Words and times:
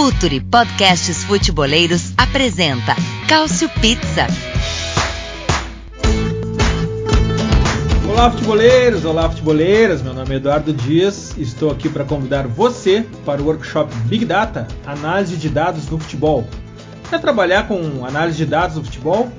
Futuri 0.00 0.40
Podcasts 0.40 1.24
Futeboleiros 1.24 2.14
apresenta 2.16 2.96
Cálcio 3.28 3.68
Pizza. 3.82 4.26
Olá, 8.08 8.30
futeboleiros! 8.30 9.04
Olá, 9.04 9.28
futeboleiras! 9.28 10.00
Meu 10.00 10.14
nome 10.14 10.32
é 10.32 10.36
Eduardo 10.38 10.72
Dias 10.72 11.34
e 11.36 11.42
estou 11.42 11.70
aqui 11.70 11.90
para 11.90 12.06
convidar 12.06 12.46
você 12.46 13.04
para 13.26 13.42
o 13.42 13.44
workshop 13.44 13.94
Big 14.06 14.24
Data 14.24 14.66
Análise 14.86 15.36
de 15.36 15.50
Dados 15.50 15.86
no 15.90 15.98
Futebol. 15.98 16.48
Quer 17.10 17.20
trabalhar 17.20 17.68
com 17.68 18.06
análise 18.06 18.38
de 18.38 18.46
dados 18.46 18.76
no 18.76 18.84
futebol? 18.84 19.30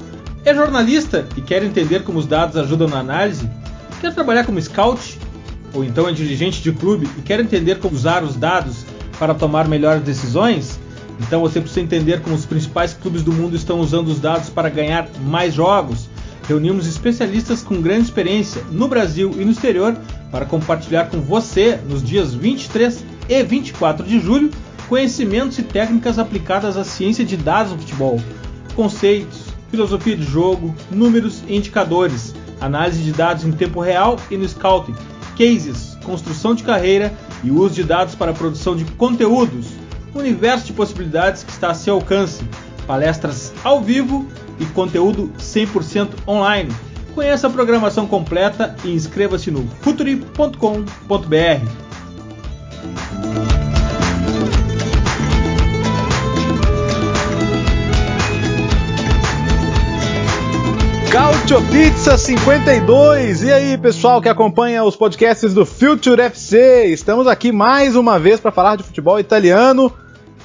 É 0.45 0.53
jornalista 0.53 1.27
e 1.35 1.41
quer 1.41 1.63
entender 1.63 2.03
como 2.03 2.19
os 2.19 2.27
dados 2.27 2.55
ajudam 2.55 2.87
na 2.87 2.99
análise? 2.99 3.49
Quer 3.99 4.13
trabalhar 4.13 4.45
como 4.45 4.61
scout? 4.61 5.17
Ou 5.73 5.83
então 5.83 6.07
é 6.07 6.11
dirigente 6.11 6.61
de 6.61 6.71
clube 6.71 7.09
e 7.17 7.21
quer 7.23 7.39
entender 7.39 7.79
como 7.79 7.95
usar 7.95 8.23
os 8.23 8.35
dados 8.35 8.85
para 9.21 9.35
tomar 9.35 9.67
melhores 9.67 10.01
decisões? 10.01 10.79
Então 11.19 11.41
você 11.41 11.61
precisa 11.61 11.81
entender 11.81 12.21
como 12.21 12.35
os 12.35 12.43
principais 12.43 12.91
clubes 12.91 13.21
do 13.21 13.31
mundo 13.31 13.55
estão 13.55 13.79
usando 13.79 14.07
os 14.07 14.19
dados 14.19 14.49
para 14.49 14.67
ganhar 14.67 15.07
mais 15.27 15.53
jogos. 15.53 16.09
Reunimos 16.47 16.87
especialistas 16.87 17.61
com 17.61 17.79
grande 17.79 18.05
experiência 18.05 18.63
no 18.71 18.87
Brasil 18.87 19.31
e 19.37 19.45
no 19.45 19.51
exterior 19.51 19.95
para 20.31 20.43
compartilhar 20.43 21.05
com 21.05 21.21
você, 21.21 21.79
nos 21.87 22.03
dias 22.03 22.33
23 22.33 23.05
e 23.29 23.43
24 23.43 24.03
de 24.07 24.19
julho, 24.19 24.49
conhecimentos 24.89 25.59
e 25.59 25.61
técnicas 25.61 26.17
aplicadas 26.17 26.75
à 26.75 26.83
ciência 26.83 27.23
de 27.23 27.37
dados 27.37 27.73
no 27.73 27.77
futebol, 27.77 28.19
conceitos, 28.75 29.41
filosofia 29.69 30.17
de 30.17 30.23
jogo, 30.23 30.73
números 30.89 31.43
e 31.47 31.55
indicadores, 31.55 32.33
análise 32.59 33.03
de 33.03 33.11
dados 33.11 33.45
em 33.45 33.51
tempo 33.51 33.81
real 33.81 34.17
e 34.31 34.35
no 34.35 34.49
scouting, 34.49 34.95
cases, 35.37 35.90
construção 36.03 36.53
de 36.53 36.63
carreira 36.63 37.13
e 37.43 37.51
uso 37.51 37.75
de 37.75 37.83
dados 37.83 38.15
para 38.15 38.31
a 38.31 38.33
produção 38.33 38.75
de 38.75 38.85
conteúdos, 38.85 39.67
um 40.13 40.19
universo 40.19 40.65
de 40.65 40.73
possibilidades 40.73 41.43
que 41.43 41.51
está 41.51 41.71
a 41.71 41.73
seu 41.73 41.95
alcance, 41.95 42.43
palestras 42.85 43.53
ao 43.63 43.81
vivo 43.81 44.27
e 44.59 44.65
conteúdo 44.67 45.31
100% 45.39 46.09
online. 46.27 46.73
Conheça 47.15 47.47
a 47.47 47.49
programação 47.49 48.07
completa 48.07 48.75
e 48.83 48.91
inscreva-se 48.91 49.51
no 49.51 49.67
futuri.com.br. 49.81 51.90
Cautio 61.11 61.61
Pizza 61.63 62.17
52. 62.17 63.43
E 63.43 63.51
aí, 63.51 63.77
pessoal 63.77 64.21
que 64.21 64.29
acompanha 64.29 64.81
os 64.81 64.95
podcasts 64.95 65.53
do 65.53 65.65
Future 65.65 66.21
FC? 66.21 66.85
Estamos 66.85 67.27
aqui 67.27 67.51
mais 67.51 67.97
uma 67.97 68.17
vez 68.17 68.39
para 68.39 68.49
falar 68.49 68.77
de 68.77 68.83
futebol 68.83 69.19
italiano. 69.19 69.91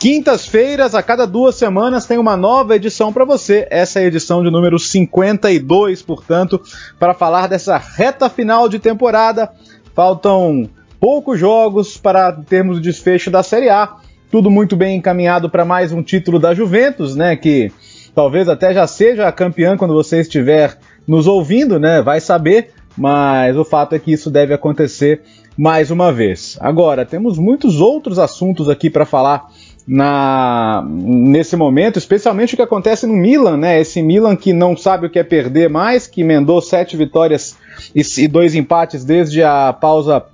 Quintas-feiras, 0.01 0.93
a 0.97 1.05
cada 1.05 1.25
duas 1.25 1.55
semanas, 1.55 2.05
tem 2.05 2.19
uma 2.19 2.37
nova 2.37 2.75
edição 2.75 3.13
para 3.13 3.25
você. 3.25 3.65
Essa 3.71 4.01
é 4.01 4.03
a 4.03 4.07
edição 4.07 4.43
de 4.43 4.51
número 4.51 4.77
52, 4.77 6.03
portanto, 6.03 6.61
para 6.99 7.15
falar 7.15 7.47
dessa 7.47 7.79
reta 7.79 8.29
final 8.29 8.69
de 8.69 8.81
temporada. 8.81 9.49
Faltam 9.95 10.69
poucos 10.99 11.39
jogos 11.39 11.97
para 11.97 12.33
termos 12.33 12.79
o 12.79 12.81
desfecho 12.81 13.31
da 13.31 13.45
Série 13.45 13.69
A. 13.69 13.95
Tudo 14.33 14.51
muito 14.51 14.75
bem 14.75 14.97
encaminhado 14.97 15.49
para 15.49 15.65
mais 15.65 15.93
um 15.93 16.03
título 16.03 16.41
da 16.41 16.53
Juventus, 16.53 17.15
né? 17.15 17.37
Que 17.37 17.71
talvez 18.17 18.49
até 18.49 18.73
já 18.73 18.87
seja 18.87 19.29
a 19.29 19.33
campeã 19.33 19.77
quando 19.77 19.93
você 19.93 20.23
estiver 20.23 20.79
nos 21.07 21.27
ouvindo, 21.27 21.79
né? 21.79 22.01
Vai 22.01 22.19
saber, 22.19 22.71
mas 22.97 23.55
o 23.59 23.65
fato 23.65 23.95
é 23.95 23.99
que 23.99 24.11
isso 24.11 24.31
deve 24.31 24.55
acontecer 24.55 25.21
mais 25.57 25.91
uma 25.91 26.11
vez. 26.11 26.57
Agora, 26.59 27.05
temos 27.05 27.39
muitos 27.39 27.79
outros 27.79 28.19
assuntos 28.19 28.71
aqui 28.71 28.89
para 28.89 29.05
falar 29.05 29.49
na 29.87 30.83
nesse 30.89 31.57
momento, 31.57 31.99
especialmente 31.99 32.55
o 32.55 32.57
que 32.57 32.63
acontece 32.63 33.07
no 33.07 33.13
Milan, 33.13 33.59
né? 33.59 33.79
Esse 33.79 34.03
Milan 34.03 34.35
que 34.35 34.55
não 34.55 34.75
sabe 34.75 35.07
o 35.07 35.11
que 35.11 35.19
é 35.19 35.23
perder 35.23 35.69
mais, 35.69 36.07
que 36.07 36.23
emendou 36.23 36.63
sete 36.63 36.97
vitórias 36.97 37.55
e, 37.95 38.01
e 38.23 38.27
dois 38.27 38.55
empates 38.55 39.05
desde 39.05 39.43
a 39.43 39.75
pausa 39.75 40.25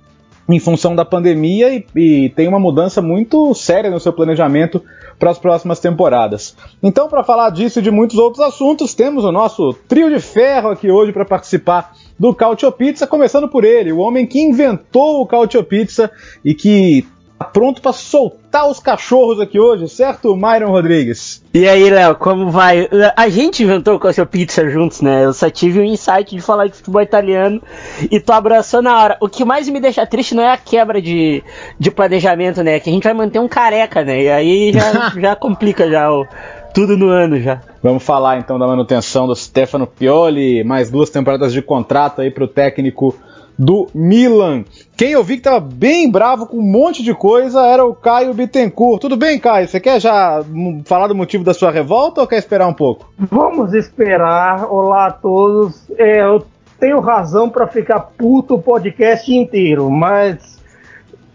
em 0.47 0.59
função 0.59 0.95
da 0.95 1.05
pandemia 1.05 1.73
e, 1.73 1.85
e, 1.95 2.29
tem 2.29 2.47
uma 2.47 2.59
mudança 2.59 3.01
muito 3.01 3.53
séria 3.53 3.89
no 3.89 3.99
seu 3.99 4.11
planejamento 4.11 4.83
para 5.17 5.31
as 5.31 5.39
próximas 5.39 5.79
temporadas. 5.79 6.55
Então, 6.81 7.07
para 7.07 7.23
falar 7.23 7.49
disso 7.49 7.79
e 7.79 7.81
de 7.81 7.91
muitos 7.91 8.17
outros 8.17 8.43
assuntos, 8.43 8.93
temos 8.93 9.23
o 9.23 9.31
nosso 9.31 9.73
trio 9.87 10.09
de 10.09 10.19
ferro 10.19 10.69
aqui 10.69 10.91
hoje 10.91 11.13
para 11.13 11.23
participar 11.23 11.93
do 12.19 12.33
Cautio 12.33 12.71
Pizza, 12.71 13.07
começando 13.07 13.47
por 13.47 13.63
ele, 13.63 13.91
o 13.91 13.99
homem 13.99 14.25
que 14.25 14.39
inventou 14.39 15.21
o 15.21 15.25
Cautio 15.25 15.63
Pizza 15.63 16.11
e 16.43 16.53
que 16.53 17.05
pronto 17.43 17.81
para 17.81 17.93
soltar 17.93 18.69
os 18.69 18.79
cachorros 18.79 19.39
aqui 19.39 19.59
hoje, 19.59 19.87
certo, 19.87 20.35
Myron 20.35 20.71
Rodrigues? 20.71 21.43
E 21.53 21.67
aí, 21.67 21.89
Léo, 21.89 22.15
como 22.15 22.49
vai? 22.49 22.89
A 23.15 23.29
gente 23.29 23.63
inventou 23.63 23.95
o 23.95 23.99
Cautio 23.99 24.25
Pizza 24.25 24.67
juntos, 24.69 25.01
né? 25.01 25.25
Eu 25.25 25.33
só 25.33 25.49
tive 25.49 25.79
o 25.79 25.83
insight 25.83 26.35
de 26.35 26.41
falar 26.41 26.67
de 26.67 26.75
futebol 26.75 27.01
italiano 27.01 27.61
e 28.09 28.19
tô 28.19 28.33
abraçando 28.33 28.87
a 28.87 28.97
hora. 28.97 29.17
O 29.19 29.29
que 29.29 29.45
mais 29.45 29.69
me 29.69 29.79
deixa 29.79 30.05
triste 30.05 30.33
não 30.33 30.43
é 30.43 30.51
a 30.51 30.57
quebra 30.57 31.01
de, 31.01 31.43
de 31.79 31.91
planejamento, 31.91 32.63
né? 32.63 32.79
Que 32.79 32.89
a 32.89 32.93
gente 32.93 33.03
vai 33.03 33.13
manter 33.13 33.39
um 33.39 33.47
careca, 33.47 34.03
né? 34.03 34.23
E 34.23 34.29
aí 34.29 34.73
já, 34.73 35.09
já 35.19 35.35
complica 35.35 35.89
já 35.89 36.11
o, 36.11 36.25
tudo 36.73 36.97
no 36.97 37.07
ano 37.07 37.39
já. 37.39 37.61
Vamos 37.81 38.03
falar 38.03 38.39
então 38.39 38.57
da 38.57 38.65
manutenção 38.65 39.27
do 39.27 39.35
Stefano 39.35 39.85
Pioli, 39.85 40.63
mais 40.63 40.89
duas 40.89 41.09
temporadas 41.09 41.53
de 41.53 41.61
contrato 41.61 42.21
aí 42.21 42.31
pro 42.31 42.47
técnico 42.47 43.15
do 43.57 43.87
Milan. 43.93 44.63
Quem 44.97 45.11
eu 45.11 45.23
vi 45.23 45.35
que 45.35 45.41
estava 45.41 45.59
bem 45.59 46.09
bravo 46.09 46.45
com 46.45 46.57
um 46.57 46.71
monte 46.71 47.03
de 47.03 47.13
coisa 47.13 47.65
era 47.65 47.85
o 47.85 47.93
Caio 47.93 48.33
Bittencourt. 48.33 49.01
Tudo 49.01 49.17
bem, 49.17 49.39
Caio? 49.39 49.67
Você 49.67 49.79
quer 49.79 49.99
já 49.99 50.43
falar 50.85 51.07
do 51.07 51.15
motivo 51.15 51.43
da 51.43 51.53
sua 51.53 51.71
revolta 51.71 52.21
ou 52.21 52.27
quer 52.27 52.37
esperar 52.37 52.67
um 52.67 52.73
pouco? 52.73 53.11
Vamos 53.17 53.73
esperar. 53.73 54.65
Olá 54.71 55.07
a 55.07 55.11
todos. 55.11 55.89
É, 55.97 56.21
eu 56.21 56.45
tenho 56.79 56.99
razão 56.99 57.49
para 57.49 57.67
ficar 57.67 57.99
puto 58.17 58.55
o 58.55 58.61
podcast 58.61 59.33
inteiro, 59.33 59.89
mas 59.89 60.61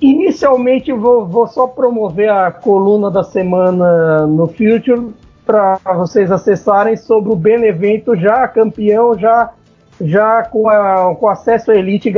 inicialmente 0.00 0.92
vou, 0.92 1.26
vou 1.26 1.46
só 1.46 1.66
promover 1.66 2.30
a 2.30 2.50
coluna 2.50 3.10
da 3.10 3.22
semana 3.22 4.26
no 4.26 4.46
Future 4.46 5.12
para 5.44 5.78
vocês 5.96 6.30
acessarem 6.30 6.96
sobre 6.96 7.32
o 7.32 7.36
Benevento 7.36 8.14
já 8.14 8.46
campeão, 8.46 9.18
já 9.18 9.50
já 10.00 10.42
com, 10.44 10.68
a, 10.68 11.14
com 11.14 11.28
acesso 11.28 11.70
à 11.70 11.76
elite 11.76 12.12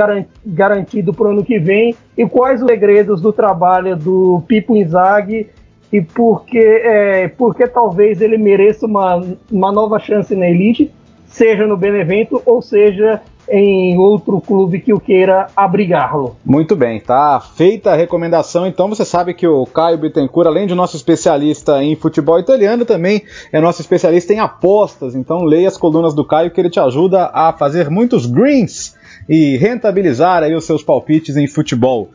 garantido 0.44 1.14
para 1.14 1.28
o 1.28 1.30
ano 1.30 1.44
que 1.44 1.58
vem? 1.58 1.94
E 2.16 2.26
quais 2.26 2.62
os 2.62 2.68
segredos 2.68 3.20
do 3.20 3.32
trabalho 3.32 3.96
do 3.96 4.42
Pipo 4.46 4.76
Inzaghi? 4.76 5.48
E 5.92 6.00
porque, 6.00 6.58
é, 6.58 7.28
porque 7.28 7.66
talvez 7.66 8.20
ele 8.20 8.38
mereça 8.38 8.86
uma, 8.86 9.24
uma 9.50 9.72
nova 9.72 9.98
chance 9.98 10.34
na 10.36 10.48
elite, 10.48 10.90
seja 11.26 11.66
no 11.66 11.76
Benevento 11.76 12.40
ou 12.46 12.62
seja 12.62 13.20
em 13.50 13.98
outro 13.98 14.40
clube 14.40 14.80
que 14.80 14.92
o 14.92 15.00
queira 15.00 15.48
abrigá-lo. 15.56 16.36
Muito 16.44 16.76
bem, 16.76 17.00
tá 17.00 17.40
feita 17.40 17.90
a 17.90 17.96
recomendação. 17.96 18.66
Então 18.66 18.88
você 18.88 19.04
sabe 19.04 19.34
que 19.34 19.46
o 19.46 19.66
Caio 19.66 19.98
Bittencourt, 19.98 20.46
além 20.46 20.66
de 20.66 20.74
nosso 20.74 20.96
especialista 20.96 21.82
em 21.82 21.96
futebol 21.96 22.38
italiano, 22.38 22.84
também 22.84 23.22
é 23.52 23.60
nosso 23.60 23.80
especialista 23.80 24.32
em 24.32 24.38
apostas. 24.38 25.14
Então 25.14 25.42
leia 25.42 25.68
as 25.68 25.76
colunas 25.76 26.14
do 26.14 26.24
Caio 26.24 26.50
que 26.50 26.60
ele 26.60 26.70
te 26.70 26.78
ajuda 26.78 27.30
a 27.34 27.52
fazer 27.52 27.90
muitos 27.90 28.24
greens 28.26 28.96
e 29.28 29.56
rentabilizar 29.56 30.42
aí 30.42 30.54
os 30.54 30.64
seus 30.64 30.82
palpites 30.82 31.36
em 31.36 31.46
futebol. 31.46 32.10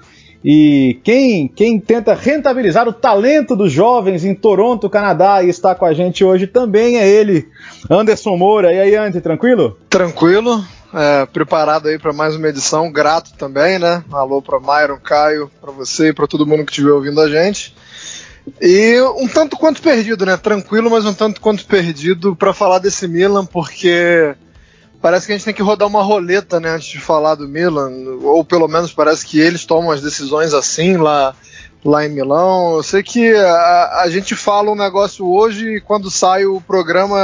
E 0.47 0.99
quem, 1.03 1.47
quem 1.47 1.79
tenta 1.79 2.13
rentabilizar 2.13 2.87
o 2.87 2.93
talento 2.93 3.55
dos 3.55 3.71
jovens 3.71 4.23
em 4.23 4.35
Toronto, 4.35 4.87
Canadá, 4.87 5.43
e 5.43 5.49
está 5.49 5.73
com 5.73 5.85
a 5.85 5.93
gente 5.93 6.23
hoje 6.23 6.45
também 6.45 6.99
é 6.99 7.07
ele, 7.07 7.47
Anderson 7.89 8.37
Moura. 8.37 8.71
E 8.71 8.79
aí, 8.79 8.95
Andy, 8.95 9.21
tranquilo? 9.21 9.75
Tranquilo, 9.89 10.63
é, 10.95 11.25
preparado 11.25 11.89
aí 11.89 11.99
para 11.99 12.13
mais 12.13 12.35
uma 12.35 12.47
edição, 12.47 12.89
grato 12.89 13.33
também, 13.33 13.77
né? 13.77 14.03
Alô 14.11 14.41
para 14.41 14.59
Myron, 14.59 14.97
Caio, 14.97 15.51
para 15.59 15.71
você 15.71 16.09
e 16.09 16.13
para 16.13 16.25
todo 16.25 16.45
mundo 16.45 16.63
que 16.63 16.71
estiver 16.71 16.91
ouvindo 16.91 17.19
a 17.19 17.29
gente. 17.29 17.75
E 18.61 19.01
um 19.17 19.27
tanto 19.27 19.57
quanto 19.57 19.81
perdido, 19.81 20.25
né? 20.25 20.37
Tranquilo, 20.37 20.89
mas 20.89 21.05
um 21.05 21.13
tanto 21.13 21.41
quanto 21.41 21.65
perdido 21.65 22.35
para 22.35 22.53
falar 22.53 22.79
desse 22.79 23.07
Milan, 23.07 23.45
porque 23.45 24.35
parece 25.01 25.25
que 25.25 25.33
a 25.33 25.35
gente 25.35 25.45
tem 25.45 25.53
que 25.53 25.61
rodar 25.61 25.87
uma 25.87 26.01
roleta, 26.01 26.59
né, 26.59 26.69
antes 26.69 26.87
de 26.87 26.99
falar 26.99 27.35
do 27.35 27.47
Milan, 27.47 27.91
ou 28.23 28.43
pelo 28.43 28.67
menos 28.67 28.93
parece 28.93 29.25
que 29.25 29.39
eles 29.39 29.65
tomam 29.65 29.91
as 29.91 30.01
decisões 30.01 30.53
assim 30.53 30.97
lá 30.97 31.35
lá 31.83 32.03
em 32.05 32.09
Milão. 32.09 32.77
Eu 32.77 32.83
sei 32.83 33.03
que 33.03 33.35
a, 33.35 34.01
a 34.03 34.09
gente 34.09 34.33
fala 34.33 34.71
um 34.71 34.75
negócio 34.75 35.27
hoje 35.27 35.75
e 35.75 35.81
quando 35.81 36.09
sai 36.09 36.45
o 36.45 36.59
programa 36.59 37.19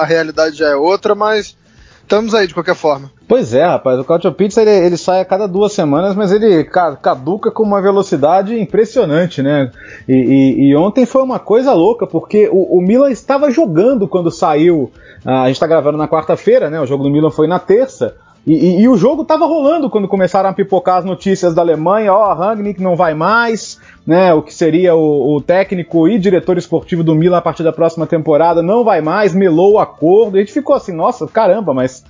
a 0.00 0.04
realidade 0.04 0.56
já 0.56 0.68
é 0.68 0.76
outra, 0.76 1.14
mas 1.14 1.58
estamos 2.08 2.34
aí 2.34 2.46
de 2.46 2.54
qualquer 2.54 2.74
forma. 2.74 3.10
Pois 3.28 3.52
é, 3.52 3.62
rapaz, 3.62 4.00
o 4.00 4.04
Cautio 4.04 4.32
Pizza 4.32 4.62
ele, 4.62 4.70
ele, 4.70 4.96
sai 4.96 5.20
a 5.20 5.24
cada 5.24 5.46
duas 5.46 5.72
semanas, 5.74 6.16
mas 6.16 6.32
ele 6.32 6.64
caduca 6.64 7.50
com 7.50 7.62
uma 7.62 7.82
velocidade 7.82 8.58
impressionante, 8.58 9.42
né? 9.42 9.70
E, 10.08 10.14
e, 10.14 10.70
e 10.70 10.76
ontem 10.76 11.04
foi 11.04 11.22
uma 11.22 11.38
coisa 11.38 11.74
louca, 11.74 12.06
porque 12.06 12.48
o, 12.50 12.78
o 12.78 12.80
Milan 12.80 13.10
estava 13.10 13.50
jogando 13.50 14.08
quando 14.08 14.30
saiu. 14.30 14.90
Uh, 15.24 15.30
a 15.30 15.46
gente 15.46 15.56
está 15.56 15.66
gravando 15.66 15.98
na 15.98 16.08
quarta-feira, 16.08 16.70
né? 16.70 16.80
O 16.80 16.86
jogo 16.86 17.04
do 17.04 17.10
Milan 17.10 17.30
foi 17.30 17.46
na 17.46 17.58
terça. 17.58 18.16
E, 18.48 18.52
e, 18.54 18.80
e, 18.80 18.88
o 18.88 18.96
jogo 18.96 19.20
estava 19.20 19.44
rolando 19.44 19.90
quando 19.90 20.08
começaram 20.08 20.48
a 20.48 20.54
pipocar 20.54 20.96
as 20.96 21.04
notícias 21.04 21.54
da 21.54 21.60
Alemanha, 21.60 22.14
ó, 22.14 22.32
oh, 22.32 22.34
Rangnick 22.34 22.82
não 22.82 22.96
vai 22.96 23.12
mais, 23.12 23.78
né? 24.06 24.32
O 24.32 24.40
que 24.40 24.54
seria 24.54 24.94
o, 24.94 25.36
o, 25.36 25.40
técnico 25.42 26.08
e 26.08 26.18
diretor 26.18 26.56
esportivo 26.56 27.04
do 27.04 27.14
Milan 27.14 27.36
a 27.36 27.42
partir 27.42 27.62
da 27.62 27.74
próxima 27.74 28.06
temporada, 28.06 28.62
não 28.62 28.82
vai 28.82 29.02
mais, 29.02 29.34
melou 29.34 29.74
o 29.74 29.78
acordo. 29.78 30.38
E 30.38 30.40
a 30.40 30.42
gente 30.42 30.54
ficou 30.54 30.74
assim, 30.74 30.92
nossa, 30.92 31.26
caramba, 31.26 31.74
mas 31.74 32.02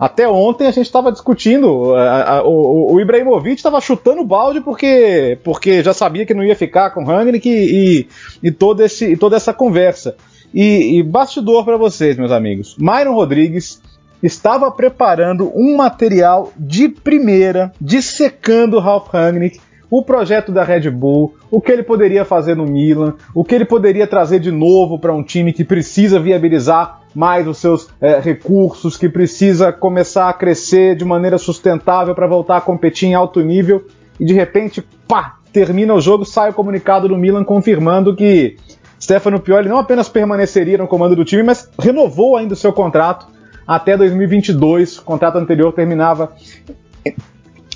até 0.00 0.26
ontem 0.26 0.66
a 0.66 0.70
gente 0.70 0.86
estava 0.86 1.12
discutindo, 1.12 1.94
a, 1.94 2.38
a, 2.38 2.42
o, 2.42 2.94
o 2.94 2.98
Ibrahimovic 2.98 3.56
estava 3.56 3.78
chutando 3.78 4.24
balde 4.24 4.62
porque, 4.62 5.38
porque 5.44 5.82
já 5.82 5.92
sabia 5.92 6.24
que 6.24 6.32
não 6.32 6.42
ia 6.42 6.56
ficar 6.56 6.88
com 6.92 7.04
Rangnick 7.04 7.46
e, 7.46 8.08
e, 8.42 8.50
todo 8.50 8.82
esse, 8.82 9.12
e 9.12 9.16
toda 9.18 9.36
essa 9.36 9.52
conversa. 9.52 10.16
E, 10.54 10.98
e 10.98 11.02
bastidor 11.02 11.66
para 11.66 11.76
vocês, 11.76 12.16
meus 12.16 12.32
amigos. 12.32 12.76
Myron 12.78 13.14
Rodrigues 13.14 13.80
estava 14.22 14.70
preparando 14.70 15.50
um 15.54 15.76
material 15.76 16.52
de 16.56 16.88
primeira, 16.88 17.72
dissecando 17.80 18.78
Ralph 18.78 19.08
Rangnick, 19.08 19.60
o 19.90 20.02
projeto 20.02 20.50
da 20.50 20.64
Red 20.64 20.88
Bull, 20.90 21.34
o 21.50 21.60
que 21.60 21.70
ele 21.70 21.82
poderia 21.82 22.24
fazer 22.24 22.56
no 22.56 22.64
Milan, 22.64 23.14
o 23.34 23.44
que 23.44 23.54
ele 23.54 23.66
poderia 23.66 24.06
trazer 24.06 24.40
de 24.40 24.50
novo 24.50 24.98
para 24.98 25.12
um 25.12 25.22
time 25.22 25.52
que 25.52 25.64
precisa 25.64 26.18
viabilizar 26.18 27.02
mais 27.14 27.46
os 27.46 27.58
seus 27.58 27.90
é, 28.00 28.18
recursos, 28.18 28.96
que 28.96 29.06
precisa 29.06 29.70
começar 29.70 30.30
a 30.30 30.32
crescer 30.32 30.96
de 30.96 31.04
maneira 31.04 31.36
sustentável 31.36 32.14
para 32.14 32.26
voltar 32.26 32.56
a 32.56 32.60
competir 32.62 33.10
em 33.10 33.14
alto 33.14 33.40
nível. 33.40 33.84
E 34.18 34.24
de 34.24 34.32
repente, 34.32 34.82
pá, 35.06 35.36
termina 35.52 35.92
o 35.92 36.00
jogo, 36.00 36.24
sai 36.24 36.48
o 36.48 36.54
comunicado 36.54 37.06
do 37.06 37.18
Milan 37.18 37.44
confirmando 37.44 38.16
que 38.16 38.56
Stefano 38.98 39.40
Pioli 39.40 39.68
não 39.68 39.78
apenas 39.78 40.08
permaneceria 40.08 40.78
no 40.78 40.88
comando 40.88 41.14
do 41.14 41.24
time, 41.24 41.42
mas 41.42 41.68
renovou 41.78 42.36
ainda 42.38 42.54
o 42.54 42.56
seu 42.56 42.72
contrato 42.72 43.26
até 43.66 43.96
2022. 43.96 44.98
O 44.98 45.02
contrato 45.02 45.36
anterior 45.38 45.72
terminava 45.72 46.32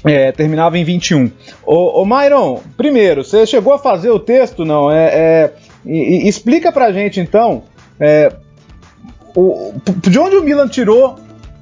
é, 0.04 0.30
terminava 0.32 0.78
em 0.78 0.84
21. 0.84 1.30
Ô, 1.64 2.02
ô 2.02 2.06
Myron, 2.06 2.62
primeiro, 2.76 3.24
você 3.24 3.46
chegou 3.46 3.72
a 3.72 3.78
fazer 3.78 4.10
o 4.10 4.20
texto, 4.20 4.64
não? 4.64 4.90
É, 4.90 5.04
é 5.06 5.52
e, 5.84 6.24
e 6.24 6.28
explica 6.28 6.72
pra 6.72 6.92
gente 6.92 7.20
então 7.20 7.62
é, 7.98 8.32
o, 9.34 9.74
de 9.98 10.18
onde 10.18 10.36
o 10.36 10.42
Milan 10.42 10.68
tirou 10.68 11.16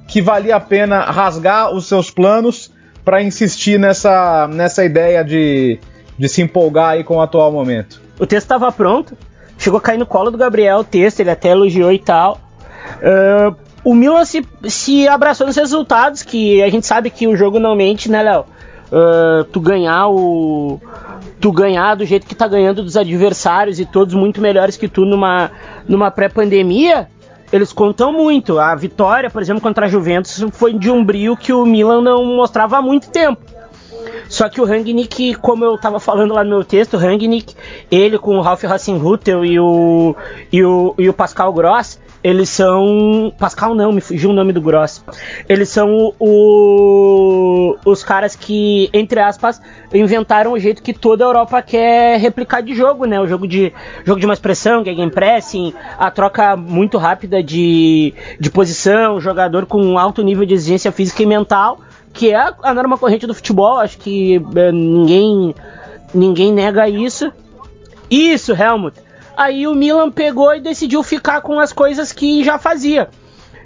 que 0.07 0.21
valia 0.21 0.55
a 0.55 0.59
pena 0.59 1.01
rasgar 1.01 1.73
os 1.73 1.87
seus 1.87 2.09
planos 2.09 2.71
para 3.03 3.21
insistir 3.21 3.79
nessa, 3.79 4.47
nessa 4.47 4.83
ideia 4.83 5.23
de, 5.23 5.79
de 6.17 6.29
se 6.29 6.41
empolgar 6.41 6.91
aí 6.91 7.03
com 7.03 7.17
o 7.17 7.21
atual 7.21 7.51
momento? 7.51 8.01
O 8.19 8.25
texto 8.25 8.45
estava 8.45 8.71
pronto, 8.71 9.17
chegou 9.57 9.77
a 9.77 9.81
cair 9.81 9.97
no 9.97 10.05
colo 10.05 10.31
do 10.31 10.37
Gabriel 10.37 10.79
o 10.79 10.83
texto, 10.83 11.19
ele 11.19 11.31
até 11.31 11.49
elogiou 11.49 11.91
e 11.91 11.99
tal. 11.99 12.39
Uh, 12.97 13.55
o 13.85 13.93
Milan 13.93 14.25
se, 14.25 14.43
se 14.67 15.07
abraçou 15.07 15.45
nos 15.45 15.55
resultados, 15.55 16.23
que 16.23 16.61
a 16.63 16.69
gente 16.69 16.87
sabe 16.87 17.11
que 17.11 17.27
o 17.27 17.37
jogo 17.37 17.59
não 17.59 17.75
mente, 17.75 18.09
né, 18.09 18.23
Léo? 18.23 18.45
Uh, 18.91 19.43
tu 19.45 19.59
ganhar 19.59 20.09
o. 20.09 20.81
Tu 21.39 21.51
ganhar 21.51 21.93
do 21.93 22.03
jeito 22.03 22.25
que 22.25 22.33
tá 22.33 22.47
ganhando 22.47 22.83
dos 22.83 22.97
adversários 22.97 23.79
e 23.79 23.85
todos 23.85 24.15
muito 24.15 24.41
melhores 24.41 24.75
que 24.75 24.87
tu 24.87 25.05
numa, 25.05 25.51
numa 25.87 26.09
pré-pandemia, 26.09 27.07
eles 27.53 27.71
contam 27.71 28.11
muito. 28.11 28.57
A 28.57 28.73
vitória, 28.73 29.29
por 29.29 29.41
exemplo, 29.41 29.61
contra 29.61 29.85
a 29.85 29.89
Juventus 29.89 30.43
foi 30.51 30.73
de 30.73 30.89
um 30.89 31.03
brilho 31.03 31.37
que 31.37 31.53
o 31.53 31.63
Milan 31.63 32.01
não 32.01 32.25
mostrava 32.25 32.77
há 32.77 32.81
muito 32.81 33.09
tempo. 33.11 33.41
Só 34.27 34.49
que 34.49 34.59
o 34.59 34.65
Rangnick, 34.65 35.35
como 35.35 35.63
eu 35.63 35.75
estava 35.75 35.99
falando 35.99 36.33
lá 36.33 36.43
no 36.43 36.49
meu 36.49 36.63
texto, 36.63 36.95
o 36.95 36.97
Rangnick, 36.97 37.55
ele 37.91 38.17
com 38.17 38.37
o 38.37 38.41
Ralf 38.41 38.63
Hasenhutel 38.63 39.45
e 39.45 39.59
o, 39.59 40.15
e 40.51 40.63
o, 40.63 40.95
e 40.97 41.07
o 41.07 41.13
Pascal 41.13 41.53
Gross, 41.53 41.99
eles 42.25 42.49
são. 42.49 43.31
Pascal 43.37 43.75
não, 43.75 43.91
me 43.91 44.01
fugiu 44.01 44.31
o 44.31 44.33
nome 44.33 44.51
do 44.51 44.59
Gross. 44.59 45.03
Eles 45.47 45.69
são 45.69 46.11
o, 46.17 47.77
os 47.85 48.03
caras 48.03 48.35
que, 48.35 48.89
entre 48.91 49.19
aspas, 49.19 49.61
inventaram 49.93 50.53
o 50.53 50.59
jeito 50.59 50.81
que 50.81 50.91
toda 50.91 51.23
a 51.23 51.27
Europa 51.27 51.61
quer 51.61 52.19
replicar 52.19 52.61
de 52.61 52.73
jogo, 52.73 53.05
né? 53.05 53.21
O 53.21 53.27
jogo 53.27 53.47
de, 53.47 53.71
jogo 54.03 54.19
de 54.19 54.25
mais 54.25 54.39
pressão, 54.39 54.83
gegenpressing, 54.83 55.71
a 55.99 56.09
troca 56.09 56.57
muito 56.57 56.97
rápida 56.97 57.43
de, 57.43 58.11
de 58.39 58.49
posição, 58.49 59.21
jogador 59.21 59.67
com 59.67 59.99
alto 59.99 60.23
nível 60.23 60.47
de 60.47 60.55
exigência 60.55 60.91
física 60.91 61.21
e 61.21 61.27
mental, 61.27 61.79
que 62.11 62.31
é 62.31 62.37
a, 62.37 62.55
a 62.63 62.73
norma 62.73 62.97
corrente 62.97 63.27
do 63.27 63.35
futebol, 63.35 63.77
acho 63.77 63.99
que 63.99 64.41
é, 64.55 64.71
ninguém, 64.71 65.53
ninguém 66.11 66.51
nega 66.51 66.89
isso. 66.89 67.31
Isso, 68.09 68.51
Helmut. 68.51 69.04
Aí 69.37 69.67
o 69.67 69.75
Milan 69.75 70.11
pegou 70.11 70.53
e 70.55 70.61
decidiu 70.61 71.03
ficar 71.03 71.41
com 71.41 71.59
as 71.59 71.73
coisas 71.73 72.11
que 72.11 72.43
já 72.43 72.57
fazia. 72.57 73.09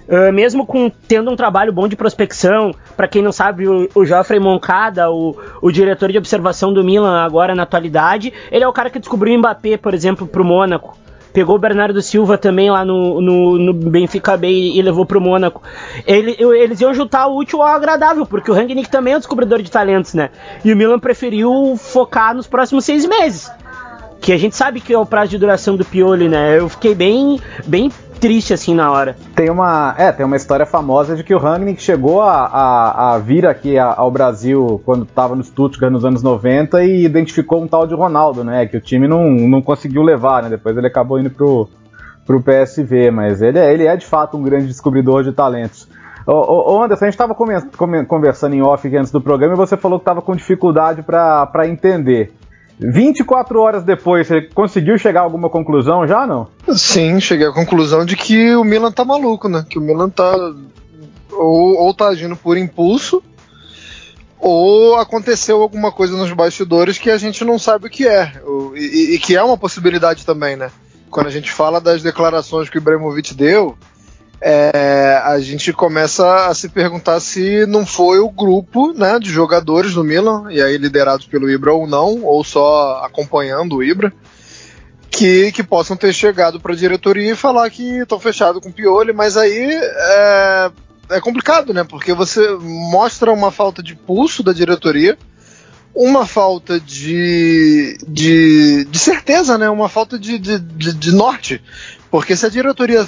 Uh, 0.07 0.33
mesmo 0.33 0.65
com 0.65 0.89
tendo 0.89 1.29
um 1.29 1.35
trabalho 1.35 1.71
bom 1.71 1.87
de 1.87 1.95
prospecção, 1.95 2.73
para 2.97 3.07
quem 3.07 3.21
não 3.21 3.31
sabe, 3.31 3.67
o, 3.67 3.87
o 3.93 4.03
Geoffrey 4.03 4.39
Moncada, 4.39 5.11
o, 5.11 5.37
o, 5.61 5.71
diretor 5.71 6.11
de 6.11 6.17
observação 6.17 6.73
do 6.73 6.83
Milan 6.83 7.21
agora 7.21 7.53
na 7.53 7.61
atualidade, 7.61 8.33
ele 8.51 8.63
é 8.63 8.67
o 8.67 8.73
cara 8.73 8.89
que 8.89 8.97
descobriu 8.97 9.35
o 9.35 9.37
Mbappé, 9.37 9.77
por 9.77 9.93
exemplo, 9.93 10.25
pro 10.25 10.43
Mônaco. 10.43 10.97
Pegou 11.31 11.57
o 11.57 11.59
Bernardo 11.59 12.01
Silva 12.01 12.39
também 12.39 12.71
lá 12.71 12.83
no, 12.83 13.21
no, 13.21 13.59
no 13.59 13.71
Benfica 13.71 14.35
Bay 14.35 14.75
e 14.75 14.81
levou 14.81 15.05
pro 15.05 15.21
Mônaco. 15.21 15.61
Ele, 16.07 16.35
eles 16.39 16.81
iam 16.81 16.91
juntar 16.91 17.27
o 17.27 17.37
útil 17.37 17.61
ao 17.61 17.67
agradável, 17.67 18.25
porque 18.25 18.49
o 18.49 18.53
Rangnick 18.55 18.89
também 18.89 19.13
é 19.13 19.15
um 19.17 19.19
descobridor 19.19 19.61
de 19.61 19.69
talentos, 19.69 20.15
né? 20.15 20.31
E 20.65 20.73
o 20.73 20.75
Milan 20.75 20.97
preferiu 20.97 21.75
focar 21.77 22.33
nos 22.33 22.47
próximos 22.47 22.83
seis 22.83 23.05
meses 23.05 23.51
que 24.21 24.33
a 24.33 24.37
gente 24.37 24.55
sabe 24.55 24.81
que 24.81 24.93
é 24.93 24.97
o 24.97 25.05
prazo 25.05 25.31
de 25.31 25.37
duração 25.37 25.75
do 25.75 25.85
Pioli, 25.85 26.27
né? 26.27 26.57
Eu 26.57 26.69
fiquei 26.69 26.93
bem, 26.93 27.39
bem 27.65 27.91
triste 28.19 28.53
assim 28.53 28.75
na 28.75 28.91
hora. 28.91 29.15
Tem 29.33 29.49
uma, 29.49 29.95
é, 29.97 30.11
tem 30.11 30.25
uma 30.25 30.35
história 30.35 30.65
famosa 30.65 31.15
de 31.15 31.23
que 31.23 31.33
o 31.33 31.37
Rangnick 31.37 31.81
chegou 31.81 32.21
a, 32.21 32.45
a, 32.45 33.13
a 33.13 33.17
vir 33.17 33.45
aqui 33.45 33.77
a, 33.77 33.93
ao 33.93 34.11
Brasil 34.11 34.81
quando 34.85 35.03
estava 35.03 35.35
no 35.35 35.43
Stuttgart 35.43 35.91
nos 35.91 36.03
anos 36.03 36.21
90 36.21 36.83
e 36.83 37.05
identificou 37.05 37.63
um 37.63 37.67
tal 37.67 37.87
de 37.87 37.95
Ronaldo, 37.95 38.43
né? 38.43 38.65
Que 38.65 38.77
o 38.77 38.81
time 38.81 39.07
não, 39.07 39.23
não 39.31 39.61
conseguiu 39.61 40.03
levar, 40.03 40.43
né? 40.43 40.49
Depois 40.49 40.77
ele 40.77 40.87
acabou 40.87 41.19
indo 41.19 41.29
pro, 41.29 41.69
pro 42.25 42.43
PSV, 42.43 43.11
mas 43.11 43.41
ele 43.41 43.57
é, 43.57 43.73
ele 43.73 43.87
é 43.87 43.95
de 43.95 44.05
fato 44.05 44.35
um 44.37 44.43
grande 44.43 44.67
descobridor 44.67 45.23
de 45.23 45.31
talentos. 45.31 45.87
Ô, 46.27 46.73
ô 46.73 46.83
Anderson, 46.83 47.05
a 47.05 47.07
gente 47.07 47.15
estava 47.15 47.33
conversando 47.33 48.53
em 48.53 48.61
off 48.61 48.95
antes 48.95 49.11
do 49.11 49.21
programa 49.21 49.53
e 49.53 49.57
você 49.57 49.75
falou 49.75 49.97
que 49.97 50.03
estava 50.03 50.21
com 50.21 50.35
dificuldade 50.35 51.01
para 51.01 51.67
entender. 51.67 52.33
24 52.79 53.59
horas 53.59 53.83
depois, 53.83 54.25
você 54.25 54.41
conseguiu 54.41 54.97
chegar 54.97 55.21
a 55.21 55.23
alguma 55.23 55.49
conclusão 55.49 56.07
já, 56.07 56.25
não? 56.25 56.47
Sim, 56.73 57.19
cheguei 57.19 57.47
à 57.47 57.51
conclusão 57.51 58.05
de 58.05 58.15
que 58.15 58.55
o 58.55 58.63
Milan 58.63 58.91
tá 58.91 59.03
maluco, 59.03 59.49
né? 59.49 59.65
Que 59.69 59.77
o 59.77 59.81
Milan 59.81 60.09
tá. 60.09 60.33
Ou, 61.31 61.77
ou 61.77 61.93
tá 61.93 62.07
agindo 62.07 62.35
por 62.35 62.57
impulso, 62.57 63.21
ou 64.39 64.95
aconteceu 64.95 65.61
alguma 65.61 65.91
coisa 65.91 66.15
nos 66.15 66.31
bastidores 66.31 66.97
que 66.97 67.11
a 67.11 67.17
gente 67.17 67.43
não 67.43 67.59
sabe 67.59 67.87
o 67.87 67.89
que 67.89 68.07
é. 68.07 68.31
E, 68.75 69.15
e, 69.15 69.19
que 69.19 69.35
é 69.35 69.43
uma 69.43 69.57
possibilidade 69.57 70.25
também, 70.25 70.55
né? 70.55 70.71
Quando 71.09 71.27
a 71.27 71.31
gente 71.31 71.51
fala 71.51 71.81
das 71.81 72.01
declarações 72.01 72.69
que 72.69 72.77
o 72.77 72.79
Ibrahimovic 72.79 73.33
deu, 73.33 73.77
é, 74.41 75.21
a 75.23 75.39
gente 75.39 75.73
começa 75.73 76.47
a 76.47 76.53
se 76.53 76.69
perguntar 76.69 77.19
se 77.19 77.65
não 77.65 77.85
foi 77.85 78.19
o 78.19 78.29
grupo 78.29 78.93
né, 78.93 79.19
de 79.19 79.29
jogadores 79.29 79.93
do 79.93 80.03
Milan, 80.03 80.45
e 80.49 80.61
aí 80.61 80.77
liderados 80.77 81.25
pelo 81.25 81.49
Ibra 81.49 81.73
ou 81.73 81.85
não, 81.85 82.23
ou 82.23 82.43
só 82.43 83.03
acompanhando 83.03 83.75
o 83.77 83.83
Ibra, 83.83 84.13
que, 85.11 85.51
que 85.51 85.63
possam 85.63 85.97
ter 85.97 86.13
chegado 86.13 86.59
para 86.59 86.73
a 86.73 86.77
diretoria 86.77 87.31
e 87.31 87.35
falar 87.35 87.69
que 87.69 87.99
estão 87.99 88.19
fechados 88.19 88.61
com 88.61 88.69
o 88.69 88.73
Pioli, 88.73 89.11
mas 89.11 89.35
aí 89.35 89.71
é, 89.73 90.71
é 91.09 91.19
complicado, 91.19 91.73
né? 91.73 91.83
Porque 91.83 92.13
você 92.13 92.47
mostra 92.61 93.31
uma 93.33 93.51
falta 93.51 93.83
de 93.83 93.95
pulso 93.95 94.41
da 94.41 94.53
diretoria, 94.53 95.17
uma 95.93 96.25
falta 96.25 96.79
de, 96.79 97.97
de, 98.07 98.85
de 98.85 98.99
certeza, 98.99 99.57
né? 99.57 99.69
Uma 99.69 99.89
falta 99.89 100.17
de, 100.17 100.37
de, 100.37 100.59
de, 100.59 100.93
de 100.93 101.11
norte. 101.11 101.61
Porque 102.09 102.35
se 102.35 102.45
a 102.45 102.49
diretoria 102.49 103.05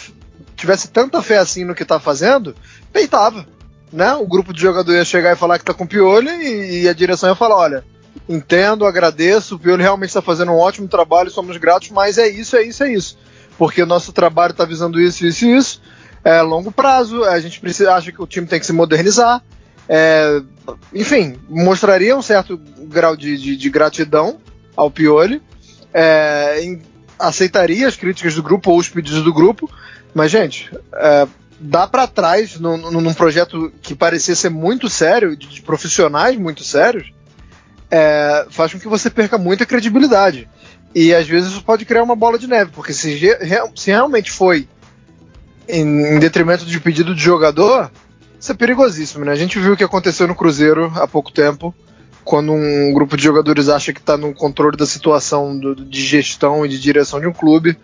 tivesse 0.62 0.90
tanta 0.90 1.22
fé 1.22 1.38
assim 1.38 1.66
no 1.66 1.76
que 1.76 1.84
tá 1.84 2.00
fazendo, 2.00 2.56
peitava. 2.94 3.46
Né? 3.92 4.14
O 4.14 4.26
grupo 4.26 4.54
de 4.54 4.62
jogador 4.62 4.94
ia 4.94 5.04
chegar 5.04 5.34
e 5.34 5.36
falar 5.36 5.60
que 5.60 5.66
tá 5.66 5.74
com 5.74 5.86
piolho 5.86 6.30
e, 6.30 6.84
e 6.84 6.90
a 6.90 6.94
direção 6.94 7.30
ia 7.30 7.36
falar: 7.36 7.58
olha, 7.58 7.84
entendo, 8.30 8.86
agradeço, 8.86 9.56
o 9.56 9.60
Piolho 9.60 9.82
realmente 9.82 10.10
está 10.10 10.22
fazendo 10.22 10.52
um 10.52 10.58
ótimo 10.58 10.88
trabalho, 10.88 11.30
somos 11.30 11.58
gratos, 11.58 11.90
mas 11.90 12.18
é 12.18 12.28
isso, 12.28 12.56
é 12.56 12.64
isso, 12.64 12.84
é 12.84 12.94
isso. 12.94 13.18
Porque 13.58 13.82
o 13.82 13.86
nosso 13.86 14.14
trabalho 14.14 14.52
está 14.52 14.64
visando 14.64 15.00
isso, 15.00 15.26
isso 15.26 15.46
e 15.46 15.58
isso. 15.58 15.82
É 16.24 16.42
longo 16.42 16.72
prazo, 16.72 17.24
a 17.24 17.40
gente 17.40 17.60
precisa, 17.60 17.94
acha 17.94 18.12
que 18.12 18.22
o 18.22 18.28
time 18.28 18.48
tem 18.48 18.60
que 18.60 18.66
se 18.66 18.74
modernizar. 18.74 19.44
É, 19.90 20.42
enfim, 20.94 21.38
mostraria 21.50 22.16
um 22.16 22.22
certo 22.22 22.58
grau 22.84 23.16
de, 23.18 23.38
de, 23.38 23.58
de 23.58 23.70
gratidão 23.70 24.40
ao 24.76 24.90
Pioli. 24.90 25.42
É, 25.94 26.64
aceitaria 27.22 27.88
as 27.88 27.96
críticas 27.96 28.36
do 28.36 28.44
grupo 28.44 28.72
ou 28.72 28.78
os 28.78 28.90
pedidos 28.90 29.24
do 29.24 29.34
grupo, 29.34 29.70
mas, 30.14 30.32
gente, 30.32 30.70
é, 30.94 31.28
dá 31.60 31.88
para 31.88 32.08
trás 32.08 32.60
num, 32.60 32.78
num, 32.78 33.14
projeto 33.14 33.72
que 33.82 33.96
parecia 33.96 34.36
ser 34.36 34.50
muito 34.50 34.90
sério, 34.90 35.36
de, 35.36 35.62
profissionais 35.62 36.38
muito 36.38 36.64
sérios, 36.64 37.12
é, 37.90 38.46
faz 38.50 38.74
com 38.74 38.80
que 38.80 38.88
você 38.88 39.10
perca 39.10 39.38
muita 39.38 39.66
credibilidade. 39.66 40.50
E 40.94 41.14
às 41.14 41.28
vezes 41.28 41.52
isso 41.52 41.64
pode 41.64 41.86
criar 41.86 42.04
uma 42.04 42.16
bola 42.16 42.38
de 42.38 42.48
neve, 42.48 42.72
porque 42.74 42.94
se, 42.94 43.18
se 43.76 43.92
realmente 43.92 44.32
foi 44.32 44.68
em, 45.68 46.16
em 46.16 46.20
detrimento 46.20 46.66
de 46.66 46.80
pedido 46.80 47.16
de 47.16 47.22
jogador, 47.22 47.92
Isso 48.40 48.52
é 48.52 48.56
perigosíssimo, 48.56 49.24
né? 49.24 49.32
A 49.32 49.36
gente 49.36 49.60
viu 49.60 49.74
o 49.74 49.78
que 49.78 49.84
aconteceu 49.84 50.28
no 50.28 50.36
Cruzeiro 50.36 50.92
há 50.96 51.08
pouco 51.08 51.32
tempo, 51.32 51.74
quando 52.24 52.52
um 52.52 52.92
grupo 52.94 53.16
de 53.16 53.24
jogadores 53.24 53.70
acha 53.70 53.94
que 53.94 54.00
está 54.00 54.18
no 54.18 54.34
controle 54.34 54.76
da 54.76 54.86
situação 54.86 55.58
do, 55.58 55.76
de 55.76 56.06
gestão 56.06 56.66
e 56.66 56.70
de 56.70 56.80
direção 56.80 57.20
de 57.20 57.28
um 57.28 57.34
clube. 57.34 57.78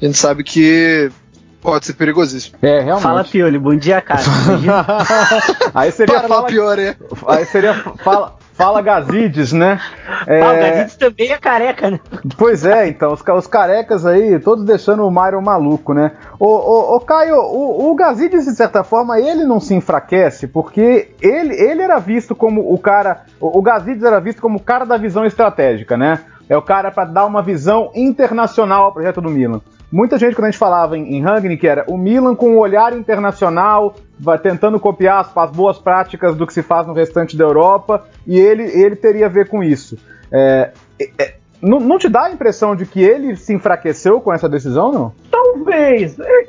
A 0.00 0.04
gente 0.04 0.18
sabe 0.18 0.42
que 0.44 1.10
pode 1.60 1.86
ser 1.86 1.94
perigosíssimo. 1.94 2.58
É, 2.62 2.80
realmente. 2.80 3.02
Fala 3.02 3.24
Pioli, 3.24 3.58
bom 3.58 3.76
dia, 3.76 4.00
cara. 4.00 4.22
aí 5.74 5.92
seria 5.92 6.18
Para 6.18 6.28
fala, 6.28 6.46
Piori. 6.46 6.96
Aí 7.26 7.44
seria 7.46 7.74
fala, 7.74 8.36
Fala 8.58 8.82
Gazides, 8.82 9.52
né? 9.52 9.80
É... 10.26 10.42
Ah, 10.42 10.50
o 10.50 10.56
Gazides 10.56 10.96
também 10.96 11.30
é 11.30 11.38
careca, 11.38 11.92
né? 11.92 12.00
Pois 12.36 12.64
é, 12.64 12.88
então, 12.88 13.12
os, 13.12 13.22
os 13.22 13.46
carecas 13.46 14.04
aí, 14.04 14.36
todos 14.40 14.64
deixando 14.64 15.06
o 15.06 15.10
Myron 15.12 15.40
maluco, 15.40 15.94
né? 15.94 16.10
Ô, 16.40 16.46
ô, 16.46 16.96
ô 16.96 17.00
Caio, 17.00 17.36
o, 17.36 17.88
o 17.88 17.94
Gazides, 17.94 18.46
de 18.46 18.56
certa 18.56 18.82
forma, 18.82 19.20
ele 19.20 19.44
não 19.44 19.60
se 19.60 19.76
enfraquece, 19.76 20.48
porque 20.48 21.14
ele, 21.22 21.54
ele 21.54 21.82
era 21.82 22.00
visto 22.00 22.34
como 22.34 22.74
o 22.74 22.76
cara. 22.76 23.26
O, 23.40 23.60
o 23.60 23.62
Gazides 23.62 24.02
era 24.02 24.18
visto 24.18 24.42
como 24.42 24.58
o 24.58 24.62
cara 24.62 24.84
da 24.84 24.96
visão 24.96 25.24
estratégica, 25.24 25.96
né? 25.96 26.18
É 26.48 26.56
o 26.56 26.62
cara 26.62 26.90
para 26.90 27.04
dar 27.04 27.26
uma 27.26 27.42
visão 27.42 27.92
internacional 27.94 28.86
ao 28.86 28.92
projeto 28.92 29.20
do 29.20 29.30
Milan. 29.30 29.60
Muita 29.90 30.18
gente, 30.18 30.34
quando 30.34 30.46
a 30.46 30.50
gente 30.50 30.58
falava 30.58 30.98
em, 30.98 31.16
em 31.16 31.22
Rangnick, 31.22 31.66
era 31.66 31.84
o 31.88 31.96
Milan 31.96 32.34
com 32.34 32.50
um 32.50 32.58
olhar 32.58 32.92
internacional, 32.96 33.94
vai 34.18 34.38
tentando 34.38 34.78
copiar 34.78 35.20
as, 35.20 35.34
as, 35.34 35.50
boas 35.50 35.78
práticas 35.78 36.36
do 36.36 36.46
que 36.46 36.52
se 36.52 36.62
faz 36.62 36.86
no 36.86 36.92
restante 36.92 37.36
da 37.36 37.44
Europa, 37.44 38.06
e 38.26 38.38
ele, 38.38 38.64
ele 38.64 38.96
teria 38.96 39.26
a 39.26 39.30
ver 39.30 39.48
com 39.48 39.62
isso. 39.62 39.96
É, 40.30 40.72
é, 41.18 41.34
não, 41.62 41.80
não, 41.80 41.98
te 41.98 42.08
dá 42.08 42.24
a 42.24 42.30
impressão 42.30 42.76
de 42.76 42.84
que 42.84 43.00
ele 43.00 43.34
se 43.34 43.54
enfraqueceu 43.54 44.20
com 44.20 44.32
essa 44.32 44.48
decisão, 44.48 44.92
não? 44.92 45.12
Talvez. 45.30 46.18
É, 46.18 46.46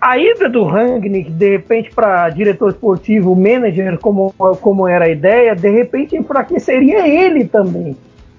a 0.00 0.18
ida 0.18 0.48
do 0.48 0.64
Rangnick, 0.64 1.30
de 1.30 1.50
repente, 1.50 1.90
para 1.94 2.28
diretor 2.30 2.70
esportivo, 2.70 3.36
manager, 3.36 3.98
como, 3.98 4.34
como 4.60 4.88
era 4.88 5.04
a 5.04 5.08
ideia, 5.08 5.54
de 5.54 5.70
repente 5.70 6.16
enfraqueceria 6.16 7.06
ele 7.06 7.44
também. 7.44 7.96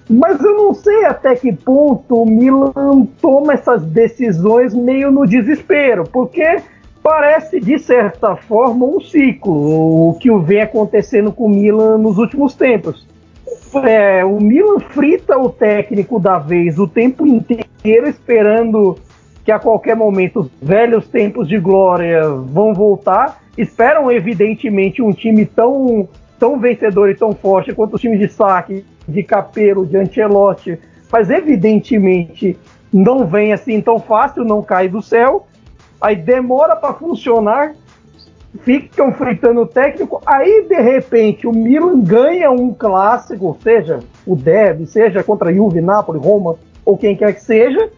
Mas 0.10 0.42
eu 0.44 0.58
não 0.58 0.74
sei 0.74 1.06
até 1.06 1.36
que 1.36 1.54
ponto 1.54 2.24
o 2.24 2.26
Milan 2.26 3.06
toma 3.22 3.54
essas 3.54 3.84
decisões 3.84 4.74
meio 4.74 5.12
no 5.12 5.28
desespero, 5.28 6.04
porque 6.04 6.64
parece, 7.04 7.60
de 7.60 7.78
certa 7.78 8.36
forma, 8.36 8.88
um 8.88 9.00
ciclo, 9.00 10.10
o 10.10 10.18
que 10.20 10.36
vem 10.40 10.62
acontecendo 10.62 11.32
com 11.32 11.46
o 11.46 11.50
Milan 11.50 12.00
nos 12.00 12.18
últimos 12.18 12.56
tempos. 12.56 13.08
É, 13.84 14.26
o 14.26 14.40
Milan 14.42 14.80
frita 14.80 15.38
o 15.38 15.48
técnico 15.48 16.20
da 16.20 16.40
vez 16.40 16.80
o 16.80 16.88
tempo 16.88 17.28
inteiro, 17.28 18.08
esperando 18.08 18.98
que 19.46 19.52
a 19.52 19.60
qualquer 19.60 19.96
momento 19.96 20.40
os 20.40 20.50
velhos 20.60 21.08
tempos 21.08 21.48
de 21.48 21.60
glória 21.60 22.28
vão 22.30 22.74
voltar. 22.74 23.44
Esperam, 23.56 24.12
evidentemente, 24.12 25.04
um 25.04 25.12
time 25.12 25.46
tão, 25.46 26.10
tão 26.40 26.60
vencedor 26.60 27.12
e 27.12 27.16
tão 27.16 27.36
forte 27.36 27.74
quanto 27.76 27.96
o 27.96 28.00
time 28.00 28.18
de 28.18 28.28
saque 28.28 28.84
de 29.10 29.24
Capelo, 29.24 29.86
de 29.86 29.98
Ancelotti, 29.98 30.80
mas 31.12 31.30
evidentemente 31.30 32.58
não 32.92 33.26
vem 33.26 33.54
assim 33.54 33.82
tão 33.82 34.00
fácil, 34.00 34.44
não 34.44 34.62
cai 34.62 34.88
do 34.88 35.02
céu. 35.02 35.48
Aí 36.02 36.16
demora 36.16 36.76
para 36.76 36.94
funcionar, 36.94 37.74
ficam 38.62 39.12
fritando 39.12 39.62
o 39.62 39.68
técnico, 39.68 40.22
aí 40.26 40.66
de 40.68 40.80
repente 40.80 41.46
o 41.46 41.52
Milan 41.52 42.00
ganha 42.00 42.50
um 42.50 42.74
clássico, 42.74 43.58
seja 43.62 44.00
o 44.26 44.36
derby, 44.36 44.86
seja 44.88 45.24
contra 45.24 45.54
Juve, 45.54 45.82
Napoli, 45.82 46.20
Roma 46.20 46.56
ou 46.86 46.98
quem 46.98 47.16
quer 47.16 47.34
que 47.34 47.42
seja, 47.42 47.92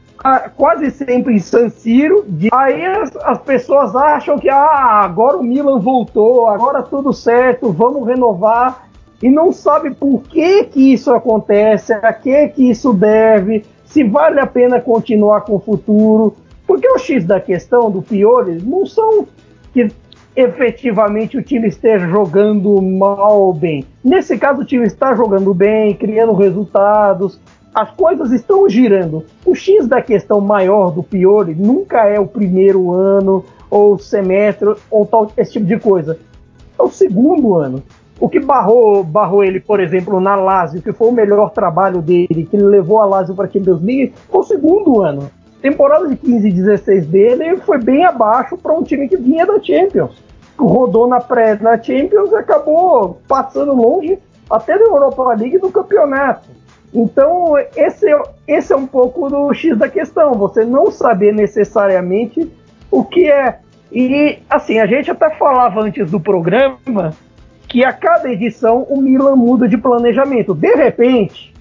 quase 0.55 0.91
sempre 0.91 1.35
em 1.35 1.39
San 1.39 1.69
Siro. 1.69 2.25
Aí 2.51 2.85
as, 2.85 3.15
as, 3.17 3.37
pessoas 3.39 3.95
acham 3.95 4.37
que 4.37 4.49
ah, 4.49 5.01
agora 5.03 5.37
o 5.37 5.43
Milan 5.43 5.79
voltou, 5.79 6.47
agora 6.47 6.83
tudo 6.83 7.13
certo, 7.13 7.71
vamos 7.71 8.07
renovar 8.07 8.89
e 9.21 9.29
não 9.29 9.51
sabe 9.51 9.93
por 9.93 10.23
que, 10.23 10.63
que 10.65 10.93
isso 10.93 11.11
acontece, 11.11 11.93
a 11.93 12.11
que, 12.11 12.47
que 12.49 12.69
isso 12.69 12.91
deve, 12.91 13.63
se 13.85 14.03
vale 14.03 14.39
a 14.39 14.47
pena 14.47 14.81
continuar 14.81 15.41
com 15.41 15.55
o 15.55 15.59
futuro. 15.59 16.35
Porque 16.65 16.87
o 16.89 16.97
X 16.97 17.25
da 17.25 17.39
questão 17.39 17.91
do 17.91 18.01
Piores 18.01 18.63
não 18.63 18.85
são 18.85 19.27
que 19.73 19.89
efetivamente 20.35 21.37
o 21.37 21.43
time 21.43 21.67
esteja 21.67 22.07
jogando 22.07 22.81
mal 22.81 23.41
ou 23.41 23.53
bem. 23.53 23.85
Nesse 24.03 24.37
caso, 24.37 24.61
o 24.61 24.65
time 24.65 24.85
está 24.85 25.13
jogando 25.15 25.53
bem, 25.53 25.93
criando 25.93 26.33
resultados, 26.33 27.39
as 27.73 27.91
coisas 27.91 28.31
estão 28.31 28.67
girando. 28.69 29.25
O 29.45 29.53
X 29.53 29.87
da 29.87 30.01
questão 30.01 30.41
maior 30.41 30.91
do 30.91 31.03
Piori 31.03 31.53
nunca 31.53 32.07
é 32.07 32.19
o 32.19 32.27
primeiro 32.27 32.91
ano, 32.91 33.45
ou 33.69 33.97
semestre, 33.97 34.73
ou 34.89 35.05
tal, 35.05 35.31
esse 35.37 35.53
tipo 35.53 35.65
de 35.65 35.79
coisa. 35.79 36.17
É 36.77 36.81
o 36.81 36.89
segundo 36.89 37.55
ano. 37.55 37.83
O 38.21 38.29
que 38.29 38.39
barrou, 38.39 39.03
barrou 39.03 39.43
ele, 39.43 39.59
por 39.59 39.79
exemplo, 39.79 40.19
na 40.19 40.35
Lazio, 40.35 40.79
que 40.79 40.93
foi 40.93 41.07
o 41.07 41.11
melhor 41.11 41.49
trabalho 41.49 42.03
dele, 42.03 42.47
que 42.47 42.55
levou 42.55 42.99
a 42.99 43.05
Lazio 43.05 43.33
para 43.33 43.45
a 43.47 43.49
Champions 43.49 43.81
League, 43.81 44.13
foi 44.29 44.41
o 44.41 44.43
segundo 44.43 45.01
ano. 45.01 45.31
Temporada 45.59 46.07
de 46.07 46.15
15 46.15 46.47
e 46.47 46.51
16 46.51 47.07
dele 47.07 47.57
foi 47.57 47.79
bem 47.79 48.05
abaixo 48.05 48.55
para 48.59 48.73
um 48.73 48.83
time 48.83 49.09
que 49.09 49.17
vinha 49.17 49.43
da 49.43 49.59
Champions. 49.59 50.21
Rodou 50.55 51.07
na 51.07 51.19
pré 51.19 51.57
na 51.59 51.81
Champions 51.81 52.31
e 52.31 52.35
acabou 52.35 53.19
passando 53.27 53.73
longe 53.73 54.19
até 54.47 54.77
da 54.77 54.85
Europa 54.85 55.33
League 55.33 55.57
do 55.57 55.71
campeonato. 55.71 56.47
Então, 56.93 57.55
esse, 57.75 58.05
esse 58.47 58.71
é 58.71 58.75
um 58.77 58.85
pouco 58.85 59.29
do 59.29 59.51
X 59.51 59.75
da 59.75 59.89
questão, 59.89 60.35
você 60.35 60.63
não 60.63 60.91
saber 60.91 61.33
necessariamente 61.33 62.51
o 62.91 63.03
que 63.03 63.31
é. 63.31 63.57
E, 63.91 64.37
assim, 64.47 64.77
a 64.77 64.85
gente 64.85 65.09
até 65.09 65.31
falava 65.31 65.81
antes 65.81 66.11
do 66.11 66.19
programa 66.19 66.77
que 67.71 67.85
a 67.85 67.93
cada 67.93 68.29
edição 68.29 68.85
o 68.89 69.01
Milan 69.01 69.37
muda 69.37 69.65
de 69.65 69.77
planejamento. 69.77 70.53
De 70.53 70.75
repente, 70.75 71.53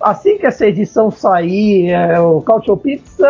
assim 0.00 0.38
que 0.38 0.46
essa 0.46 0.66
edição 0.66 1.10
sair, 1.10 1.90
é, 1.90 2.18
o 2.18 2.40
Cautio 2.40 2.78
Pizza. 2.78 3.28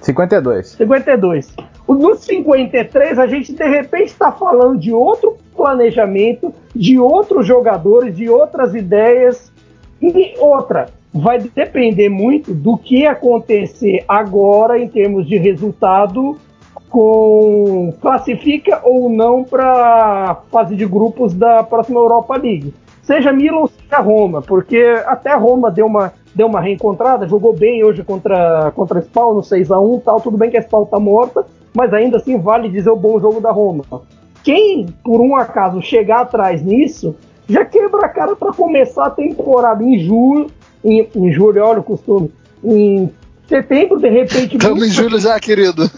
52. 0.00 0.68
52. 0.68 1.54
No 1.86 2.14
53, 2.14 3.18
a 3.18 3.26
gente 3.26 3.52
de 3.52 3.68
repente 3.68 4.06
está 4.06 4.32
falando 4.32 4.80
de 4.80 4.90
outro 4.90 5.36
planejamento, 5.54 6.54
de 6.74 6.98
outros 6.98 7.46
jogadores, 7.46 8.16
de 8.16 8.30
outras 8.30 8.74
ideias. 8.74 9.52
E 10.00 10.34
outra, 10.38 10.88
vai 11.12 11.38
depender 11.38 12.08
muito 12.08 12.54
do 12.54 12.78
que 12.78 13.06
acontecer 13.06 14.02
agora 14.08 14.78
em 14.78 14.88
termos 14.88 15.28
de 15.28 15.36
resultado 15.36 16.38
com 16.92 17.90
classifica 18.02 18.82
ou 18.84 19.08
não 19.08 19.42
para 19.42 20.42
fase 20.52 20.76
de 20.76 20.84
grupos 20.84 21.32
da 21.32 21.64
próxima 21.64 21.98
Europa 21.98 22.36
League. 22.36 22.74
Seja 23.02 23.32
Milan, 23.32 23.66
seja 23.66 23.98
Roma, 23.98 24.42
porque 24.42 25.02
até 25.06 25.34
Roma 25.34 25.70
deu 25.70 25.86
uma, 25.86 26.12
deu 26.34 26.46
uma 26.46 26.60
reencontrada, 26.60 27.26
jogou 27.26 27.54
bem 27.54 27.82
hoje 27.82 28.04
contra 28.04 28.70
contra 28.72 29.00
a 29.00 29.20
no 29.32 29.42
6 29.42 29.72
a 29.72 29.80
1, 29.80 30.00
tal, 30.00 30.20
tudo 30.20 30.36
bem 30.36 30.50
que 30.50 30.58
a 30.58 30.62
Spawn 30.62 30.84
tá 30.84 31.00
morta, 31.00 31.46
mas 31.74 31.94
ainda 31.94 32.18
assim 32.18 32.38
vale 32.38 32.68
dizer 32.68 32.90
o 32.90 32.96
bom 32.96 33.18
jogo 33.18 33.40
da 33.40 33.50
Roma. 33.50 33.84
Quem 34.44 34.86
por 35.02 35.20
um 35.20 35.34
acaso 35.34 35.80
chegar 35.80 36.20
atrás 36.20 36.62
nisso, 36.62 37.16
já 37.48 37.64
quebra 37.64 38.04
a 38.04 38.08
cara 38.10 38.36
para 38.36 38.52
começar 38.52 39.06
a 39.06 39.10
temporada 39.10 39.82
em 39.82 39.98
julho, 39.98 40.48
em, 40.84 41.08
em 41.16 41.32
julho, 41.32 41.64
olha 41.64 41.80
o 41.80 41.84
costume, 41.84 42.30
em 42.62 43.10
setembro, 43.48 43.98
de 43.98 44.08
repente. 44.08 44.56
Estamos 44.56 44.86
em 44.86 44.90
julho 44.90 45.18
já, 45.18 45.38
querido. 45.38 45.90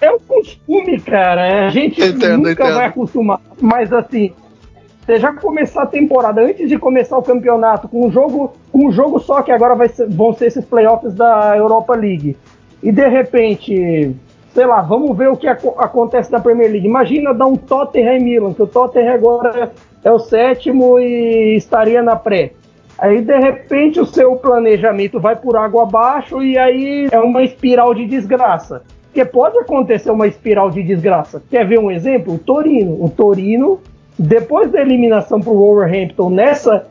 É, 0.00 0.06
é 0.06 0.10
um 0.12 0.18
costume, 0.18 1.00
cara. 1.00 1.66
A 1.66 1.70
gente 1.70 2.00
entendo, 2.00 2.38
nunca 2.38 2.52
entendo. 2.52 2.74
vai 2.74 2.86
acostumar. 2.86 3.40
Mas 3.60 3.92
assim, 3.92 4.32
você 5.04 5.18
já 5.18 5.32
começar 5.32 5.82
a 5.82 5.86
temporada 5.86 6.42
antes 6.42 6.68
de 6.68 6.78
começar 6.78 7.18
o 7.18 7.22
campeonato 7.22 7.88
com 7.88 8.06
um 8.06 8.10
jogo, 8.10 8.54
com 8.72 8.86
um 8.86 8.92
jogo 8.92 9.20
só 9.20 9.42
que 9.42 9.52
agora 9.52 9.74
vai 9.74 9.88
ser, 9.88 10.08
vão 10.08 10.32
ser 10.32 10.46
esses 10.46 10.64
playoffs 10.64 11.14
da 11.14 11.54
Europa 11.56 11.94
League. 11.94 12.36
E 12.82 12.90
de 12.90 13.06
repente, 13.06 14.14
sei 14.54 14.66
lá, 14.66 14.80
vamos 14.80 15.16
ver 15.16 15.28
o 15.28 15.36
que 15.36 15.46
ac 15.46 15.66
acontece 15.78 16.32
na 16.32 16.40
Premier 16.40 16.70
League. 16.70 16.86
Imagina 16.86 17.34
dar 17.34 17.46
um 17.46 17.56
Tottenham 17.56 18.20
Milan, 18.20 18.54
que 18.54 18.62
o 18.62 18.66
Tottenham 18.66 19.14
agora 19.14 19.72
é 20.02 20.10
o 20.10 20.18
sétimo 20.18 20.98
e 20.98 21.56
estaria 21.56 22.02
na 22.02 22.16
pré. 22.16 22.52
Aí 22.98 23.20
de 23.20 23.38
repente 23.38 24.00
o 24.00 24.06
seu 24.06 24.36
planejamento 24.36 25.18
vai 25.20 25.36
por 25.36 25.56
água 25.56 25.82
abaixo 25.82 26.42
e 26.42 26.56
aí 26.56 27.08
é 27.10 27.18
uma 27.18 27.42
espiral 27.42 27.94
de 27.94 28.06
desgraça. 28.06 28.82
Porque 29.04 29.24
pode 29.24 29.58
acontecer 29.58 30.10
uma 30.10 30.26
espiral 30.26 30.70
de 30.70 30.82
desgraça. 30.82 31.42
Quer 31.50 31.66
ver 31.66 31.78
um 31.78 31.90
exemplo? 31.90 32.34
O 32.34 32.38
Torino. 32.38 33.04
O 33.04 33.08
Torino, 33.08 33.80
depois 34.18 34.70
da 34.70 34.80
eliminação 34.80 35.40
para 35.40 35.52
o 35.52 35.56
Wolverhampton 35.56 36.30
nessa 36.30 36.86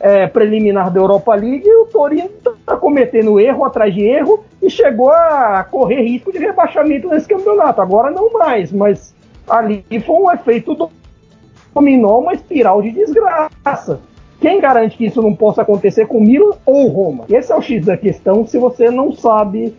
é, 0.00 0.26
preliminar 0.26 0.90
da 0.90 1.00
Europa 1.00 1.34
League, 1.34 1.66
o 1.66 1.86
Torino 1.86 2.28
está 2.44 2.76
cometendo 2.76 3.38
erro 3.38 3.64
atrás 3.64 3.94
de 3.94 4.02
erro 4.02 4.44
e 4.60 4.68
chegou 4.68 5.10
a 5.10 5.64
correr 5.70 6.02
risco 6.02 6.32
de 6.32 6.38
rebaixamento 6.38 7.08
nesse 7.08 7.28
campeonato. 7.28 7.80
Agora 7.80 8.10
não 8.10 8.32
mais, 8.32 8.72
mas 8.72 9.14
ali 9.48 9.84
foi 10.04 10.16
um 10.16 10.30
efeito 10.30 10.90
dominó, 11.74 12.18
uma 12.18 12.34
espiral 12.34 12.82
de 12.82 12.90
desgraça. 12.90 14.00
Quem 14.42 14.60
garante 14.60 14.96
que 14.96 15.06
isso 15.06 15.22
não 15.22 15.36
possa 15.36 15.62
acontecer 15.62 16.06
com 16.06 16.20
Milan 16.20 16.56
ou 16.66 16.88
Roma? 16.88 17.24
Esse 17.30 17.52
é 17.52 17.56
o 17.56 17.62
X 17.62 17.86
da 17.86 17.96
questão 17.96 18.44
se 18.44 18.58
você 18.58 18.90
não 18.90 19.12
sabe 19.12 19.72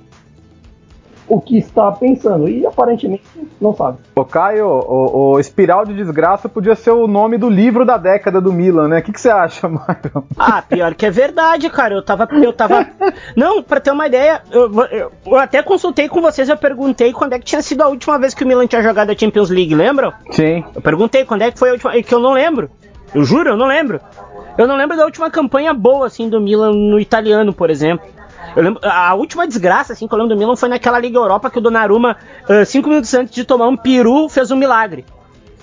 o 1.28 1.42
que 1.42 1.58
está 1.58 1.92
pensando. 1.92 2.48
E 2.48 2.66
aparentemente 2.66 3.24
não 3.60 3.76
sabe. 3.76 3.98
O 4.16 4.24
Caio, 4.24 4.66
o, 4.66 5.34
o, 5.34 5.40
Espiral 5.40 5.86
de 5.86 5.94
Desgraça 5.94 6.48
podia 6.48 6.76
ser 6.76 6.92
o 6.92 7.08
nome 7.08 7.38
do 7.38 7.50
livro 7.50 7.84
da 7.84 7.98
década 7.98 8.40
do 8.40 8.54
Milan, 8.54 8.88
né? 8.88 9.00
O 9.00 9.04
que, 9.04 9.12
que 9.12 9.20
você 9.20 9.30
acha, 9.30 9.68
Mário? 9.70 10.24
Ah, 10.38 10.62
pior 10.62 10.96
que 10.96 11.06
é 11.06 11.12
verdade, 11.12 11.70
cara. 11.70 11.94
Eu 11.94 12.02
tava. 12.02 12.26
Eu 12.32 12.54
tava. 12.54 12.88
Não, 13.36 13.62
pra 13.62 13.82
ter 13.82 13.92
uma 13.92 14.08
ideia, 14.08 14.42
eu, 14.50 14.72
eu, 14.92 15.12
eu, 15.26 15.36
até 15.36 15.62
consultei 15.62 16.08
com 16.08 16.22
vocês, 16.22 16.48
eu 16.48 16.56
perguntei 16.56 17.12
quando 17.12 17.34
é 17.34 17.40
que 17.40 17.46
tinha 17.46 17.62
sido 17.62 17.82
a 17.82 17.90
última 17.90 18.18
vez 18.18 18.34
que 18.34 18.46
o 18.46 18.48
Milan 18.48 18.66
tinha 18.66 18.82
jogado 18.82 19.10
a 19.10 19.18
Champions 19.18 19.50
League, 19.50 19.76
lembram? 19.76 20.14
Sim. 20.32 20.64
Eu 20.74 20.82
perguntei 20.82 21.26
quando 21.26 21.42
é 21.42 21.52
que 21.52 21.60
foi 21.60 21.70
a 21.70 21.74
última. 21.74 22.02
Que 22.02 22.16
eu 22.16 22.20
não 22.20 22.32
lembro. 22.32 22.70
Eu 23.14 23.24
juro, 23.24 23.50
eu 23.50 23.58
não 23.58 23.68
lembro. 23.68 24.00
Eu 24.58 24.68
não 24.68 24.76
lembro 24.76 24.96
da 24.96 25.06
última 25.06 25.32
campanha 25.32 25.74
boa, 25.74 26.08
assim, 26.08 26.30
do 26.30 26.40
Milan 26.40 26.72
no 26.72 27.00
italiano, 27.00 27.54
por 27.54 27.70
exemplo. 27.70 28.08
Eu 28.56 28.62
lembro, 28.62 28.82
a 28.84 29.14
última 29.16 29.48
desgraça, 29.48 29.94
assim, 29.94 30.08
que 30.08 30.14
eu 30.14 30.18
lembro 30.18 30.36
do 30.36 30.40
Milan 30.40 30.56
foi 30.56 30.70
naquela 30.70 31.00
Liga 31.00 31.18
Europa 31.18 31.50
que 31.50 31.58
o 31.58 31.62
Donnarumma, 31.62 32.18
uh, 32.48 32.66
cinco 32.66 32.90
minutos 32.90 33.14
antes 33.14 33.34
de 33.34 33.44
tomar 33.44 33.68
um 33.68 33.78
peru, 33.78 34.30
fez 34.30 34.52
um 34.52 34.56
milagre. 34.56 35.06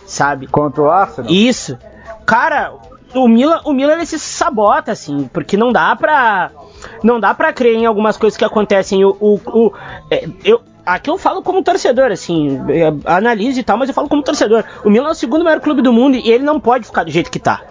Sabe? 0.06 0.48
Contra 0.48 0.82
o 0.82 0.90
Arsenal? 0.90 1.30
Isso. 1.30 1.78
Cara, 2.26 2.72
o 3.14 3.28
Milan, 3.28 3.60
o 3.64 3.72
Milan 3.72 3.92
ele 3.92 4.06
se 4.06 4.18
sabota, 4.18 4.92
assim, 4.92 5.28
porque 5.32 5.56
não 5.56 5.72
dá 5.72 5.94
pra. 5.94 6.50
Não 7.02 7.20
dá 7.20 7.34
pra 7.34 7.52
crer 7.52 7.76
em 7.76 7.86
algumas 7.86 8.16
coisas 8.16 8.36
que 8.36 8.44
acontecem. 8.44 9.04
O, 9.04 9.16
o, 9.20 9.40
o 9.46 9.72
é, 10.10 10.28
eu, 10.44 10.60
aqui 10.94 11.10
eu 11.10 11.18
falo 11.18 11.42
como 11.42 11.62
torcedor, 11.62 12.10
assim, 12.10 12.58
analise 13.04 13.60
e 13.60 13.62
tal, 13.62 13.76
mas 13.76 13.88
eu 13.88 13.94
falo 13.94 14.08
como 14.08 14.22
torcedor. 14.22 14.64
O 14.84 14.90
Milan 14.90 15.08
é 15.08 15.12
o 15.12 15.14
segundo 15.14 15.44
maior 15.44 15.60
clube 15.60 15.82
do 15.82 15.92
mundo 15.92 16.16
e 16.16 16.30
ele 16.30 16.44
não 16.44 16.58
pode 16.58 16.86
ficar 16.86 17.04
do 17.04 17.10
jeito 17.10 17.30
que 17.30 17.38
tá. 17.38 17.62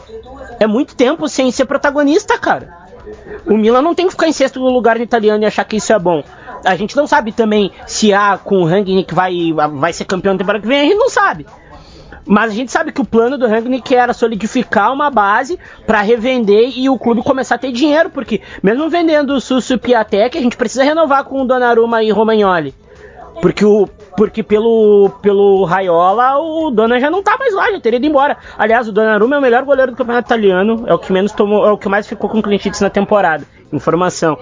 É 0.60 0.68
muito 0.68 0.96
tempo 0.96 1.28
sem 1.28 1.52
ser 1.52 1.66
protagonista, 1.66 2.38
cara. 2.38 2.78
O 3.46 3.58
Milan 3.58 3.82
não 3.82 3.96
tem 3.96 4.06
que 4.06 4.12
ficar 4.12 4.28
em 4.28 4.34
sexto 4.34 4.60
lugar 4.60 4.98
no 4.98 5.04
italiano 5.04 5.44
e 5.44 5.48
achar 5.48 5.64
que 5.64 5.78
isso 5.78 5.92
é 5.94 6.00
bom. 6.00 6.24
A 6.64 6.76
gente 6.76 6.96
não 6.96 7.08
sabe 7.08 7.32
também 7.32 7.72
se 7.88 8.14
há 8.14 8.38
com 8.38 8.62
o 8.62 8.66
Rangnick 8.66 9.14
vai, 9.14 9.54
vai 9.54 9.94
ser 9.94 10.06
campeão 10.06 10.34
na 10.34 10.40
temporada 10.40 10.62
que 10.62 10.68
vem, 10.68 10.82
a 10.82 10.84
gente 10.84 10.98
não 10.98 11.10
sabe. 11.10 11.46
Mas 12.26 12.52
a 12.52 12.54
gente 12.54 12.72
sabe 12.72 12.92
que 12.92 13.02
o 13.02 13.06
plano 13.06 13.38
do 13.38 13.48
Rangnick 13.48 13.96
era 13.96 14.14
solidificar 14.14 14.94
uma 14.94 15.10
base 15.10 15.58
para 15.88 16.02
revender 16.02 16.78
e 16.78 16.88
o 16.88 17.00
clube 17.00 17.24
começar 17.24 17.56
a 17.56 17.58
ter 17.58 17.72
dinheiro, 17.72 18.10
porque 18.12 18.42
mesmo 18.62 18.88
vendendo 18.90 19.34
o 19.34 19.42
Sussu 19.42 19.74
e 19.74 19.78
Piatek, 19.78 20.38
a 20.38 20.42
gente 20.42 20.56
precisa 20.56 20.84
renovar 20.84 21.24
com 21.24 21.42
o 21.42 21.48
Donnarumma 21.48 22.04
e 22.04 22.12
Romagnoli. 22.12 22.76
Porque, 23.42 23.66
o, 23.66 23.88
porque 24.18 24.44
pelo, 24.44 25.10
pelo 25.22 25.64
Raiola 25.64 26.38
o 26.38 26.72
Dona 26.72 27.00
já 27.00 27.10
não 27.10 27.24
tá 27.24 27.38
mais 27.38 27.54
lá, 27.54 27.72
já 27.72 27.80
teria 27.80 27.98
ido 27.98 28.06
embora. 28.06 28.38
Aliás, 28.58 28.88
o 28.88 28.92
Donnarumma 28.92 29.36
é 29.36 29.40
o 29.40 29.42
melhor 29.42 29.64
goleiro 29.64 29.92
do 29.92 29.98
campeonato 29.98 30.28
italiano, 30.28 30.84
é 30.88 30.94
o 30.94 31.00
que 31.00 31.12
menos 31.14 31.32
tomou, 31.32 31.66
é 31.66 31.72
o 31.72 31.78
que 31.78 31.88
mais 31.88 32.08
ficou 32.08 32.30
com 32.30 32.42
clean 32.42 32.60
na 32.82 32.90
temporada. 32.90 33.46
Informação. 33.72 34.38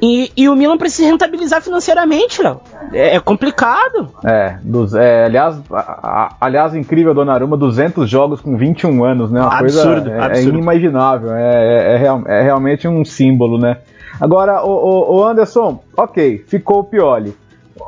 E, 0.00 0.30
e, 0.36 0.48
o 0.48 0.54
Milan 0.54 0.78
precisa 0.78 1.08
rentabilizar 1.08 1.60
financeiramente, 1.60 2.40
Léo. 2.40 2.60
É, 2.92 3.16
é, 3.16 3.20
complicado. 3.20 4.08
É, 4.24 4.56
dos, 4.62 4.94
é 4.94 5.24
aliás, 5.24 5.60
a, 5.72 5.80
a, 5.80 6.36
aliás, 6.40 6.74
incrível, 6.74 7.12
Donnarumma, 7.12 7.56
200 7.56 8.08
jogos 8.08 8.40
com 8.40 8.56
21 8.56 9.04
anos, 9.04 9.32
né? 9.32 9.40
Uma 9.40 9.58
absurdo, 9.58 10.02
coisa 10.02 10.10
é, 10.10 10.12
é 10.12 10.22
absurdo. 10.22 10.38
é 10.38 10.42
inimaginável, 10.54 11.34
é, 11.34 11.96
é, 11.96 12.22
é, 12.28 12.42
realmente 12.42 12.86
um 12.86 13.04
símbolo, 13.04 13.58
né? 13.58 13.78
Agora, 14.20 14.64
o, 14.64 14.70
o, 14.70 15.16
o 15.16 15.24
Anderson, 15.24 15.82
ok, 15.96 16.44
ficou 16.46 16.78
o 16.80 16.84
Pioli 16.84 17.34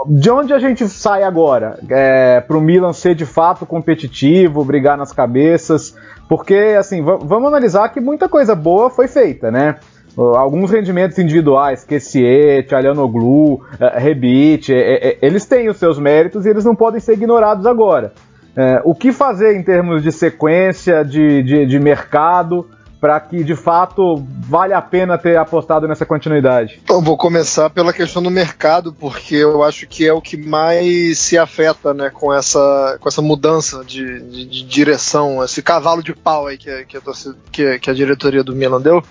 de 0.08 0.30
onde 0.30 0.52
a 0.52 0.58
gente 0.58 0.88
sai 0.88 1.22
agora? 1.22 1.78
É, 1.88 2.40
para 2.40 2.56
o 2.56 2.60
Milan 2.60 2.92
ser 2.92 3.14
de 3.14 3.26
fato 3.26 3.66
competitivo, 3.66 4.64
brigar 4.64 4.96
nas 4.96 5.12
cabeças? 5.12 5.94
Porque, 6.28 6.76
assim, 6.78 7.02
vamos 7.02 7.48
analisar 7.48 7.88
que 7.88 8.00
muita 8.00 8.28
coisa 8.28 8.54
boa 8.54 8.90
foi 8.90 9.08
feita, 9.08 9.50
né? 9.50 9.76
Alguns 10.16 10.70
rendimentos 10.70 11.18
individuais, 11.18 11.84
Kessiet, 11.84 12.74
Alianoglu, 12.74 13.60
é, 13.78 13.98
Rebite, 13.98 14.74
é, 14.74 15.08
é, 15.08 15.18
eles 15.22 15.46
têm 15.46 15.68
os 15.68 15.76
seus 15.76 15.98
méritos 15.98 16.44
e 16.44 16.50
eles 16.50 16.64
não 16.64 16.74
podem 16.74 17.00
ser 17.00 17.14
ignorados 17.14 17.64
agora. 17.64 18.12
É, 18.56 18.82
o 18.84 18.94
que 18.94 19.12
fazer 19.12 19.56
em 19.56 19.62
termos 19.62 20.02
de 20.02 20.10
sequência, 20.10 21.04
de, 21.04 21.42
de, 21.42 21.66
de 21.66 21.78
mercado? 21.78 22.66
Para 23.00 23.18
que 23.18 23.42
de 23.42 23.56
fato 23.56 24.22
vale 24.40 24.74
a 24.74 24.82
pena 24.82 25.16
ter 25.16 25.36
apostado 25.38 25.88
nessa 25.88 26.04
continuidade? 26.04 26.80
Eu 26.88 27.00
vou 27.00 27.16
começar 27.16 27.70
pela 27.70 27.92
questão 27.92 28.22
do 28.22 28.30
mercado, 28.30 28.92
porque 28.92 29.36
eu 29.36 29.62
acho 29.62 29.86
que 29.86 30.06
é 30.06 30.12
o 30.12 30.20
que 30.20 30.36
mais 30.36 31.18
se 31.18 31.38
afeta 31.38 31.94
né, 31.94 32.10
com, 32.10 32.32
essa, 32.32 32.98
com 33.00 33.08
essa 33.08 33.22
mudança 33.22 33.82
de, 33.84 34.20
de, 34.20 34.44
de 34.44 34.62
direção, 34.64 35.42
esse 35.42 35.62
cavalo 35.62 36.02
de 36.02 36.14
pau 36.14 36.46
aí 36.46 36.58
que, 36.58 36.84
que, 36.84 36.96
a 36.96 37.00
torcida, 37.00 37.36
que, 37.50 37.78
que, 37.78 37.90
a 37.90 37.94
diretoria 37.94 38.44
do 38.44 38.54
Milan 38.54 38.80
deu, 38.80 39.02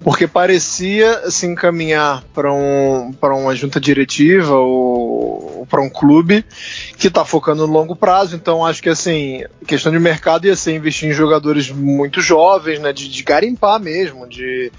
porque 0.00 0.26
parecia 0.26 1.30
se 1.30 1.46
encaminhar 1.46 2.22
para 2.32 2.52
um, 2.52 3.12
uma 3.20 3.54
junta 3.56 3.80
diretiva 3.80 4.54
ou, 4.54 5.58
ou 5.58 5.66
para 5.66 5.82
um 5.82 5.90
clube 5.90 6.44
que 6.96 7.08
está 7.08 7.24
focando 7.24 7.66
no 7.66 7.72
longo 7.72 7.96
prazo, 7.96 8.36
então 8.36 8.64
acho 8.64 8.82
que 8.82 8.88
assim, 8.88 9.42
questão 9.66 9.90
de 9.90 9.98
mercado 9.98 10.46
ia 10.46 10.54
ser 10.54 10.74
investir 10.74 11.08
em 11.08 11.12
jogadores 11.12 11.70
muito 11.70 12.20
jovens, 12.20 12.78
né, 12.78 12.92
de 12.92 13.07
de, 13.08 13.22
garimpar 13.22 13.80
mesmo, 13.80 14.26
de, 14.26 14.70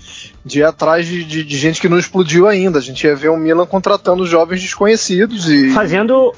de 0.46 0.60
ir 0.60 0.63
atrás 0.63 1.06
de, 1.06 1.24
de, 1.24 1.44
de, 1.44 1.58
gente 1.58 1.82
que 1.82 1.89
não 1.89 1.98
explodiu 1.98 2.48
ainda. 2.48 2.80
A 2.80 2.82
gente 2.82 3.06
ia 3.06 3.15
ver 3.15 3.30
o 3.30 3.38
Milan 3.38 3.65
contratando 3.65 4.26
jovens 4.26 4.62
desconhecidos 4.62 5.50
e. 5.50 5.72
Fazendo. 5.72 6.34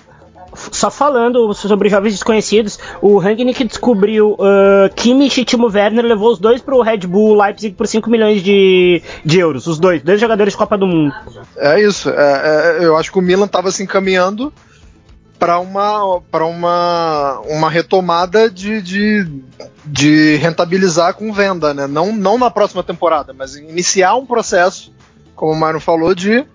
Só 0.53 0.91
falando 0.91 1.53
sobre 1.53 1.87
jovens 1.87 2.11
desconhecidos, 2.11 2.77
o 3.01 3.17
Rangnick 3.17 3.63
descobriu 3.63 4.33
uh, 4.33 4.93
Kimmich 4.93 5.39
e 5.39 5.45
Timo 5.45 5.71
Werner, 5.73 6.03
levou 6.03 6.29
os 6.29 6.39
dois 6.39 6.61
pro 6.61 6.81
Red 6.81 7.07
Bull 7.07 7.41
Leipzig 7.41 7.73
por 7.73 7.87
5 7.87 8.09
milhões 8.09 8.43
de, 8.43 9.01
de 9.23 9.39
euros. 9.39 9.65
Os 9.65 9.79
dois, 9.79 10.01
dois 10.01 10.19
jogadores 10.19 10.51
de 10.51 10.57
Copa 10.57 10.77
do 10.77 10.85
Mundo. 10.85 11.15
É 11.55 11.81
isso. 11.81 12.09
É, 12.09 12.79
é, 12.81 12.85
eu 12.85 12.97
acho 12.97 13.09
que 13.13 13.17
o 13.17 13.21
Milan 13.21 13.45
estava 13.45 13.71
se 13.71 13.81
encaminhando 13.81 14.51
para 15.41 15.57
uma, 15.57 16.21
para 16.29 16.45
uma, 16.45 17.39
uma 17.47 17.67
retomada 17.67 18.47
de, 18.47 18.79
de, 18.79 19.27
de, 19.83 20.35
rentabilizar 20.35 21.15
com 21.15 21.33
venda, 21.33 21.73
né? 21.73 21.87
Não, 21.87 22.15
não 22.15 22.37
na 22.37 22.51
próxima 22.51 22.83
temporada, 22.83 23.33
mas 23.33 23.55
iniciar 23.55 24.13
um 24.13 24.25
processo, 24.27 24.93
como 25.35 25.51
o 25.51 25.55
Mário 25.59 25.79
falou, 25.79 26.13
de 26.13 26.45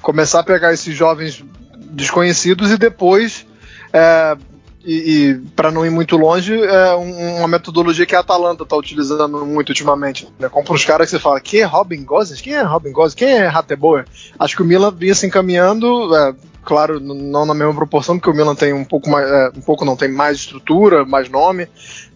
começar 0.00 0.38
a 0.38 0.44
pegar 0.44 0.72
esses 0.72 0.94
jovens 0.94 1.44
desconhecidos 1.90 2.70
e 2.70 2.78
depois, 2.78 3.44
é, 3.92 4.36
e, 4.84 4.94
e 4.94 5.34
para 5.56 5.72
não 5.72 5.84
ir 5.84 5.90
muito 5.90 6.16
longe, 6.16 6.54
é 6.54 6.94
uma 6.94 7.48
metodologia 7.48 8.06
que 8.06 8.14
a 8.14 8.20
Atalanta 8.20 8.62
está 8.62 8.76
utilizando 8.76 9.44
muito 9.44 9.70
ultimamente. 9.70 10.28
Né? 10.38 10.48
Compra 10.48 10.72
uns 10.72 10.84
caras 10.84 11.10
que 11.10 11.16
você 11.16 11.18
fala, 11.20 11.40
quem 11.40 11.62
é 11.62 11.64
Robin 11.64 12.04
Gosens? 12.04 12.40
Quem 12.40 12.54
é 12.54 12.62
Robin 12.62 12.92
Gosens? 12.92 13.16
Quem 13.16 13.28
é 13.28 13.46
Rateboer? 13.48 14.04
Acho 14.38 14.54
que 14.54 14.62
o 14.62 14.64
Milan 14.64 14.94
vinha 14.96 15.16
se 15.16 15.26
encaminhando, 15.26 16.14
é, 16.14 16.34
claro, 16.64 17.00
não 17.00 17.46
na 17.46 17.54
mesma 17.54 17.74
proporção, 17.74 18.18
porque 18.18 18.30
o 18.30 18.34
Milan 18.34 18.54
tem 18.54 18.72
um 18.72 18.84
pouco 18.84 19.08
mais, 19.08 19.30
é, 19.30 19.50
um 19.56 19.60
pouco 19.60 19.84
não, 19.84 19.96
tem 19.96 20.10
mais 20.10 20.38
estrutura, 20.38 21.04
mais 21.04 21.28
nome, 21.28 21.68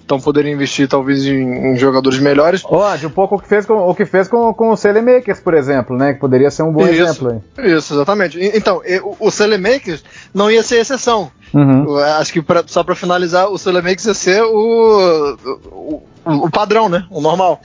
então 0.04 0.20
poderia 0.20 0.52
investir 0.52 0.86
talvez 0.86 1.24
em, 1.24 1.72
em 1.72 1.76
jogadores 1.76 2.18
melhores. 2.18 2.62
Pode, 2.62 3.06
um 3.06 3.10
pouco 3.10 3.36
o 3.36 3.38
que 3.40 3.48
fez 3.48 3.64
com 3.64 3.74
o 3.74 3.94
que 3.94 4.04
fez 4.04 4.28
com, 4.28 4.52
com 4.52 4.70
o 4.70 4.76
Selemakers, 4.76 5.40
por 5.40 5.54
exemplo, 5.54 5.96
né? 5.96 6.12
Que 6.12 6.20
poderia 6.20 6.50
ser 6.50 6.62
um 6.62 6.72
bom 6.72 6.86
isso, 6.86 7.02
exemplo. 7.02 7.42
Aí. 7.56 7.72
Isso, 7.72 7.94
exatamente. 7.94 8.38
Então, 8.54 8.82
o, 9.02 9.28
o 9.28 9.30
Selemakers 9.30 10.04
não 10.32 10.50
ia 10.50 10.62
ser 10.62 10.76
exceção. 10.76 11.30
Uhum. 11.54 11.96
Acho 11.96 12.32
que 12.32 12.42
pra, 12.42 12.62
só 12.66 12.84
para 12.84 12.94
finalizar, 12.94 13.48
o 13.48 13.56
Selemakers 13.56 14.04
ia 14.04 14.14
ser 14.14 14.42
o, 14.42 15.36
o, 15.72 16.02
o, 16.26 16.50
padrão, 16.50 16.88
né? 16.88 17.06
O 17.10 17.20
normal. 17.20 17.60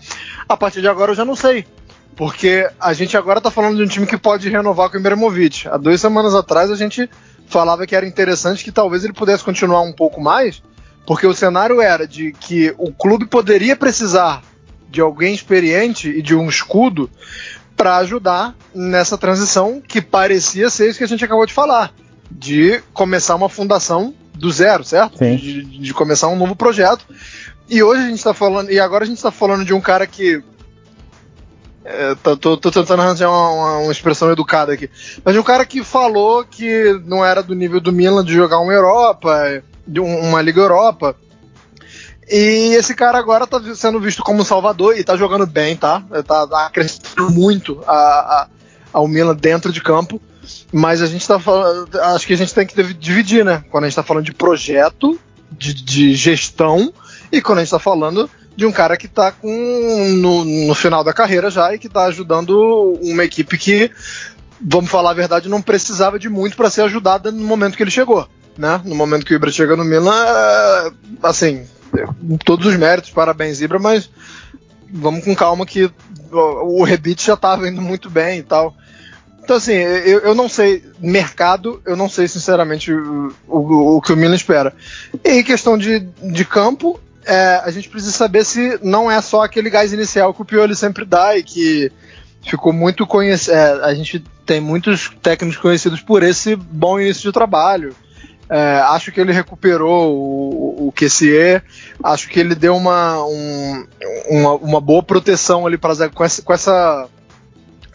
A 0.48 0.56
partir 0.56 0.80
de 0.80 0.88
agora 0.88 1.12
eu 1.12 1.16
já 1.16 1.26
não 1.26 1.36
sei. 1.36 1.66
Porque 2.20 2.70
a 2.78 2.92
gente 2.92 3.16
agora 3.16 3.40
tá 3.40 3.50
falando 3.50 3.78
de 3.78 3.84
um 3.84 3.88
time 3.88 4.06
que 4.06 4.18
pode 4.18 4.50
renovar 4.50 4.90
com 4.90 4.98
o 4.98 5.00
Ibrahimovic. 5.00 5.70
Há 5.70 5.78
duas 5.78 6.02
semanas 6.02 6.36
atrás 6.36 6.70
a 6.70 6.76
gente 6.76 7.10
falava 7.48 7.88
que 7.88 7.96
era 7.96 8.06
interessante 8.06 8.62
que 8.62 8.74
talvez 8.74 9.06
ele 9.06 9.14
pudesse 9.14 9.42
continuar 9.42 9.84
um 9.84 9.94
pouco 9.94 10.20
mais, 10.20 10.62
porque 11.08 11.26
o 11.26 11.34
cenário 11.34 11.80
era 11.80 12.06
de 12.06 12.34
que 12.34 12.76
o 12.78 12.92
clube 12.92 13.26
poderia 13.26 13.74
precisar 13.74 14.42
de 14.90 15.00
alguém 15.00 15.34
experiente 15.34 16.10
e 16.10 16.22
de 16.22 16.36
um 16.36 16.50
escudo 16.50 17.10
para 17.78 17.96
ajudar 18.00 18.54
nessa 18.76 19.18
transição 19.18 19.82
que 19.82 20.02
parecia 20.02 20.70
ser 20.70 20.90
isso 20.90 20.98
que 20.98 21.06
a 21.06 21.08
gente 21.08 21.24
acabou 21.24 21.46
de 21.46 21.54
falar, 21.54 21.94
de 22.30 22.84
começar 22.92 23.36
uma 23.36 23.48
fundação 23.48 24.14
do 24.36 24.52
zero, 24.52 24.84
certo? 24.84 25.18
De, 25.38 25.64
de, 25.64 25.94
começar 25.94 26.28
um 26.28 26.36
novo 26.36 26.54
projeto. 26.54 27.06
E 27.70 27.82
hoje 27.82 28.02
a 28.02 28.08
gente 28.08 28.18
está 28.18 28.34
falando, 28.34 28.70
e 28.72 28.78
agora 28.78 29.06
a 29.06 29.08
gente 29.08 29.16
está 29.16 29.32
falando 29.32 29.64
de 29.64 29.74
um 29.74 29.80
cara 29.80 30.06
que 30.06 30.44
é, 31.92 32.14
tô, 32.14 32.38
tô, 32.38 32.56
tô, 32.56 32.72
tentando 32.72 33.02
arranjar 33.02 33.30
uma, 33.30 33.50
uma, 33.50 33.78
uma, 33.80 33.92
expressão 33.92 34.32
educada 34.32 34.74
aqui. 34.74 34.88
Mas 35.26 35.36
um 35.36 35.42
cara 35.42 35.66
que 35.66 35.84
falou 35.84 36.46
que 36.46 37.02
não 37.04 37.26
era 37.26 37.42
do 37.42 37.56
nível 37.56 37.82
do 37.82 37.92
Milan 37.92 38.24
de 38.24 38.32
jogar 38.32 38.60
uma 38.60 38.72
Europa, 38.72 39.64
de 39.88 40.00
um, 40.00 40.20
uma 40.20 40.40
Liga 40.40 40.62
Europa. 40.62 41.16
E 42.30 42.76
esse 42.76 42.94
cara 42.94 43.18
agora 43.18 43.48
tá 43.48 43.60
sendo 43.74 44.00
visto 44.00 44.22
como 44.22 44.46
Salvador 44.46 44.96
e 45.00 45.04
tá 45.04 45.18
jogando 45.18 45.48
bem, 45.48 45.76
tá? 45.76 46.04
Tá, 46.28 46.46
tá 46.46 46.68
acrescentando 46.68 47.32
muito 47.32 47.84
a, 47.88 47.92
a, 47.92 48.48
ao 48.94 49.08
Milan 49.08 49.36
dentro 49.36 49.74
de 49.74 49.82
campo. 49.82 50.22
Mas 50.72 51.02
a 51.02 51.08
gente 51.08 51.28
tá 51.28 51.40
falando. 51.40 51.90
Acho 52.00 52.28
que 52.28 52.34
a 52.34 52.38
gente 52.38 52.54
tem 52.54 52.68
que 52.68 52.94
dividir, 52.94 53.44
né? 53.44 53.64
Quando 53.72 53.86
a 53.86 53.88
gente 53.88 53.96
tá 53.96 54.04
falando 54.04 54.26
de 54.26 54.34
projeto, 54.34 55.20
de, 55.52 55.74
de 55.74 56.14
gestão, 56.14 56.94
e 57.32 57.42
quando 57.42 57.58
a 57.58 57.64
gente 57.64 57.72
tá 57.72 57.80
falando 57.80 58.30
de 58.56 58.66
um 58.66 58.72
cara 58.72 58.98
que 58.98 59.06
está 59.06 59.34
no, 59.42 60.44
no, 60.44 60.76
final 60.76 61.04
da 61.04 61.14
carreira 61.14 61.50
já 61.50 61.74
e 61.74 61.80
que 61.80 61.88
está 61.88 62.06
ajudando 62.06 62.98
uma 63.02 63.24
equipe 63.24 63.58
que 63.58 63.92
vamos 64.62 64.90
falar 64.90 65.12
a 65.12 65.14
verdade, 65.14 65.48
não 65.48 65.62
precisava 65.62 66.20
de 66.20 66.28
muito 66.28 66.58
para 66.58 66.70
ser 66.70 66.82
ajudada 66.82 67.32
no 67.32 67.44
momento 67.44 67.78
que 67.78 67.84
ele 67.84 67.92
chegou. 67.92 68.28
Né? 68.58 68.82
No 68.84 68.96
momento 68.96 69.26
que 69.26 69.34
o 69.34 69.38
Ibra 69.38 69.52
chega 69.52 69.78
no 69.78 69.86
Milan, 69.86 70.14
é, 70.14 70.92
assim, 71.24 71.66
todos 72.44 72.66
os 72.66 72.76
méritos, 72.76 73.12
parabéns 73.12 73.62
Ibra, 73.62 73.80
mas 73.80 74.10
vamos 74.92 75.24
com 75.24 75.34
calma 75.34 75.66
que 75.66 75.90
o, 76.32 76.82
o 76.82 76.84
Rebite 76.84 77.26
já 77.26 77.36
estava 77.36 77.70
indo 77.70 77.82
muito 77.82 78.10
bem 78.10 78.40
e 78.40 78.44
tal. 78.44 78.76
Então, 79.42 79.56
assim, 79.56 79.74
eu, 79.74 80.20
eu 80.20 80.36
não 80.36 80.48
sei, 80.48 80.84
mercado, 81.00 81.82
eu 81.86 81.96
não 81.96 82.08
sei 82.08 82.28
sinceramente 82.28 82.94
o, 82.94 83.34
o, 83.48 83.98
o 83.98 84.02
que 84.02 84.14
o 84.14 84.18
Milan 84.18 84.36
espera. 84.36 84.76
E 85.24 85.44
questão 85.44 85.78
de, 85.78 86.02
de 86.22 86.46
campo, 86.46 87.00
é, 87.30 87.62
a 87.64 87.70
gente 87.70 87.88
precisa 87.88 88.12
saber 88.12 88.44
se 88.44 88.80
não 88.82 89.10
é 89.10 89.22
só 89.22 89.44
aquele 89.44 89.70
gás 89.70 89.94
inicial 89.94 90.34
que 90.34 90.42
o 90.42 90.46
Pioli 90.46 90.76
sempre 90.76 91.06
dá 91.06 91.38
e 91.38 91.44
que 91.44 91.92
ficou 92.42 92.74
muito 92.74 93.06
conhecido. 93.06 93.56
É, 93.56 93.86
a 93.86 93.94
gente 93.94 94.24
tem 94.48 94.60
muitos 94.60 95.12
técnicos 95.22 95.62
conhecidos 95.62 96.02
por 96.02 96.24
esse 96.24 96.56
bom 96.56 97.00
início 97.00 97.22
de 97.22 97.32
trabalho. 97.32 97.96
É, 98.50 98.80
acho 98.80 99.12
que 99.12 99.22
ele 99.22 99.32
recuperou 99.32 100.12
o, 100.12 100.88
o 100.88 100.92
QCE, 100.92 101.62
acho 102.04 102.28
que 102.30 102.40
ele 102.40 102.56
deu 102.56 102.76
uma, 102.76 103.24
um, 103.24 103.86
uma, 104.28 104.54
uma, 104.54 104.82
boa 104.82 105.04
proteção 105.04 105.68
ali 105.68 105.78
para 105.78 106.10
com 106.10 106.24
essa, 106.24 106.42
com 106.42 106.52
essa 106.52 107.08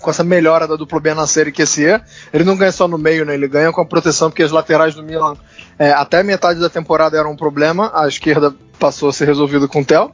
com 0.04 0.10
essa 0.10 0.22
melhora 0.22 0.68
da 0.68 0.76
dupla 0.76 1.00
Benacer 1.00 1.48
e 1.48 1.52
QCE. 1.52 2.00
Ele 2.32 2.44
não 2.44 2.56
ganha 2.56 2.70
só 2.70 2.86
no 2.86 2.98
meio, 2.98 3.24
né? 3.24 3.34
Ele 3.34 3.48
ganha 3.48 3.72
com 3.72 3.80
a 3.80 3.86
proteção, 3.86 4.30
porque 4.30 4.42
as 4.42 4.52
laterais 4.52 4.94
do 4.94 5.02
Milan 5.02 5.34
é, 5.78 5.90
até 5.90 6.22
metade 6.22 6.60
da 6.60 6.68
temporada 6.68 7.18
eram 7.18 7.32
um 7.32 7.36
problema. 7.36 7.90
A 7.94 8.06
esquerda 8.06 8.54
passou 8.78 9.08
a 9.08 9.12
ser 9.12 9.24
resolvida 9.24 9.66
com 9.66 9.80
o 9.80 9.84
Theo. 9.84 10.12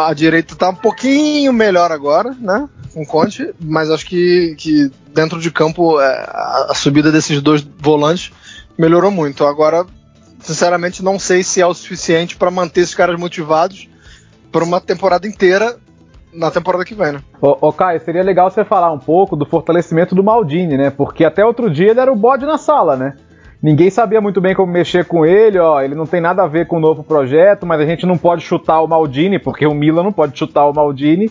A 0.00 0.14
direita 0.14 0.54
está 0.54 0.70
um 0.70 0.74
pouquinho 0.74 1.52
melhor 1.52 1.90
agora, 1.90 2.34
né? 2.38 2.68
Com 2.94 3.02
o 3.02 3.06
Conte, 3.06 3.52
mas 3.60 3.90
acho 3.90 4.06
que, 4.06 4.54
que 4.56 4.90
dentro 5.12 5.40
de 5.40 5.50
campo 5.50 6.00
é, 6.00 6.06
a, 6.06 6.68
a 6.70 6.74
subida 6.74 7.10
desses 7.10 7.42
dois 7.42 7.66
volantes 7.78 8.30
melhorou 8.78 9.10
muito. 9.10 9.44
Agora, 9.44 9.84
sinceramente, 10.40 11.02
não 11.02 11.18
sei 11.18 11.42
se 11.42 11.60
é 11.60 11.66
o 11.66 11.74
suficiente 11.74 12.36
para 12.36 12.52
manter 12.52 12.82
esses 12.82 12.94
caras 12.94 13.18
motivados 13.18 13.88
por 14.52 14.62
uma 14.62 14.80
temporada 14.80 15.26
inteira 15.26 15.76
na 16.38 16.50
temporada 16.50 16.84
que 16.84 16.94
vem, 16.94 17.12
né? 17.12 17.20
Ô, 17.42 17.68
ô 17.68 17.72
Caio, 17.72 18.00
seria 18.00 18.22
legal 18.22 18.50
você 18.50 18.64
falar 18.64 18.92
um 18.92 18.98
pouco 18.98 19.36
do 19.36 19.44
fortalecimento 19.44 20.14
do 20.14 20.22
Maldini, 20.22 20.76
né? 20.76 20.90
Porque 20.90 21.24
até 21.24 21.44
outro 21.44 21.68
dia 21.68 21.90
ele 21.90 22.00
era 22.00 22.12
o 22.12 22.16
bode 22.16 22.46
na 22.46 22.56
sala, 22.56 22.96
né? 22.96 23.14
Ninguém 23.60 23.90
sabia 23.90 24.20
muito 24.20 24.40
bem 24.40 24.54
como 24.54 24.72
mexer 24.72 25.04
com 25.04 25.26
ele, 25.26 25.58
ó. 25.58 25.82
Ele 25.82 25.96
não 25.96 26.06
tem 26.06 26.20
nada 26.20 26.44
a 26.44 26.46
ver 26.46 26.66
com 26.66 26.76
o 26.76 26.80
novo 26.80 27.02
projeto, 27.02 27.66
mas 27.66 27.80
a 27.80 27.86
gente 27.86 28.06
não 28.06 28.16
pode 28.16 28.42
chutar 28.42 28.80
o 28.80 28.86
Maldini, 28.86 29.38
porque 29.38 29.66
o 29.66 29.74
Milan 29.74 30.04
não 30.04 30.12
pode 30.12 30.38
chutar 30.38 30.64
o 30.66 30.72
Maldini. 30.72 31.28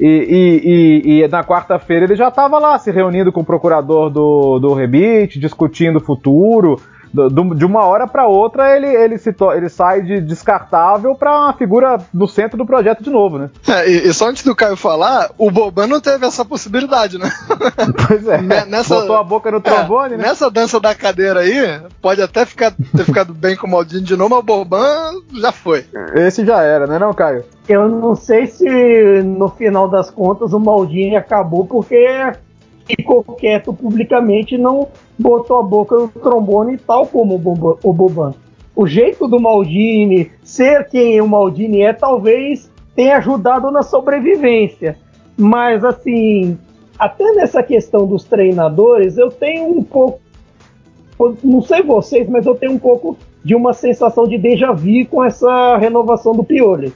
E, 0.00 0.06
e, 0.06 1.20
e, 1.20 1.22
e 1.22 1.28
na 1.28 1.42
quarta-feira 1.42 2.04
ele 2.04 2.16
já 2.16 2.28
estava 2.28 2.58
lá 2.58 2.78
se 2.78 2.90
reunindo 2.90 3.32
com 3.32 3.40
o 3.40 3.44
procurador 3.44 4.10
do, 4.10 4.58
do 4.58 4.74
Rebite, 4.74 5.38
discutindo 5.38 5.96
o 5.96 6.04
futuro 6.04 6.80
do, 7.12 7.54
de 7.54 7.64
uma 7.64 7.84
hora 7.84 8.06
para 8.06 8.26
outra 8.26 8.76
ele, 8.76 8.86
ele, 8.86 9.18
se 9.18 9.34
ele 9.54 9.68
sai 9.68 10.02
de 10.02 10.20
descartável 10.20 11.14
para 11.14 11.36
uma 11.36 11.52
figura 11.52 11.98
no 12.12 12.26
centro 12.26 12.56
do 12.56 12.66
projeto 12.66 13.02
de 13.02 13.10
novo, 13.10 13.38
né? 13.38 13.50
É, 13.68 13.88
e, 13.88 14.08
e, 14.08 14.14
só 14.14 14.28
antes 14.28 14.44
do 14.44 14.54
Caio 14.54 14.76
falar, 14.76 15.30
o 15.36 15.50
Boban 15.50 15.86
não 15.86 16.00
teve 16.00 16.26
essa 16.26 16.44
possibilidade, 16.44 17.18
né? 17.18 17.30
Pois 18.06 18.26
é. 18.26 18.40
Nessa, 18.66 19.00
Botou 19.00 19.16
a 19.16 19.24
boca 19.24 19.50
no 19.50 19.60
trombone, 19.60 20.14
é, 20.14 20.16
né? 20.16 20.28
Nessa 20.28 20.50
dança 20.50 20.80
da 20.80 20.94
cadeira 20.94 21.40
aí, 21.40 21.80
pode 22.00 22.22
até 22.22 22.44
ficar, 22.44 22.72
ter 22.72 23.04
ficado 23.04 23.34
bem 23.34 23.56
com 23.56 23.66
o 23.66 23.70
Maldini 23.70 24.02
de 24.02 24.16
novo, 24.16 24.30
mas 24.30 24.38
o 24.40 24.42
Boban 24.42 25.12
já 25.34 25.52
foi. 25.52 25.84
Esse 26.14 26.44
já 26.44 26.62
era, 26.62 26.86
né, 26.86 26.98
não, 26.98 27.12
Caio? 27.12 27.44
Eu 27.68 27.88
não 27.88 28.16
sei 28.16 28.46
se 28.46 28.64
no 29.22 29.48
final 29.50 29.88
das 29.88 30.10
contas 30.10 30.52
o 30.52 30.60
Maldini 30.60 31.16
acabou 31.16 31.66
porque 31.66 32.32
ficou 32.96 33.22
quieto 33.22 33.72
publicamente 33.72 34.54
e 34.54 34.58
não 34.58 34.88
botou 35.18 35.58
a 35.58 35.62
boca 35.62 35.96
no 35.96 36.08
trombone, 36.08 36.78
tal 36.78 37.06
como 37.06 37.34
o 37.34 37.92
Boban. 37.92 38.34
O 38.74 38.86
jeito 38.86 39.26
do 39.26 39.40
Maldini 39.40 40.30
ser 40.42 40.88
quem 40.88 41.20
o 41.20 41.26
Maldini 41.26 41.82
é, 41.82 41.92
talvez 41.92 42.70
tenha 42.94 43.16
ajudado 43.16 43.70
na 43.70 43.82
sobrevivência. 43.82 44.96
Mas, 45.36 45.84
assim, 45.84 46.58
até 46.98 47.32
nessa 47.32 47.62
questão 47.62 48.06
dos 48.06 48.24
treinadores, 48.24 49.18
eu 49.18 49.30
tenho 49.30 49.78
um 49.78 49.82
pouco. 49.82 50.20
Não 51.42 51.60
sei 51.62 51.82
vocês, 51.82 52.28
mas 52.28 52.46
eu 52.46 52.54
tenho 52.54 52.72
um 52.72 52.78
pouco 52.78 53.16
de 53.44 53.54
uma 53.54 53.72
sensação 53.72 54.26
de 54.26 54.38
déjà 54.38 54.72
vu 54.72 55.06
com 55.10 55.24
essa 55.24 55.76
renovação 55.76 56.32
do 56.32 56.44
Pioli. 56.44 56.92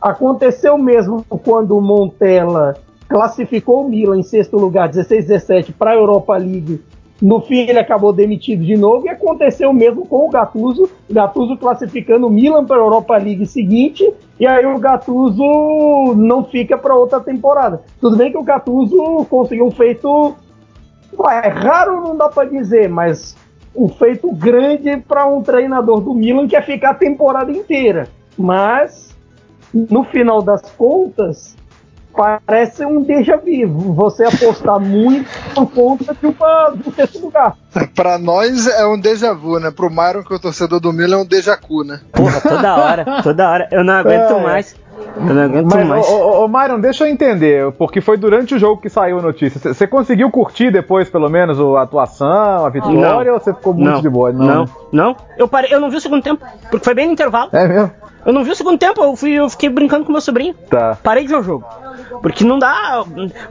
Aconteceu 0.00 0.78
mesmo 0.78 1.24
quando 1.44 1.76
o 1.76 1.80
Montella 1.80 2.76
classificou 3.08 3.84
o 3.84 3.88
Milan 3.88 4.18
em 4.18 4.22
sexto 4.22 4.56
lugar, 4.56 4.90
16-17, 4.90 5.72
para 5.76 5.92
a 5.92 5.94
Europa 5.94 6.36
League. 6.36 6.80
No 7.20 7.40
fim, 7.40 7.68
ele 7.68 7.78
acabou 7.80 8.12
demitido 8.12 8.64
de 8.64 8.76
novo 8.76 9.06
e 9.06 9.08
aconteceu 9.08 9.72
mesmo 9.72 10.06
com 10.06 10.26
o 10.26 10.30
Gattuso. 10.30 10.88
Gattuso 11.10 11.56
classificando 11.56 12.28
o 12.28 12.30
Milan 12.30 12.64
para 12.64 12.76
a 12.76 12.80
Europa 12.80 13.16
League 13.16 13.44
seguinte 13.46 14.08
e 14.38 14.46
aí 14.46 14.64
o 14.64 14.78
Gattuso 14.78 16.14
não 16.14 16.44
fica 16.44 16.78
para 16.78 16.94
outra 16.94 17.18
temporada. 17.18 17.82
Tudo 18.00 18.16
bem 18.16 18.30
que 18.30 18.38
o 18.38 18.44
Gattuso 18.44 19.26
conseguiu 19.28 19.66
um 19.66 19.70
feito 19.72 20.36
é 21.42 21.48
raro, 21.48 22.02
não 22.02 22.16
dá 22.16 22.28
para 22.28 22.48
dizer, 22.48 22.88
mas 22.88 23.34
um 23.74 23.88
feito 23.88 24.30
grande 24.30 24.98
para 24.98 25.26
um 25.26 25.42
treinador 25.42 26.00
do 26.00 26.14
Milan 26.14 26.46
que 26.46 26.54
é 26.54 26.62
ficar 26.62 26.90
a 26.90 26.94
temporada 26.94 27.50
inteira. 27.50 28.08
Mas 28.36 29.16
no 29.74 30.04
final 30.04 30.40
das 30.40 30.70
contas, 30.70 31.57
parece 32.14 32.84
um 32.84 33.02
déjà 33.02 33.36
vu. 33.36 33.92
Você 33.94 34.24
apostar 34.24 34.80
muito 34.80 35.28
por 35.54 35.70
conta 35.70 36.14
de, 36.14 36.26
uma, 36.26 36.70
um 36.70 36.90
terceiro 36.90 37.26
lugar. 37.26 37.56
Pra 37.94 38.18
nós 38.18 38.66
é 38.66 38.86
um 38.86 38.98
déjà 38.98 39.32
vu, 39.32 39.58
né? 39.58 39.70
Pro 39.70 39.90
Myron, 39.90 40.22
que 40.22 40.32
é 40.32 40.36
o 40.36 40.40
torcedor 40.40 40.80
do 40.80 40.92
Milan, 40.92 41.18
é 41.18 41.20
um 41.20 41.26
déjà 41.26 41.56
vu, 41.56 41.84
né? 41.84 42.00
Porra, 42.12 42.40
toda 42.40 42.76
hora, 42.76 43.22
toda 43.22 43.50
hora. 43.50 43.68
Eu 43.70 43.84
não 43.84 43.94
aguento 43.94 44.32
é. 44.32 44.42
mais. 44.42 44.76
Eu 45.16 45.34
não 45.34 45.42
aguento 45.42 45.74
Mas, 45.74 45.86
mais. 45.86 46.08
Ô, 46.08 46.44
ô, 46.44 46.48
Myron, 46.48 46.80
deixa 46.80 47.04
eu 47.04 47.08
entender, 47.08 47.72
porque 47.72 48.00
foi 48.00 48.16
durante 48.16 48.54
o 48.54 48.58
jogo 48.58 48.80
que 48.80 48.88
saiu 48.88 49.18
a 49.18 49.22
notícia. 49.22 49.72
Você 49.72 49.86
conseguiu 49.86 50.30
curtir 50.30 50.70
depois, 50.70 51.08
pelo 51.08 51.28
menos, 51.28 51.58
a 51.60 51.82
atuação, 51.82 52.66
a 52.66 52.68
vitória, 52.68 53.24
não. 53.24 53.34
ou 53.34 53.40
você 53.40 53.52
ficou 53.54 53.74
muito 53.74 53.90
não. 53.90 54.00
de 54.00 54.08
boa? 54.08 54.32
Não, 54.32 54.46
não. 54.46 54.68
não. 54.92 55.16
Eu, 55.36 55.48
parei, 55.48 55.72
eu 55.72 55.80
não 55.80 55.90
vi 55.90 55.96
o 55.96 56.00
segundo 56.00 56.22
tempo, 56.22 56.44
porque 56.70 56.84
foi 56.84 56.94
bem 56.94 57.06
no 57.06 57.12
intervalo. 57.12 57.50
É 57.52 57.66
mesmo? 57.66 57.90
Eu 58.28 58.34
não 58.34 58.44
vi 58.44 58.50
o 58.50 58.54
segundo 58.54 58.76
tempo, 58.76 59.02
eu, 59.02 59.16
fui, 59.16 59.32
eu 59.32 59.48
fiquei 59.48 59.70
brincando 59.70 60.04
com 60.04 60.12
meu 60.12 60.20
sobrinho. 60.20 60.52
Tá. 60.68 60.98
Parei 61.02 61.22
de 61.22 61.30
ver 61.30 61.38
o 61.38 61.42
jogo. 61.42 61.66
Porque 62.20 62.44
não 62.44 62.58
dá. 62.58 63.02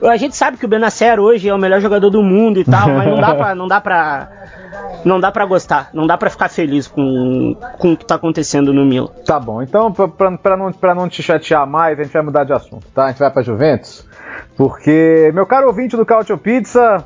A 0.04 0.16
gente 0.16 0.36
sabe 0.36 0.56
que 0.56 0.64
o 0.64 0.68
Benacer 0.68 1.18
hoje 1.18 1.48
é 1.48 1.52
o 1.52 1.58
melhor 1.58 1.80
jogador 1.80 2.08
do 2.10 2.22
mundo 2.22 2.60
e 2.60 2.64
tal, 2.64 2.88
mas 2.88 3.08
não 3.08 3.20
dá 3.20 3.34
pra. 3.34 3.54
Não 3.56 3.66
dá 3.66 3.80
pra 3.80 4.28
não 5.04 5.18
dá 5.18 5.32
para 5.32 5.44
gostar, 5.46 5.90
não 5.92 6.06
dá 6.06 6.16
para 6.16 6.30
ficar 6.30 6.48
feliz 6.48 6.86
com, 6.86 7.56
com 7.78 7.92
o 7.92 7.96
que 7.96 8.04
tá 8.04 8.14
acontecendo 8.14 8.72
no 8.72 8.84
Milan. 8.84 9.08
Tá 9.24 9.40
bom, 9.40 9.62
então 9.62 9.92
para 9.92 10.56
não, 10.56 10.72
pra 10.72 10.94
não 10.94 11.08
te 11.08 11.22
chatear 11.22 11.66
mais, 11.66 11.98
a 11.98 12.02
gente 12.04 12.12
vai 12.12 12.22
mudar 12.22 12.44
de 12.44 12.52
assunto, 12.52 12.86
tá? 12.94 13.06
A 13.06 13.08
gente 13.08 13.18
vai 13.18 13.30
pra 13.30 13.42
Juventus, 13.42 14.06
porque, 14.56 15.30
meu 15.34 15.46
caro 15.46 15.66
ouvinte 15.66 15.96
do 15.96 16.04
Cautio 16.04 16.38
Pizza, 16.38 17.04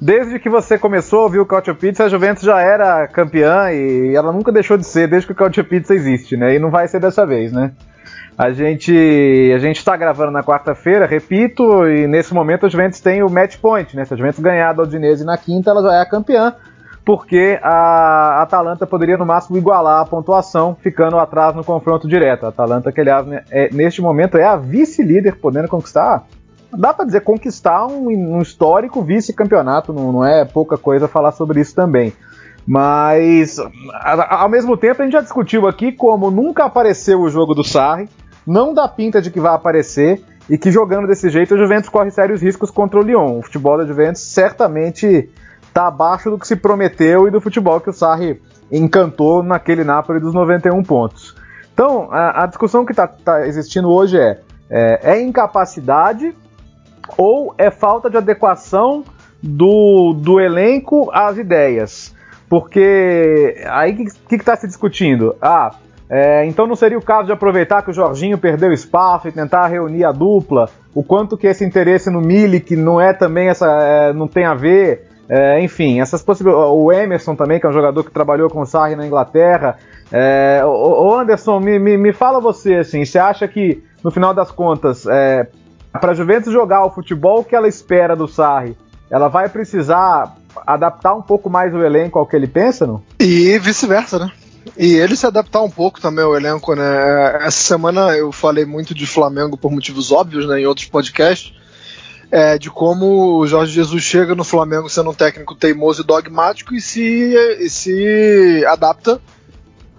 desde 0.00 0.38
que 0.38 0.48
você 0.48 0.78
começou 0.78 1.20
a 1.20 1.22
ouvir 1.24 1.38
o 1.38 1.46
Cautio 1.46 1.74
Pizza, 1.74 2.04
a 2.04 2.08
Juventus 2.08 2.42
já 2.42 2.60
era 2.60 3.06
campeã 3.08 3.70
e 3.70 4.14
ela 4.14 4.32
nunca 4.32 4.52
deixou 4.52 4.76
de 4.76 4.84
ser 4.84 5.08
desde 5.08 5.26
que 5.26 5.32
o 5.32 5.36
Cautio 5.36 5.64
Pizza 5.64 5.94
existe, 5.94 6.36
né? 6.36 6.54
E 6.54 6.58
não 6.58 6.70
vai 6.70 6.88
ser 6.88 7.00
dessa 7.00 7.24
vez, 7.24 7.52
né? 7.52 7.72
A 8.36 8.50
gente 8.50 8.92
a 9.54 9.58
gente 9.58 9.76
está 9.76 9.96
gravando 9.96 10.32
na 10.32 10.42
quarta-feira, 10.42 11.06
repito, 11.06 11.86
e 11.86 12.06
nesse 12.08 12.34
momento 12.34 12.66
a 12.66 12.68
Juventus 12.68 13.00
tem 13.00 13.22
o 13.22 13.30
match 13.30 13.58
point, 13.58 13.96
né? 13.96 14.04
Se 14.04 14.12
a 14.12 14.16
Juventus 14.16 14.40
ganhar 14.40 14.72
da 14.72 14.82
Udinese 14.82 15.24
na 15.24 15.38
quinta, 15.38 15.70
ela 15.70 15.82
já 15.82 15.94
é 15.94 16.00
a 16.00 16.06
campeã, 16.06 16.52
porque 17.04 17.60
a 17.62 18.42
Atalanta 18.42 18.86
poderia 18.86 19.16
no 19.16 19.24
máximo 19.24 19.56
igualar 19.56 20.00
a 20.00 20.04
pontuação, 20.04 20.76
ficando 20.80 21.16
atrás 21.18 21.54
no 21.54 21.62
confronto 21.62 22.08
direto. 22.08 22.44
A 22.44 22.48
Atalanta, 22.48 22.90
que 22.90 23.00
aliás, 23.00 23.24
né, 23.24 23.44
é, 23.50 23.68
neste 23.72 24.02
momento 24.02 24.36
é 24.36 24.44
a 24.44 24.56
vice-líder, 24.56 25.36
podendo 25.36 25.68
conquistar. 25.68 26.24
Dá 26.76 26.92
para 26.92 27.04
dizer 27.04 27.20
conquistar 27.22 27.86
um, 27.86 28.08
um 28.08 28.42
histórico 28.42 29.02
vice-campeonato, 29.02 29.92
não, 29.92 30.12
não 30.12 30.24
é 30.24 30.44
pouca 30.44 30.76
coisa 30.76 31.08
falar 31.08 31.32
sobre 31.32 31.60
isso 31.60 31.74
também. 31.74 32.12
Mas, 32.66 33.58
ao 34.30 34.48
mesmo 34.48 34.76
tempo, 34.76 35.02
a 35.02 35.04
gente 35.04 35.12
já 35.12 35.20
discutiu 35.20 35.68
aqui 35.68 35.92
como 35.92 36.30
nunca 36.30 36.64
apareceu 36.64 37.20
o 37.20 37.28
jogo 37.28 37.54
do 37.54 37.62
Sarri, 37.62 38.08
não 38.46 38.72
dá 38.72 38.88
pinta 38.88 39.20
de 39.20 39.30
que 39.30 39.40
vai 39.40 39.54
aparecer 39.54 40.22
e 40.48 40.56
que 40.56 40.70
jogando 40.70 41.06
desse 41.06 41.28
jeito 41.30 41.54
a 41.54 41.58
Juventus 41.58 41.88
corre 41.88 42.10
sérios 42.10 42.42
riscos 42.42 42.70
contra 42.70 42.98
o 42.98 43.02
Lyon. 43.02 43.38
O 43.38 43.42
futebol 43.42 43.78
da 43.78 43.86
Juventus 43.86 44.22
certamente 44.22 45.28
está 45.66 45.88
abaixo 45.88 46.30
do 46.30 46.38
que 46.38 46.46
se 46.46 46.56
prometeu 46.56 47.26
e 47.26 47.30
do 47.30 47.40
futebol 47.40 47.80
que 47.80 47.90
o 47.90 47.92
Sarri 47.92 48.40
encantou 48.70 49.42
naquele 49.42 49.84
Napoli 49.84 50.20
dos 50.20 50.32
91 50.32 50.82
pontos. 50.82 51.34
Então, 51.72 52.08
a, 52.10 52.44
a 52.44 52.46
discussão 52.46 52.84
que 52.84 52.92
está 52.92 53.06
tá 53.06 53.46
existindo 53.46 53.90
hoje 53.90 54.18
é, 54.18 54.40
é, 54.70 55.12
é 55.12 55.20
incapacidade 55.20 56.34
ou 57.16 57.54
é 57.58 57.70
falta 57.70 58.08
de 58.08 58.16
adequação 58.16 59.04
do, 59.42 60.14
do 60.16 60.40
elenco 60.40 61.10
às 61.12 61.36
ideias? 61.36 62.14
Porque 62.48 63.62
aí 63.66 63.92
o 63.92 64.28
que 64.28 64.36
está 64.36 64.56
se 64.56 64.66
discutindo? 64.66 65.34
Ah, 65.40 65.74
é, 66.08 66.44
então 66.46 66.66
não 66.66 66.76
seria 66.76 66.98
o 66.98 67.02
caso 67.02 67.26
de 67.26 67.32
aproveitar 67.32 67.82
que 67.82 67.90
o 67.90 67.94
Jorginho 67.94 68.38
perdeu 68.38 68.72
espaço 68.72 69.26
e 69.28 69.32
tentar 69.32 69.66
reunir 69.66 70.04
a 70.04 70.12
dupla? 70.12 70.68
O 70.94 71.02
quanto 71.02 71.36
que 71.36 71.46
esse 71.46 71.64
interesse 71.64 72.10
no 72.10 72.20
Milik 72.20 72.76
não 72.76 73.00
é 73.00 73.12
também 73.12 73.48
essa, 73.48 73.66
é, 73.66 74.12
não 74.12 74.28
tem 74.28 74.44
a 74.44 74.54
ver? 74.54 75.08
É, 75.28 75.60
enfim, 75.60 76.00
essas 76.00 76.22
possibilidades. 76.22 76.70
O 76.70 76.92
Emerson 76.92 77.34
também, 77.34 77.58
que 77.58 77.66
é 77.66 77.68
um 77.68 77.72
jogador 77.72 78.04
que 78.04 78.10
trabalhou 78.10 78.50
com 78.50 78.60
o 78.60 78.66
Sarri 78.66 78.94
na 78.94 79.06
Inglaterra. 79.06 79.76
É, 80.12 80.60
o, 80.64 81.12
Anderson, 81.18 81.58
me, 81.58 81.78
me, 81.78 81.96
me, 81.96 82.12
fala 82.12 82.40
você, 82.40 82.76
assim, 82.76 83.04
você 83.04 83.18
acha 83.18 83.48
que, 83.48 83.82
no 84.02 84.10
final 84.10 84.34
das 84.34 84.50
contas, 84.50 85.06
é, 85.06 85.48
para 86.00 86.12
a 86.12 86.14
Juventus 86.14 86.52
jogar 86.52 86.84
o 86.84 86.90
futebol 86.90 87.44
que 87.44 87.54
ela 87.54 87.68
espera 87.68 88.16
do 88.16 88.26
Sarri, 88.26 88.76
ela 89.10 89.28
vai 89.28 89.48
precisar 89.48 90.36
adaptar 90.66 91.14
um 91.14 91.22
pouco 91.22 91.48
mais 91.48 91.74
o 91.74 91.82
elenco 91.82 92.18
ao 92.18 92.26
que 92.26 92.34
ele 92.34 92.46
pensa, 92.46 92.86
não? 92.86 93.02
E 93.20 93.58
vice-versa, 93.58 94.18
né? 94.18 94.32
E 94.76 94.94
ele 94.94 95.14
se 95.14 95.26
adaptar 95.26 95.62
um 95.62 95.70
pouco 95.70 96.00
também 96.00 96.24
ao 96.24 96.34
elenco, 96.34 96.74
né? 96.74 97.36
Essa 97.42 97.62
semana 97.62 98.16
eu 98.16 98.32
falei 98.32 98.64
muito 98.64 98.94
de 98.94 99.06
Flamengo 99.06 99.56
por 99.56 99.70
motivos 99.70 100.10
óbvios, 100.10 100.48
né? 100.48 100.60
Em 100.60 100.66
outros 100.66 100.86
podcasts. 100.86 101.52
É, 102.30 102.58
de 102.58 102.68
como 102.68 103.38
o 103.38 103.46
Jorge 103.46 103.72
Jesus 103.72 104.02
chega 104.02 104.34
no 104.34 104.42
Flamengo 104.42 104.88
sendo 104.88 105.10
um 105.10 105.14
técnico 105.14 105.54
teimoso 105.54 106.02
e 106.02 106.06
dogmático 106.06 106.74
e 106.74 106.80
se, 106.80 107.34
e 107.60 107.70
se 107.70 108.64
adapta 108.66 109.20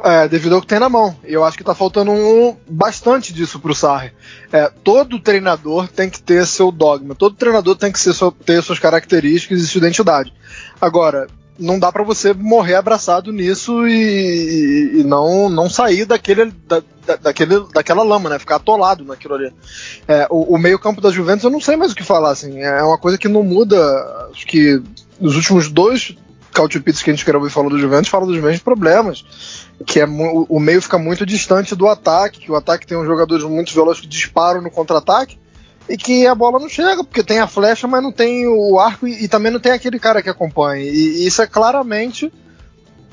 é, 0.04 0.28
devido 0.28 0.56
ao 0.56 0.62
que 0.62 0.68
tem 0.68 0.80
na 0.80 0.90
mão. 0.90 1.16
E 1.26 1.34
eu 1.34 1.44
acho 1.44 1.58
que 1.58 1.64
está 1.64 1.74
faltando 1.74 2.12
um, 2.12 2.56
bastante 2.68 3.34
disso 3.34 3.60
para 3.60 3.72
o 3.72 3.76
Sarri. 3.76 4.12
É, 4.52 4.72
todo 4.84 5.20
treinador 5.20 5.88
tem 5.88 6.10
que 6.10 6.22
ter 6.22 6.46
seu 6.46 6.72
dogma, 6.72 7.16
todo 7.16 7.36
treinador 7.36 7.76
tem 7.76 7.92
que 7.92 8.00
ter 8.46 8.62
suas 8.62 8.80
características 8.80 9.62
e 9.62 9.68
sua 9.68 9.80
identidade. 9.80 10.34
Agora, 10.80 11.28
não 11.58 11.80
dá 11.80 11.92
para 11.92 12.04
você 12.04 12.34
morrer 12.34 12.76
abraçado 12.76 13.32
nisso 13.32 13.88
e, 13.88 15.00
e, 15.00 15.04
não, 15.04 15.50
não 15.50 15.70
sair 15.70 16.06
daquele, 16.06 16.52
da, 16.68 16.82
daquele, 17.22 17.66
daquela 17.74 18.04
lama, 18.04 18.30
né? 18.30 18.40
Ficar 18.40 18.58
atolado 18.58 19.06
naquilo 19.06 19.36
ali. 19.36 19.54
É, 20.08 20.28
o, 20.30 20.56
o 20.56 20.58
meio-campo 20.58 21.00
da 21.00 21.12
Juventus 21.12 21.46
eu 21.46 21.50
não 21.50 21.62
sei 21.62 21.78
mais 21.78 21.94
o 21.94 21.96
que 21.96 22.04
falar, 22.04 22.32
assim. 22.32 22.62
É 22.62 22.84
uma 22.84 22.98
coisa 22.98 23.18
que 23.18 23.30
não 23.30 23.44
muda. 23.44 23.78
Acho 24.32 24.46
que 24.46 24.82
nos 25.20 25.36
últimos 25.36 25.70
dois 25.70 26.16
cautipitos 26.56 27.04
que 27.04 27.12
a 27.12 27.14
gente 27.14 27.26
gravou 27.26 27.48
e 27.48 27.52
falou 27.52 27.70
do 27.70 27.78
Juventus, 27.78 28.10
fala 28.10 28.26
dos 28.26 28.38
mesmos 28.38 28.62
problemas. 28.62 29.26
Que 29.86 30.00
é 30.00 30.06
o 30.06 30.60
meio 30.60 30.82
fica 30.82 30.98
muito 30.98 31.26
distante 31.26 31.76
do 31.76 31.88
ataque, 31.88 32.40
que 32.40 32.52
o 32.52 32.56
ataque 32.56 32.88
tem 32.88 32.98
uns 32.98 33.06
jogadores 33.06 33.44
muito 33.44 33.76
velozes 33.76 34.02
que 34.02 34.08
disparam 34.08 34.62
no 34.62 34.72
contra-ataque 34.72 35.38
e 35.88 35.98
que 35.98 36.26
a 36.26 36.34
bola 36.34 36.58
não 36.58 36.70
chega, 36.70 37.04
porque 37.04 37.24
tem 37.24 37.40
a 37.40 37.48
flecha, 37.48 37.88
mas 37.88 38.02
não 38.02 38.12
tem 38.12 38.48
o 38.48 38.80
arco 38.80 39.06
e, 39.06 39.26
e 39.26 39.28
também 39.28 39.52
não 39.52 39.60
tem 39.60 39.74
aquele 39.74 40.00
cara 40.00 40.22
que 40.22 40.30
acompanha. 40.30 40.82
E, 40.82 41.24
e 41.24 41.28
isso 41.28 41.42
é 41.42 41.48
claramente 41.48 42.32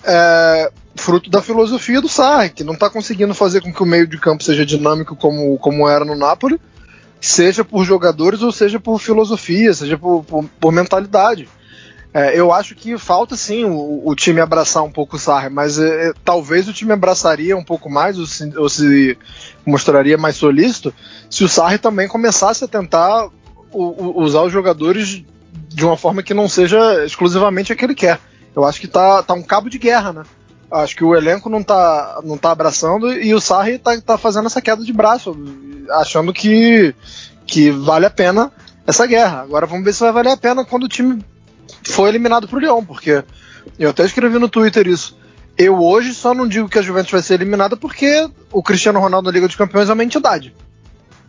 é, 0.05 0.71
fruto 0.95 1.29
da 1.29 1.43
filosofia 1.43 2.01
do 2.01 2.09
Sarri, 2.09 2.51
que 2.51 2.65
não 2.65 2.75
está 2.75 2.89
conseguindo 2.89 3.35
fazer 3.35 3.61
com 3.61 3.73
que 3.73 3.83
o 3.83 3.87
meio 3.87 4.07
de 4.07 4.19
campo 4.19 4.45
seja 4.45 4.65
dinâmico 4.65 5.17
como, 5.17 5.59
como 5.59 5.89
era 5.89 6.05
no 6.05 6.17
Napoli, 6.17 6.61
seja 7.21 7.65
por 7.65 7.85
jogadores 7.85 8.41
ou 8.41 8.53
seja 8.53 8.81
por 8.81 8.99
filosofia, 9.01 9.75
seja 9.75 9.99
por, 9.99 10.25
por, 10.25 10.45
por 10.61 10.73
mentalidade. 10.73 11.49
É, 12.15 12.39
eu 12.39 12.53
acho 12.53 12.75
que 12.75 12.99
falta 12.99 13.37
sim 13.37 13.65
o, 13.65 14.03
o, 14.05 14.15
time 14.15 14.39
abraçar 14.39 14.83
um 14.83 14.91
pouco 14.91 15.17
o 15.17 15.19
Sarri, 15.19 15.49
mas 15.49 15.79
é, 15.79 16.09
é, 16.09 16.13
talvez 16.23 16.69
o 16.69 16.73
time 16.73 16.93
abraçaria 16.93 17.57
um 17.57 17.65
pouco 17.65 17.89
mais 17.89 18.19
ou 18.19 18.27
se, 18.27 18.53
ou 18.59 18.69
se, 18.69 19.17
mostraria 19.65 20.19
mais 20.19 20.37
solícito 20.37 20.93
se 21.31 21.43
o 21.43 21.49
Sarri 21.49 21.79
também 21.79 22.07
começasse 22.07 22.63
a 22.65 22.69
tentar 22.69 23.29
o, 23.73 23.83
o, 23.83 24.21
usar 24.21 24.43
os 24.43 24.53
jogadores 24.53 25.25
de 25.69 25.85
uma 25.87 25.97
forma 25.97 26.23
que 26.23 26.35
não 26.35 26.51
seja 26.51 27.03
exclusivamente 27.07 27.73
a 27.73 27.77
que 27.77 27.83
ele 27.83 27.95
quer. 27.95 28.21
Eu 28.55 28.67
acho 28.67 28.79
que 28.79 28.87
tá, 28.87 29.23
tá 29.23 29.33
um 29.33 29.43
cabo 29.43 29.71
de 29.71 29.79
guerra, 29.79 30.13
né? 30.13 30.23
Acho 30.71 30.95
que 30.95 31.05
o 31.05 31.17
elenco 31.17 31.49
não 31.49 31.63
tá, 31.63 32.21
não 32.25 32.37
tá 32.37 32.51
abraçando 32.51 33.11
e 33.11 33.35
o 33.35 33.41
Sarri 33.41 33.79
tá, 33.79 33.99
tá 34.03 34.19
fazendo 34.19 34.47
essa 34.47 34.61
queda 34.61 34.85
de 34.85 34.93
braço, 34.93 35.35
achando 35.93 36.31
que, 36.31 36.95
que 37.47 37.71
vale 37.71 38.05
a 38.05 38.11
pena 38.11 38.53
essa 38.87 39.07
guerra. 39.07 39.41
Agora 39.41 39.65
vamos 39.65 39.85
ver 39.85 39.95
se 39.95 40.01
vai 40.01 40.13
valer 40.13 40.33
a 40.33 40.37
pena 40.37 40.63
quando 40.63 40.85
o 40.85 40.89
time 40.89 41.23
foi 41.85 42.09
eliminado 42.09 42.49
pro 42.49 42.59
Lyon, 42.59 42.85
porque 42.85 43.25
eu 43.79 43.91
até 43.91 44.05
escrevi 44.05 44.39
no 44.39 44.49
Twitter 44.49 44.87
isso. 44.87 45.17
Eu 45.57 45.79
hoje 45.83 46.15
só 46.15 46.33
não 46.33 46.49
digo 46.49 46.69
que 46.69 46.79
a 46.79 46.83
Juventus 46.83 47.11
vai 47.11 47.23
ser 47.23 47.35
eliminada 47.35 47.77
porque 47.77 48.29
o 48.51 48.63
Cristiano 48.63 49.01
Ronaldo 49.01 49.27
na 49.27 49.33
Liga 49.33 49.47
dos 49.47 49.57
Campeões 49.57 49.89
é 49.89 49.93
uma 49.93 50.05
entidade. 50.05 50.55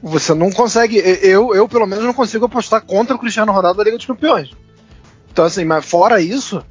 Você 0.01 0.33
não 0.33 0.51
consegue, 0.51 0.97
eu, 0.97 1.53
eu 1.55 1.67
pelo 1.67 1.85
menos 1.85 2.03
não 2.03 2.13
consigo 2.13 2.45
apostar 2.45 2.81
contra 2.81 3.15
o 3.15 3.19
Cristiano 3.19 3.51
Ronaldo 3.51 3.77
na 3.77 3.83
Liga 3.83 3.97
dos 3.97 4.05
Campeões. 4.05 4.51
Então 5.31 5.45
assim, 5.45 5.65
mas 5.65 5.85
fora 5.85 6.21
isso, 6.21 6.63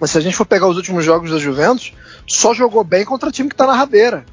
mas 0.00 0.10
se 0.10 0.18
a 0.18 0.20
gente 0.20 0.36
for 0.36 0.46
pegar 0.46 0.66
os 0.66 0.76
últimos 0.76 1.04
jogos 1.04 1.30
da 1.30 1.38
Juventus, 1.38 1.92
só 2.26 2.54
jogou 2.54 2.84
bem 2.84 3.04
contra 3.04 3.30
time 3.30 3.48
que 3.48 3.56
tá 3.56 3.66
na 3.66 3.74
rabeira. 3.74 4.24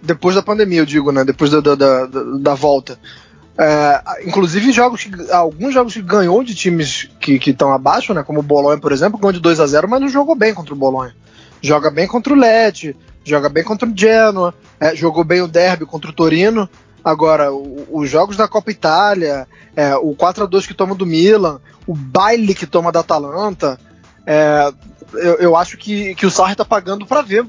Depois 0.00 0.34
da 0.34 0.42
pandemia, 0.42 0.80
eu 0.80 0.86
digo, 0.86 1.12
né? 1.12 1.24
Depois 1.24 1.50
da, 1.50 1.60
da, 1.60 1.74
da, 1.74 2.06
da 2.06 2.54
volta. 2.54 2.98
É, 3.58 4.02
inclusive 4.26 4.72
jogos 4.72 5.04
que, 5.04 5.30
alguns 5.30 5.74
jogos 5.74 5.92
que 5.92 6.02
ganhou 6.02 6.42
de 6.42 6.54
times 6.54 7.10
que 7.20 7.38
estão 7.50 7.72
abaixo, 7.72 8.14
né, 8.14 8.22
como 8.22 8.40
o 8.40 8.42
Bolonha, 8.42 8.78
por 8.78 8.92
exemplo, 8.92 9.18
ganhou 9.18 9.32
de 9.32 9.40
2 9.40 9.60
a 9.60 9.66
0 9.66 9.88
mas 9.88 10.00
não 10.00 10.08
jogou 10.08 10.34
bem 10.34 10.54
contra 10.54 10.72
o 10.72 10.76
Bolonha. 10.76 11.14
Joga 11.60 11.90
bem 11.90 12.08
contra 12.08 12.32
o 12.32 12.36
Leti, 12.36 12.96
joga 13.24 13.48
bem 13.48 13.62
contra 13.62 13.88
o 13.88 13.92
Genoa, 13.94 14.54
é, 14.80 14.96
jogou 14.96 15.22
bem 15.22 15.42
o 15.42 15.48
Derby 15.48 15.84
contra 15.84 16.10
o 16.10 16.14
Torino. 16.14 16.68
Agora, 17.04 17.52
o, 17.52 17.86
os 17.90 18.08
jogos 18.08 18.36
da 18.36 18.48
Copa 18.48 18.70
Itália, 18.70 19.46
é, 19.76 19.94
o 19.96 20.14
4 20.14 20.44
a 20.44 20.46
2 20.46 20.66
que 20.66 20.74
toma 20.74 20.94
do 20.94 21.06
Milan, 21.06 21.60
o 21.86 21.94
baile 21.94 22.54
que 22.54 22.66
toma 22.66 22.90
da 22.90 23.00
Atalanta, 23.00 23.78
é, 24.26 24.72
eu, 25.14 25.34
eu, 25.34 25.56
acho 25.56 25.76
que, 25.76 26.14
que 26.14 26.24
o 26.24 26.30
Sarri 26.30 26.54
tá 26.54 26.64
pagando 26.64 27.06
para 27.06 27.22
ver 27.22 27.44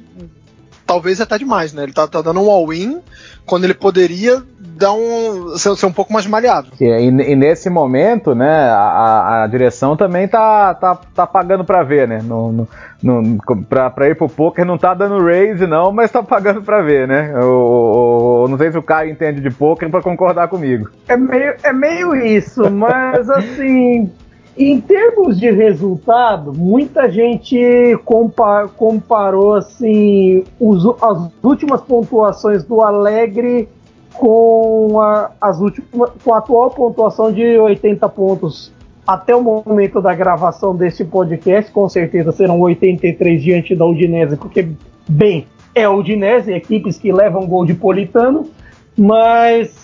talvez 0.86 1.20
até 1.22 1.38
demais, 1.38 1.74
né? 1.74 1.84
Ele 1.84 1.94
tá, 1.94 2.08
tá 2.08 2.22
dando 2.22 2.42
um 2.42 2.50
all-in 2.50 3.00
quando 3.46 3.64
ele 3.64 3.74
poderia 3.74 4.42
dar 4.60 4.94
um, 4.94 5.58
ser, 5.58 5.76
ser 5.76 5.86
um 5.86 5.92
pouco 5.92 6.12
mais 6.12 6.26
maleável. 6.26 6.72
E, 6.80 6.86
e, 6.86 7.36
nesse 7.36 7.70
momento, 7.70 8.34
né, 8.34 8.70
a, 8.70 9.44
a 9.44 9.48
direção 9.48 9.96
também 9.96 10.28
tá, 10.28 10.74
tá, 10.74 10.96
tá 11.14 11.28
pagando 11.28 11.64
para 11.64 11.84
ver, 11.84 12.08
né? 12.08 12.20
No, 12.24 12.52
no, 12.52 12.68
no, 13.02 13.64
pra, 13.64 13.90
pra 13.90 14.10
ir 14.10 14.16
pro 14.16 14.28
poker 14.28 14.66
não 14.66 14.78
tá 14.78 14.94
dando 14.94 15.24
raise 15.24 15.68
não, 15.68 15.92
mas 15.92 16.12
tá 16.12 16.24
pagando 16.24 16.62
para 16.62 16.82
ver, 16.82 17.08
né? 17.08 17.34
O, 17.38 18.44
o, 18.44 18.48
não 18.48 18.58
sei 18.58 18.72
se 18.72 18.78
o 18.78 18.84
Caio 18.84 19.12
entende 19.12 19.42
de 19.42 19.52
poker 19.52 19.90
para 19.90 20.02
concordar 20.02 20.48
comigo. 20.48 20.90
É 21.08 21.16
meio, 21.16 21.56
é 21.64 21.74
meio 21.74 22.16
isso, 22.16 22.70
mas 22.70 23.30
assim... 23.30 24.12
Em 24.56 24.80
termos 24.80 25.40
de 25.40 25.50
resultado, 25.50 26.54
muita 26.54 27.10
gente 27.10 27.98
compa 28.06 28.68
comparou 28.78 29.56
assim 29.56 30.44
os, 30.60 30.86
as 31.02 31.32
últimas 31.42 31.82
pontuações 31.82 32.64
do 32.64 32.82
Alegre 32.82 33.68
com 34.14 35.02
a, 35.02 35.32
as 35.42 35.60
últimas, 35.60 36.12
com 36.24 36.34
a 36.34 36.38
atual 36.38 36.70
pontuação 36.70 37.32
de 37.32 37.58
80 37.58 38.08
pontos 38.10 38.72
até 39.08 39.36
o 39.36 39.42
momento 39.42 40.02
da 40.02 40.14
gravação 40.14 40.76
deste 40.76 41.04
podcast, 41.04 41.72
com 41.72 41.90
certeza 41.90 42.32
serão 42.32 42.60
83 42.62 43.42
diante 43.42 43.76
da 43.76 43.86
Udinese, 43.86 44.38
porque, 44.38 44.70
bem, 45.08 45.46
é 45.76 45.84
a 45.84 45.92
Udinese, 45.92 46.54
equipes 46.54 46.98
que 46.98 47.12
levam 47.12 47.46
gol 47.46 47.66
de 47.66 47.74
Politano, 47.74 48.50
mas 48.98 49.83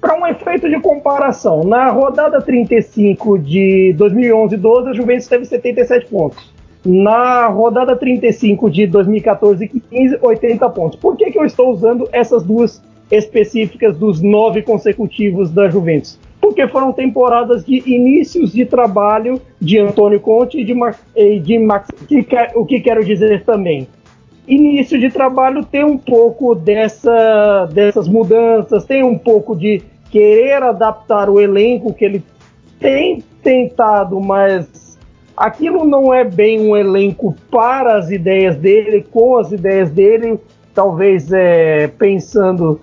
para 0.00 0.14
um 0.14 0.26
efeito 0.26 0.68
de 0.68 0.80
comparação, 0.80 1.64
na 1.64 1.90
rodada 1.90 2.40
35 2.40 3.38
de 3.38 3.94
2011-12, 3.98 4.88
a 4.88 4.92
Juventus 4.92 5.26
teve 5.26 5.44
77 5.44 6.06
pontos. 6.06 6.52
Na 6.84 7.48
rodada 7.48 7.96
35 7.96 8.70
de 8.70 8.82
2014-15, 8.82 10.18
80 10.22 10.70
pontos. 10.70 10.98
Por 10.98 11.16
que, 11.16 11.30
que 11.30 11.38
eu 11.38 11.44
estou 11.44 11.70
usando 11.70 12.08
essas 12.12 12.44
duas 12.44 12.82
específicas 13.10 13.96
dos 13.96 14.22
nove 14.22 14.62
consecutivos 14.62 15.50
da 15.50 15.68
Juventus? 15.68 16.18
Porque 16.40 16.68
foram 16.68 16.92
temporadas 16.92 17.64
de 17.64 17.82
inícios 17.84 18.52
de 18.52 18.64
trabalho 18.64 19.40
de 19.60 19.78
Antônio 19.78 20.20
Conte 20.20 20.60
e 20.60 20.64
de, 20.64 20.72
Mar 20.72 20.96
de 21.42 21.58
Max. 21.58 21.88
Que, 22.06 22.24
o 22.54 22.64
que 22.64 22.80
quero 22.80 23.04
dizer 23.04 23.42
também? 23.44 23.88
Início 24.48 24.98
de 24.98 25.10
trabalho 25.10 25.64
tem 25.64 25.84
um 25.84 25.98
pouco 25.98 26.54
dessa, 26.54 27.66
dessas 27.72 28.08
mudanças, 28.08 28.84
tem 28.84 29.04
um 29.04 29.18
pouco 29.18 29.54
de 29.54 29.82
querer 30.10 30.62
adaptar 30.62 31.28
o 31.28 31.40
elenco 31.40 31.92
que 31.92 32.04
ele 32.04 32.24
tem 32.80 33.22
tentado, 33.42 34.18
mas 34.20 34.98
aquilo 35.36 35.84
não 35.84 36.12
é 36.12 36.24
bem 36.24 36.60
um 36.60 36.76
elenco 36.76 37.36
para 37.50 37.96
as 37.96 38.10
ideias 38.10 38.56
dele, 38.56 39.06
com 39.10 39.36
as 39.36 39.52
ideias 39.52 39.90
dele, 39.90 40.38
talvez 40.74 41.30
é, 41.32 41.88
pensando 41.88 42.80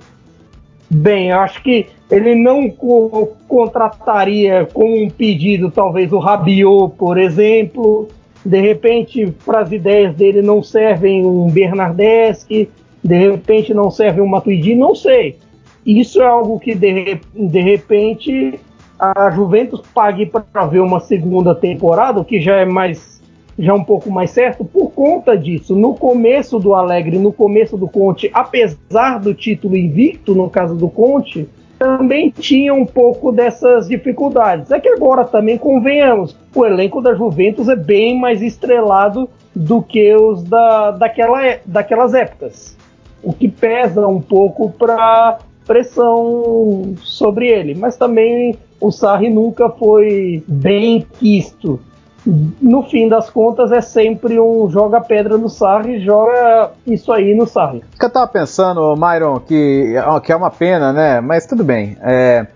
bem, 0.89 1.31
acho 1.31 1.61
que 1.63 1.87
ele 2.09 2.35
não 2.35 2.69
co 2.69 3.35
contrataria 3.47 4.67
com 4.71 5.03
um 5.03 5.09
pedido, 5.09 5.71
talvez 5.71 6.13
o 6.13 6.19
Rabiot, 6.19 6.95
por 6.97 7.17
exemplo, 7.17 8.07
de 8.45 8.61
repente, 8.61 9.33
para 9.43 9.61
as 9.61 9.71
ideias 9.71 10.15
dele 10.15 10.41
não 10.41 10.61
servem 10.61 11.25
um 11.25 11.47
Bernardeschi, 11.47 12.69
de 13.03 13.15
repente 13.15 13.73
não 13.73 13.89
serve 13.89 14.21
um 14.21 14.27
Matuidi, 14.27 14.75
não 14.75 14.93
sei. 14.93 15.37
Isso 15.85 16.21
é 16.21 16.25
algo 16.25 16.59
que 16.59 16.75
de, 16.75 17.19
de 17.33 17.59
repente 17.59 18.59
a 18.99 19.29
Juventus 19.31 19.81
pague 19.93 20.25
para 20.25 20.65
ver 20.65 20.79
uma 20.79 20.99
segunda 20.99 21.53
temporada, 21.53 22.19
o 22.19 22.25
que 22.25 22.39
já 22.39 22.57
é 22.57 22.65
mais 22.65 23.15
já 23.57 23.73
um 23.73 23.83
pouco 23.83 24.11
mais 24.11 24.31
certo 24.31 24.65
por 24.65 24.91
conta 24.91 25.37
disso. 25.37 25.75
No 25.75 25.95
começo 25.95 26.59
do 26.59 26.73
Alegre, 26.73 27.17
no 27.17 27.31
começo 27.31 27.77
do 27.77 27.87
Conte, 27.87 28.29
apesar 28.33 29.19
do 29.19 29.33
título 29.33 29.77
invicto 29.77 30.35
no 30.35 30.49
caso 30.49 30.75
do 30.75 30.89
Conte, 30.89 31.47
também 31.77 32.29
tinha 32.29 32.73
um 32.73 32.85
pouco 32.85 33.31
dessas 33.31 33.87
dificuldades. 33.87 34.71
É 34.71 34.79
que 34.79 34.89
agora 34.89 35.23
também 35.25 35.57
convenhamos, 35.57 36.35
o 36.53 36.65
elenco 36.65 37.01
da 37.01 37.13
Juventus 37.13 37.67
é 37.69 37.75
bem 37.75 38.19
mais 38.19 38.41
estrelado 38.41 39.29
do 39.53 39.81
que 39.81 40.13
os 40.15 40.43
da, 40.43 40.91
daquela, 40.91 41.57
daquelas 41.65 42.13
épocas, 42.13 42.77
o 43.23 43.33
que 43.33 43.47
pesa 43.47 44.07
um 44.07 44.21
pouco 44.21 44.71
para 44.71 45.39
pressão 45.65 46.95
sobre 47.01 47.47
ele. 47.47 47.75
Mas 47.75 47.95
também 47.95 48.57
o 48.79 48.91
Sarri 48.91 49.29
nunca 49.29 49.69
foi 49.69 50.43
bem 50.47 51.05
quisto 51.19 51.79
no 52.25 52.83
fim 52.83 53.07
das 53.07 53.29
contas 53.29 53.71
é 53.71 53.81
sempre 53.81 54.39
um 54.39 54.67
joga 54.69 54.99
pedra 54.99 55.37
no 55.37 55.47
Sarri, 55.47 55.99
joga 55.99 56.71
isso 56.85 57.11
aí 57.11 57.35
no 57.35 57.45
Sarri. 57.45 57.83
Eu 58.01 58.09
tava 58.09 58.27
pensando, 58.27 58.95
Myron, 58.95 59.39
que, 59.39 59.93
que 60.23 60.31
é 60.31 60.35
uma 60.35 60.49
pena, 60.49 60.91
né? 60.91 61.21
Mas 61.21 61.45
tudo 61.45 61.63
bem. 61.63 61.97
É, 62.01 62.47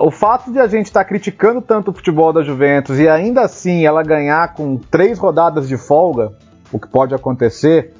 o 0.00 0.10
fato 0.10 0.50
de 0.50 0.58
a 0.58 0.66
gente 0.66 0.86
estar 0.86 1.00
tá 1.00 1.08
criticando 1.08 1.60
tanto 1.60 1.90
o 1.90 1.94
futebol 1.94 2.32
da 2.32 2.42
Juventus 2.42 2.98
e 2.98 3.08
ainda 3.08 3.42
assim 3.42 3.86
ela 3.86 4.02
ganhar 4.02 4.54
com 4.54 4.76
três 4.76 5.18
rodadas 5.18 5.68
de 5.68 5.76
folga, 5.76 6.32
o 6.72 6.78
que 6.78 6.88
pode 6.88 7.14
acontecer, 7.14 7.94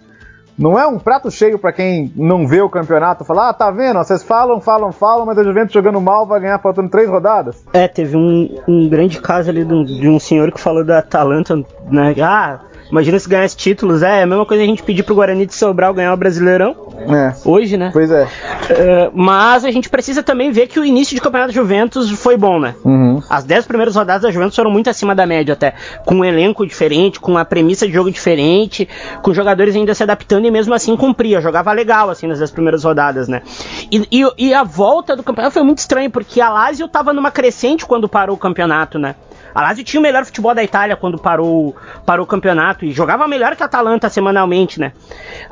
não 0.58 0.78
é 0.78 0.86
um 0.86 0.98
prato 0.98 1.30
cheio 1.30 1.58
para 1.58 1.72
quem 1.72 2.12
não 2.16 2.46
vê 2.46 2.60
o 2.60 2.68
campeonato 2.68 3.24
falar, 3.24 3.50
ah, 3.50 3.54
tá 3.54 3.70
vendo? 3.70 3.98
Vocês 3.98 4.22
falam, 4.22 4.60
falam, 4.60 4.90
falam, 4.90 5.24
mas 5.24 5.38
a 5.38 5.44
Juventus 5.44 5.72
jogando 5.72 6.00
mal 6.00 6.26
vai 6.26 6.40
ganhar 6.40 6.58
faltando 6.58 6.88
três 6.88 7.08
rodadas. 7.08 7.64
É, 7.72 7.86
teve 7.86 8.16
um, 8.16 8.58
um 8.66 8.88
grande 8.88 9.20
caso 9.20 9.50
ali 9.50 9.64
de 9.64 9.72
um, 9.72 9.84
de 9.84 10.08
um 10.08 10.18
senhor 10.18 10.50
que 10.50 10.60
falou 10.60 10.84
da 10.84 10.98
Atalanta, 10.98 11.56
né? 11.90 12.14
Ah, 12.20 12.60
Imagina 12.90 13.18
se 13.18 13.28
ganhasse 13.28 13.56
títulos. 13.56 14.02
É, 14.02 14.20
é 14.20 14.22
a 14.22 14.26
mesma 14.26 14.46
coisa 14.46 14.62
a 14.62 14.66
gente 14.66 14.82
pedir 14.82 15.02
pro 15.02 15.14
Guarani 15.14 15.46
de 15.46 15.54
Sobral 15.54 15.92
ganhar 15.92 16.12
o 16.12 16.16
Brasileirão. 16.16 16.74
É. 16.98 17.34
Hoje, 17.44 17.76
né? 17.76 17.90
Pois 17.92 18.10
é. 18.10 18.24
Uh, 18.24 19.10
mas 19.14 19.64
a 19.64 19.70
gente 19.70 19.88
precisa 19.88 20.22
também 20.22 20.50
ver 20.50 20.66
que 20.66 20.80
o 20.80 20.84
início 20.84 21.14
de 21.14 21.20
campeonato 21.20 21.52
Juventus 21.52 22.10
foi 22.10 22.36
bom, 22.36 22.58
né? 22.58 22.74
Uhum. 22.84 23.22
As 23.28 23.44
10 23.44 23.66
primeiras 23.66 23.94
rodadas 23.94 24.22
da 24.22 24.30
Juventus 24.30 24.56
foram 24.56 24.70
muito 24.70 24.90
acima 24.90 25.14
da 25.14 25.26
média 25.26 25.52
até. 25.52 25.74
Com 26.04 26.16
um 26.16 26.24
elenco 26.24 26.66
diferente, 26.66 27.20
com 27.20 27.36
a 27.38 27.44
premissa 27.44 27.86
de 27.86 27.92
jogo 27.92 28.10
diferente, 28.10 28.88
com 29.22 29.32
jogadores 29.32 29.76
ainda 29.76 29.94
se 29.94 30.02
adaptando 30.02 30.46
e 30.46 30.50
mesmo 30.50 30.74
assim 30.74 30.96
cumpria. 30.96 31.40
Jogava 31.40 31.72
legal, 31.72 32.10
assim, 32.10 32.26
nas 32.26 32.38
10 32.38 32.50
primeiras 32.50 32.84
rodadas, 32.84 33.28
né? 33.28 33.42
E, 33.90 34.06
e, 34.10 34.26
e 34.38 34.54
a 34.54 34.64
volta 34.64 35.14
do 35.14 35.22
campeonato 35.22 35.54
foi 35.54 35.62
muito 35.62 35.78
estranho, 35.78 36.10
porque 36.10 36.40
a 36.40 36.50
Lazio 36.50 36.88
tava 36.88 37.12
numa 37.12 37.30
crescente 37.30 37.86
quando 37.86 38.08
parou 38.08 38.36
o 38.36 38.38
campeonato, 38.38 38.98
né? 38.98 39.14
A 39.54 39.62
Lazio 39.62 39.84
tinha 39.84 40.00
o 40.00 40.02
melhor 40.02 40.24
futebol 40.24 40.54
da 40.54 40.62
Itália 40.62 40.96
quando 40.96 41.18
parou, 41.18 41.74
parou 42.04 42.24
o 42.24 42.26
campeonato 42.26 42.84
e 42.84 42.92
jogava 42.92 43.26
melhor 43.26 43.56
que 43.56 43.62
a 43.62 43.66
Atalanta 43.66 44.08
semanalmente, 44.08 44.78
né? 44.78 44.92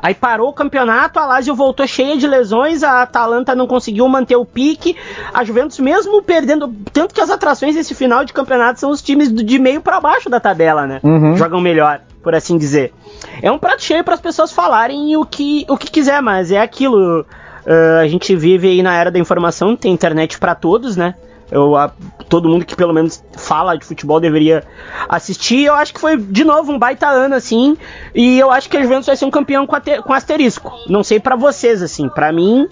Aí 0.01 0.13
parou 0.13 0.49
o 0.49 0.53
campeonato, 0.53 1.19
a 1.19 1.25
Lazio 1.25 1.55
voltou 1.55 1.85
cheia 1.87 2.17
de 2.17 2.27
lesões, 2.27 2.83
a 2.83 3.01
Atalanta 3.01 3.55
não 3.55 3.67
conseguiu 3.67 4.07
manter 4.07 4.35
o 4.35 4.45
pique, 4.45 4.95
a 5.33 5.43
Juventus 5.43 5.79
mesmo 5.79 6.21
perdendo, 6.21 6.73
tanto 6.93 7.13
que 7.13 7.21
as 7.21 7.29
atrações 7.29 7.75
desse 7.75 7.93
final 7.95 8.23
de 8.23 8.33
campeonato 8.33 8.79
são 8.79 8.91
os 8.91 9.01
times 9.01 9.33
de 9.33 9.59
meio 9.59 9.81
para 9.81 9.99
baixo 9.99 10.29
da 10.29 10.39
tabela, 10.39 10.85
né? 10.85 10.99
Uhum. 11.03 11.35
Jogam 11.35 11.59
melhor, 11.59 12.01
por 12.21 12.35
assim 12.35 12.57
dizer. 12.57 12.93
É 13.41 13.51
um 13.51 13.57
prato 13.57 13.83
cheio 13.83 14.03
para 14.03 14.13
as 14.13 14.21
pessoas 14.21 14.51
falarem 14.51 15.15
o 15.15 15.25
que, 15.25 15.65
o 15.69 15.77
que 15.77 15.89
quiser, 15.89 16.21
mas 16.21 16.51
é 16.51 16.59
aquilo. 16.59 17.25
Uh, 17.65 17.99
a 18.01 18.07
gente 18.07 18.33
vive 18.35 18.69
aí 18.69 18.81
na 18.81 18.95
era 18.95 19.11
da 19.11 19.19
informação, 19.19 19.75
tem 19.75 19.91
internet 19.91 20.39
para 20.39 20.55
todos, 20.55 20.95
né? 20.95 21.15
Eu, 21.51 21.75
a, 21.75 21.91
todo 22.27 22.49
mundo 22.49 22.65
que 22.65 22.75
pelo 22.75 22.93
menos 22.93 23.23
fala 23.37 23.77
de 23.77 23.85
futebol 23.85 24.19
deveria 24.19 24.63
assistir. 25.07 25.65
Eu 25.65 25.75
acho 25.75 25.93
que 25.93 25.99
foi, 25.99 26.17
de 26.17 26.43
novo, 26.43 26.71
um 26.71 26.79
baita 26.79 27.07
ano, 27.07 27.35
assim. 27.35 27.77
E 28.13 28.37
eu 28.37 28.51
acho 28.51 28.69
que 28.69 28.77
a 28.77 28.81
Juventus 28.81 29.05
vai 29.05 29.15
ser 29.15 29.25
um 29.25 29.31
campeão 29.31 29.65
com, 29.65 29.75
com 30.03 30.13
asterisco. 30.13 30.71
Não 30.87 31.03
sei 31.03 31.19
para 31.19 31.35
vocês, 31.35 31.81
assim. 31.81 32.09
para 32.09 32.31
mim, 32.33 32.67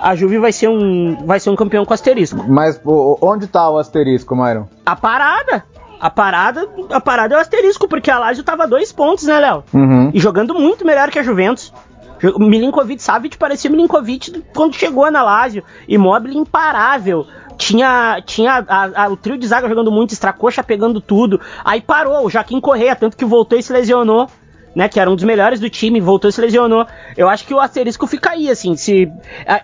a 0.00 0.14
Juve 0.16 0.38
vai 0.38 0.52
ser 0.52 0.68
um, 0.68 1.16
vai 1.24 1.38
ser 1.38 1.50
um 1.50 1.56
campeão 1.56 1.84
com 1.84 1.94
asterisco. 1.94 2.44
Mas 2.48 2.80
onde 2.84 3.46
tá 3.46 3.70
o 3.70 3.78
asterisco, 3.78 4.34
Myron? 4.34 4.66
A 4.84 4.96
parada. 4.96 5.64
A 5.98 6.10
parada, 6.10 6.68
a 6.90 7.00
parada 7.00 7.34
é 7.34 7.38
o 7.38 7.40
asterisco, 7.40 7.88
porque 7.88 8.10
a 8.10 8.18
Lazio 8.18 8.44
tava 8.44 8.66
dois 8.66 8.92
pontos, 8.92 9.24
né, 9.24 9.38
Léo? 9.40 9.64
Uhum. 9.72 10.10
E 10.12 10.20
jogando 10.20 10.52
muito 10.52 10.84
melhor 10.84 11.10
que 11.10 11.18
a 11.18 11.22
Juventus. 11.22 11.72
Milinkovic 12.38 13.02
Savic 13.02 13.36
parecia 13.36 13.70
Milinkovic 13.70 14.42
quando 14.54 14.74
chegou 14.74 15.10
na 15.10 15.22
Lazio. 15.22 15.62
Imóvel 15.88 16.32
imparável 16.32 17.26
tinha, 17.56 18.22
tinha 18.24 18.64
a, 18.68 19.04
a, 19.04 19.08
o 19.08 19.16
trio 19.16 19.38
de 19.38 19.46
zaga 19.46 19.68
jogando 19.68 19.90
muito, 19.90 20.12
Stracocha 20.12 20.62
pegando 20.62 21.00
tudo. 21.00 21.40
Aí 21.64 21.80
parou, 21.80 22.24
o 22.24 22.30
Joaquim 22.30 22.60
Correia, 22.60 22.96
tanto 22.96 23.16
que 23.16 23.24
voltou 23.24 23.58
e 23.58 23.62
se 23.62 23.72
lesionou. 23.72 24.28
Né, 24.74 24.90
que 24.90 25.00
era 25.00 25.10
um 25.10 25.14
dos 25.14 25.24
melhores 25.24 25.58
do 25.58 25.70
time, 25.70 26.02
voltou 26.02 26.28
e 26.28 26.32
se 26.34 26.38
lesionou. 26.38 26.86
Eu 27.16 27.30
acho 27.30 27.46
que 27.46 27.54
o 27.54 27.58
asterisco 27.58 28.06
fica 28.06 28.32
aí, 28.32 28.50
assim, 28.50 28.76
se 28.76 29.10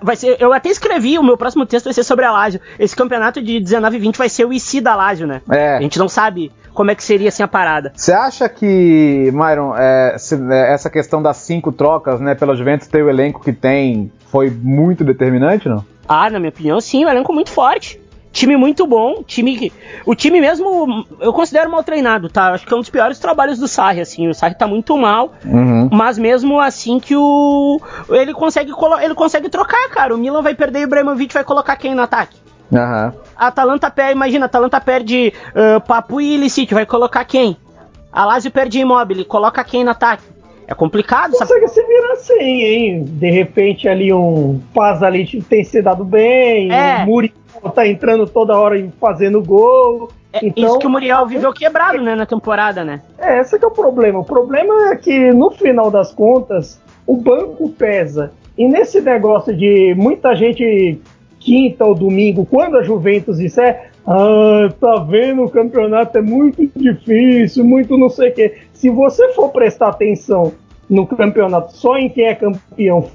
vai 0.00 0.16
ser, 0.16 0.38
eu 0.40 0.55
até 0.55 0.70
escrevi, 0.70 1.18
o 1.18 1.22
meu 1.22 1.37
próximo 1.37 1.66
texto 1.66 1.85
vai 1.85 1.92
ser 1.92 2.02
sobre 2.02 2.24
a 2.24 2.33
Lazio. 2.33 2.62
Esse 2.78 2.96
campeonato 2.96 3.42
de 3.42 3.61
19 3.61 3.94
e 3.94 4.00
20 4.00 4.16
vai 4.16 4.31
ser 4.31 4.46
o 4.46 4.55
IC 4.55 4.81
da 4.81 4.96
Lazio, 4.96 5.26
né? 5.26 5.42
É. 5.50 5.76
A 5.76 5.83
gente 5.83 5.98
não 5.98 6.09
sabe 6.09 6.50
como 6.72 6.90
é 6.90 6.94
que 6.94 7.05
seria 7.05 7.28
assim 7.28 7.42
a 7.42 7.48
parada. 7.48 7.92
Você 7.94 8.11
acha 8.11 8.48
que, 8.48 9.31
Myron, 9.35 9.74
é, 9.76 10.16
se, 10.18 10.35
é, 10.50 10.72
essa 10.72 10.88
questão 10.88 11.22
das 11.22 11.37
cinco 11.37 11.72
trocas, 11.72 12.18
né, 12.18 12.35
pela 12.35 12.57
Juventus 12.57 12.88
ter 12.88 13.02
o 13.02 13.11
elenco 13.11 13.42
que 13.42 13.52
tem, 13.52 14.11
foi 14.31 14.50
muito 14.50 15.05
determinante, 15.05 15.68
não? 15.68 15.85
Ah, 16.08 16.28
na 16.30 16.38
minha 16.38 16.50
opinião, 16.50 16.80
sim, 16.80 17.04
um 17.04 17.08
elenco 17.08 17.32
muito 17.32 17.50
forte. 17.50 18.00
Time 18.32 18.56
muito 18.56 18.86
bom, 18.86 19.22
time 19.22 19.58
que. 19.58 19.72
O 20.06 20.14
time 20.14 20.40
mesmo 20.40 21.06
eu 21.20 21.34
considero 21.34 21.70
mal 21.70 21.84
treinado, 21.84 22.30
tá? 22.30 22.52
Acho 22.54 22.66
que 22.66 22.72
é 22.72 22.76
um 22.76 22.80
dos 22.80 22.88
piores 22.88 23.18
trabalhos 23.18 23.58
do 23.58 23.68
Sarri, 23.68 24.00
assim. 24.00 24.26
O 24.26 24.34
Sarri 24.34 24.54
tá 24.54 24.66
muito 24.66 24.96
mal, 24.96 25.34
uhum. 25.44 25.90
mas 25.92 26.16
mesmo 26.16 26.58
assim 26.58 26.98
que 26.98 27.14
o. 27.14 27.78
Ele 28.08 28.32
consegue, 28.32 28.72
ele 29.02 29.14
consegue 29.14 29.50
trocar, 29.50 29.86
cara. 29.90 30.14
O 30.14 30.18
Milan 30.18 30.40
vai 30.40 30.54
perder 30.54 30.80
e 30.80 30.82
o 30.84 30.86
Ibrahimovic 30.86 31.34
vai 31.34 31.44
colocar 31.44 31.76
quem 31.76 31.94
no 31.94 32.00
ataque? 32.00 32.38
Uhum. 32.70 33.12
A 33.36 33.48
Atalanta 33.48 33.90
perde, 33.90 34.12
imagina, 34.12 34.46
a 34.46 34.48
Atalanta 34.48 34.80
perde 34.80 35.34
uh, 35.50 35.80
Papu 35.82 36.18
e 36.18 36.34
Illicite, 36.34 36.72
vai 36.72 36.86
colocar 36.86 37.26
quem? 37.26 37.54
A 38.10 38.24
Lazio 38.24 38.50
perde 38.50 38.80
Immobile, 38.80 39.26
coloca 39.26 39.62
quem 39.62 39.84
no 39.84 39.90
ataque? 39.90 40.24
É 40.72 40.74
complicado, 40.74 41.32
Consegue 41.32 41.68
sabe? 41.68 41.70
se 41.70 41.87
virar 41.87 42.12
assim, 42.12 42.62
hein? 42.62 43.04
De 43.04 43.30
repente 43.30 43.87
ali 43.87 44.11
um 44.11 44.58
Paz 44.74 45.02
ali 45.02 45.26
tem 45.42 45.62
se 45.62 45.82
dado 45.82 46.02
bem, 46.02 46.72
é. 46.72 47.04
o 47.04 47.06
Muriel 47.06 47.35
tá 47.74 47.87
entrando 47.87 48.26
toda 48.26 48.58
hora 48.58 48.78
e 48.78 48.90
fazendo 48.98 49.42
gol. 49.42 50.11
É 50.32 50.38
então, 50.42 50.64
isso 50.64 50.78
que 50.78 50.87
o 50.87 50.90
Muriel 50.90 51.26
viveu 51.26 51.52
quebrado, 51.52 52.00
né, 52.00 52.14
na 52.14 52.24
temporada, 52.24 52.82
né? 52.82 53.02
É, 53.18 53.40
esse 53.40 53.58
que 53.58 53.64
é 53.64 53.68
o 53.68 53.70
problema. 53.70 54.20
O 54.20 54.24
problema 54.24 54.92
é 54.92 54.96
que, 54.96 55.30
no 55.30 55.50
final 55.50 55.90
das 55.90 56.14
contas, 56.14 56.80
o 57.06 57.18
banco 57.18 57.68
pesa. 57.68 58.32
E 58.56 58.66
nesse 58.66 59.02
negócio 59.02 59.54
de 59.54 59.94
muita 59.94 60.35
gente 60.35 60.98
quinta 61.38 61.85
ou 61.85 61.94
domingo, 61.94 62.46
quando 62.46 62.78
a 62.78 62.82
Juventus 62.82 63.37
disser 63.37 63.90
ah, 64.06 64.68
tá 64.80 64.96
vendo, 64.96 65.44
o 65.44 65.50
campeonato 65.50 66.18
é 66.18 66.22
muito 66.22 66.66
difícil, 66.74 67.64
muito 67.64 67.96
não 67.96 68.08
sei 68.08 68.30
o 68.30 68.35
quê. 68.35 68.54
Se 68.72 68.90
você 68.90 69.32
for 69.32 69.50
prestar 69.50 69.88
atenção 69.88 70.52
no 70.92 71.07
campeonato 71.07 71.76
só 71.76 71.96
em 71.96 72.09
quem 72.09 72.26
é 72.26 72.35
campeão, 72.35 73.09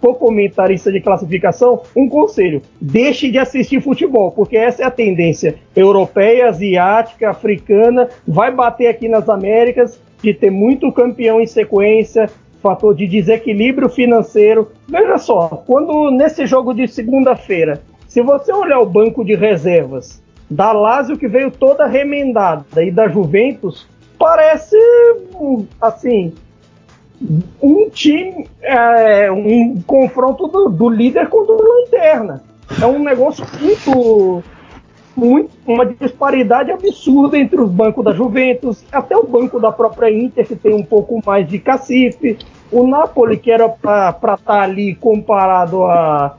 for 0.00 0.14
comentarista 0.14 0.90
de 0.90 1.00
classificação, 1.00 1.82
um 1.96 2.08
conselho: 2.08 2.62
deixe 2.80 3.30
de 3.30 3.38
assistir 3.38 3.82
futebol, 3.82 4.30
porque 4.30 4.56
essa 4.56 4.82
é 4.82 4.86
a 4.86 4.90
tendência 4.90 5.56
europeia, 5.74 6.48
asiática, 6.48 7.28
africana, 7.28 8.08
vai 8.26 8.50
bater 8.54 8.86
aqui 8.86 9.08
nas 9.08 9.28
Américas 9.28 10.00
de 10.22 10.32
ter 10.32 10.50
muito 10.50 10.92
campeão 10.92 11.40
em 11.40 11.46
sequência, 11.46 12.30
fator 12.62 12.94
de 12.94 13.06
desequilíbrio 13.06 13.88
financeiro. 13.88 14.70
Veja 14.88 15.18
só, 15.18 15.64
quando 15.66 16.10
nesse 16.10 16.46
jogo 16.46 16.72
de 16.72 16.86
segunda-feira 16.86 17.82
se 18.10 18.22
você 18.22 18.52
olhar 18.52 18.80
o 18.80 18.86
banco 18.86 19.24
de 19.24 19.36
reservas 19.36 20.20
da 20.50 20.72
Lazio, 20.72 21.16
que 21.16 21.28
veio 21.28 21.48
toda 21.48 21.86
remendada, 21.86 22.82
e 22.82 22.90
da 22.90 23.06
Juventus, 23.06 23.86
parece, 24.18 24.76
assim, 25.80 26.34
um 27.62 27.90
time, 27.90 28.48
é, 28.62 29.30
um 29.30 29.80
confronto 29.86 30.46
do, 30.46 30.68
do, 30.70 30.88
líder 30.88 31.28
contra 31.28 31.54
o 31.54 31.62
lanterna. 31.62 32.42
É 32.80 32.86
um 32.86 32.98
negócio 32.98 33.44
muito, 33.60 34.42
muito, 35.14 35.50
uma 35.66 35.84
disparidade 35.84 36.70
absurda 36.70 37.36
entre 37.36 37.60
os 37.60 37.70
bancos 37.70 38.04
da 38.04 38.12
Juventus, 38.12 38.84
até 38.90 39.16
o 39.16 39.26
banco 39.26 39.60
da 39.60 39.70
própria 39.70 40.10
Inter, 40.10 40.46
que 40.46 40.56
tem 40.56 40.72
um 40.72 40.84
pouco 40.84 41.20
mais 41.24 41.46
de 41.46 41.58
cacife. 41.58 42.38
O 42.72 42.86
Napoli, 42.86 43.36
que 43.36 43.50
era 43.50 43.68
para 43.68 44.10
estar 44.10 44.36
tá 44.38 44.62
ali 44.62 44.94
comparado 44.94 45.84
a 45.84 46.36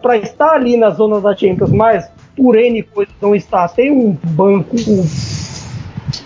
para 0.00 0.16
estar 0.16 0.52
ali 0.52 0.78
na 0.78 0.88
zona 0.88 1.20
da 1.20 1.36
Champions, 1.36 1.70
mas 1.70 2.10
por 2.34 2.56
N 2.56 2.82
coisas 2.84 3.14
não 3.20 3.34
está, 3.34 3.68
tem 3.68 3.90
um 3.90 4.16
banco 4.24 4.76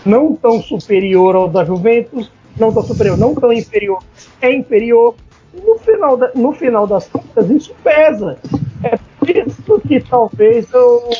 não 0.06 0.34
tão 0.36 0.62
superior 0.62 1.34
ao 1.34 1.48
da 1.48 1.64
Juventus, 1.64 2.30
não 2.58 2.72
tão 2.72 2.82
superior, 2.82 3.16
não 3.16 3.34
tão 3.34 3.52
inferior, 3.52 4.02
é 4.40 4.52
inferior. 4.52 5.14
No 5.52 5.78
final, 5.78 6.16
da, 6.16 6.30
no 6.34 6.52
final 6.52 6.86
das 6.86 7.08
contas, 7.08 7.50
isso 7.50 7.74
pesa. 7.82 8.38
É 8.84 8.98
por 9.18 9.30
isso 9.30 9.80
que 9.86 9.98
talvez 10.00 10.70
eu, 10.72 11.10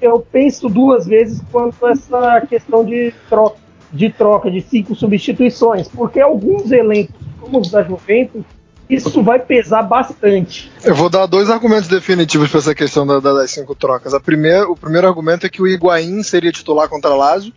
eu 0.00 0.26
penso 0.30 0.68
duas 0.68 1.06
vezes 1.06 1.40
quanto 1.50 1.86
a 1.86 1.92
essa 1.92 2.40
questão 2.42 2.84
de 2.84 3.14
troca, 3.28 3.56
de 3.92 4.10
troca 4.10 4.50
de 4.50 4.60
cinco 4.60 4.94
substituições, 4.94 5.88
porque 5.88 6.20
alguns 6.20 6.70
elencos, 6.72 7.14
como 7.40 7.60
os 7.60 7.70
da 7.70 7.82
Juventus, 7.82 8.42
isso 8.90 9.22
vai 9.22 9.38
pesar 9.38 9.82
bastante. 9.82 10.70
Eu 10.84 10.94
vou 10.94 11.08
dar 11.08 11.26
dois 11.26 11.48
argumentos 11.48 11.88
definitivos 11.88 12.50
para 12.50 12.58
essa 12.58 12.74
questão 12.74 13.06
da, 13.06 13.20
da, 13.20 13.32
das 13.32 13.50
cinco 13.50 13.74
trocas. 13.74 14.12
Primeira, 14.22 14.68
o 14.68 14.76
primeiro 14.76 15.06
argumento 15.06 15.46
é 15.46 15.48
que 15.48 15.62
o 15.62 15.66
Higuaín 15.66 16.22
seria 16.22 16.52
titular 16.52 16.88
contra 16.88 17.10
a 17.10 17.16
Lazio, 17.16 17.52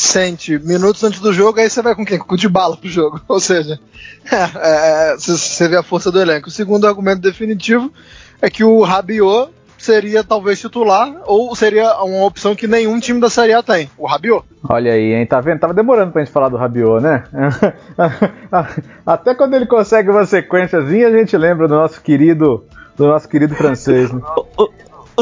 sente 0.00 0.58
minutos 0.58 1.04
antes 1.04 1.20
do 1.20 1.32
jogo, 1.32 1.60
aí 1.60 1.68
você 1.68 1.82
vai 1.82 1.94
com 1.94 2.04
quem? 2.04 2.18
Com 2.18 2.34
o 2.34 2.38
de 2.38 2.48
bala 2.48 2.76
pro 2.76 2.88
jogo. 2.88 3.20
Ou 3.28 3.38
seja, 3.38 3.78
é, 4.30 5.12
é, 5.12 5.16
você 5.16 5.68
vê 5.68 5.76
a 5.76 5.82
força 5.82 6.10
do 6.10 6.20
elenco. 6.20 6.48
O 6.48 6.52
segundo 6.52 6.86
argumento 6.86 7.20
definitivo 7.20 7.92
é 8.40 8.48
que 8.48 8.64
o 8.64 8.82
Rabiot 8.82 9.50
seria 9.76 10.22
talvez 10.22 10.60
titular, 10.60 11.10
ou 11.24 11.56
seria 11.56 11.94
uma 12.02 12.26
opção 12.26 12.54
que 12.54 12.66
nenhum 12.66 13.00
time 13.00 13.18
da 13.18 13.30
Série 13.30 13.54
A 13.54 13.62
tem, 13.62 13.90
o 13.96 14.06
Rabiot. 14.06 14.44
Olha 14.68 14.92
aí, 14.92 15.14
hein? 15.14 15.24
Tá 15.24 15.40
vendo? 15.40 15.58
Tava 15.58 15.72
demorando 15.72 16.12
pra 16.12 16.22
gente 16.22 16.32
falar 16.32 16.50
do 16.50 16.56
Rabiot, 16.58 17.02
né? 17.02 17.24
Até 19.06 19.34
quando 19.34 19.54
ele 19.54 19.64
consegue 19.64 20.10
uma 20.10 20.26
sequenciazinha, 20.26 21.08
a 21.08 21.12
gente 21.12 21.34
lembra 21.34 21.66
do 21.66 21.74
nosso 21.74 22.00
querido, 22.02 22.62
do 22.94 23.06
nosso 23.06 23.26
querido 23.26 23.54
francês. 23.54 24.12
Né? 24.12 24.20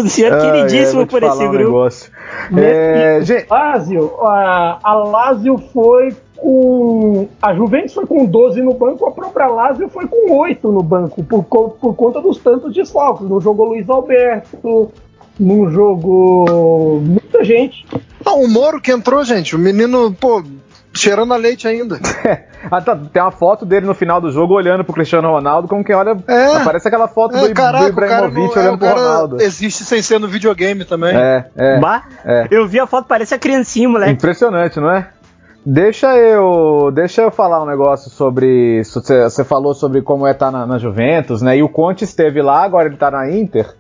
O 0.07 0.09
senhor 0.09 0.33
ah, 0.33 0.41
queridíssimo 0.41 1.03
é, 1.03 1.07
por 1.07 1.23
esse 1.23 1.45
um 1.45 1.51
grupo. 1.51 1.65
Negócio. 1.65 2.13
É, 2.57 3.21
gente... 3.23 3.47
Lazio, 3.51 4.13
a, 4.23 4.79
a 4.83 4.95
Lazio 4.95 5.59
foi 5.73 6.15
com. 6.37 7.29
A 7.43 7.55
Juventus 7.55 7.95
foi 7.95 8.07
com 8.07 8.25
12 8.25 8.63
no 8.63 8.75
banco, 8.75 9.07
a 9.07 9.11
própria 9.11 9.47
Lazio 9.49 9.89
foi 9.89 10.07
com 10.07 10.33
8 10.39 10.71
no 10.71 10.83
banco, 10.83 11.23
por, 11.25 11.43
por 11.43 11.95
conta 11.95 12.21
dos 12.21 12.39
tantos 12.39 12.73
desfalques. 12.73 13.29
Não 13.29 13.41
jogou 13.41 13.67
Luiz 13.67 13.89
Alberto, 13.89 14.93
não 15.39 15.71
jogou 15.71 17.01
muita 17.01 17.45
gente. 17.45 17.85
Ah, 18.25 18.35
o 18.35 18.49
Moro 18.49 18.81
que 18.81 18.93
entrou, 18.93 19.25
gente, 19.25 19.55
o 19.55 19.59
menino, 19.59 20.13
pô, 20.13 20.43
cheirando 20.99 21.33
a 21.33 21.37
leite 21.37 21.67
ainda. 21.67 21.99
ah, 22.71 22.81
tá, 22.81 22.97
tem 23.13 23.23
uma 23.23 23.31
foto 23.31 23.65
dele 23.65 23.87
no 23.87 23.95
final 23.95 24.21
do 24.21 24.31
jogo 24.31 24.55
olhando 24.55 24.85
pro 24.85 24.95
Cristiano 24.95 25.31
Ronaldo, 25.31 25.69
como 25.69 25.85
quem 25.85 25.95
olha. 25.95 26.17
É, 26.27 26.57
aparece 26.57 26.89
aquela 26.89 27.09
foto 27.09 27.37
é, 27.37 27.49
do, 27.49 27.55
caraca, 27.55 27.85
do 27.85 27.91
Ibrahimovic 27.91 28.57
não, 28.57 28.63
olhando 28.63 28.85
é, 28.85 28.89
pro 28.89 29.01
Ronaldo. 29.01 29.43
Existe 29.43 29.85
sem 29.85 30.03
ser 30.03 30.19
no 30.19 30.29
videogame 30.29 30.85
também. 30.85 31.17
É, 31.17 31.47
é, 31.57 31.81
bah, 31.81 32.05
é. 32.25 32.49
Eu 32.51 32.67
vi 32.67 32.81
a 32.81 32.87
foto, 32.87 33.07
parece 33.07 33.35
a 33.35 33.39
criancinha, 33.39 33.89
moleque. 33.89 34.13
Impressionante, 34.13 34.81
não 34.81 34.91
é? 34.91 35.09
Deixa 35.71 36.17
eu, 36.17 36.91
deixa 36.95 37.21
eu 37.21 37.31
falar 37.31 37.63
um 37.63 37.67
negócio 37.67 38.11
sobre. 38.11 38.83
Você 38.85 39.45
falou 39.45 39.75
sobre 39.75 40.01
como 40.01 40.27
é 40.27 40.31
estar 40.31 40.51
tá 40.51 40.53
na, 40.53 40.67
na, 40.67 40.79
Juventus, 40.79 41.43
né? 41.43 41.59
E 41.59 41.63
o 41.63 41.69
Conte 41.69 42.05
esteve 42.05 42.41
lá, 42.41 42.63
agora 42.63 42.87
ele 42.87 42.95
está 42.95 43.11
na 43.11 43.31
Inter. 43.31 43.75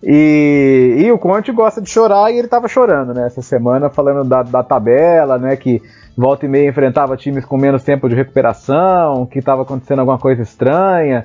E, 0.00 0.96
e, 0.98 1.10
o 1.10 1.18
Conte 1.18 1.50
gosta 1.50 1.80
de 1.80 1.88
chorar 1.88 2.30
e 2.30 2.36
ele 2.36 2.46
estava 2.46 2.68
chorando, 2.68 3.14
né? 3.14 3.26
Essa 3.26 3.42
semana, 3.42 3.88
falando 3.88 4.22
da, 4.22 4.42
da, 4.42 4.62
tabela, 4.62 5.38
né? 5.38 5.56
Que 5.56 5.82
volta 6.16 6.46
e 6.46 6.48
meia 6.48 6.68
enfrentava 6.68 7.16
times 7.16 7.44
com 7.44 7.56
menos 7.56 7.82
tempo 7.82 8.08
de 8.08 8.14
recuperação, 8.14 9.26
que 9.26 9.38
estava 9.38 9.62
acontecendo 9.62 10.00
alguma 10.00 10.18
coisa 10.18 10.42
estranha, 10.42 11.24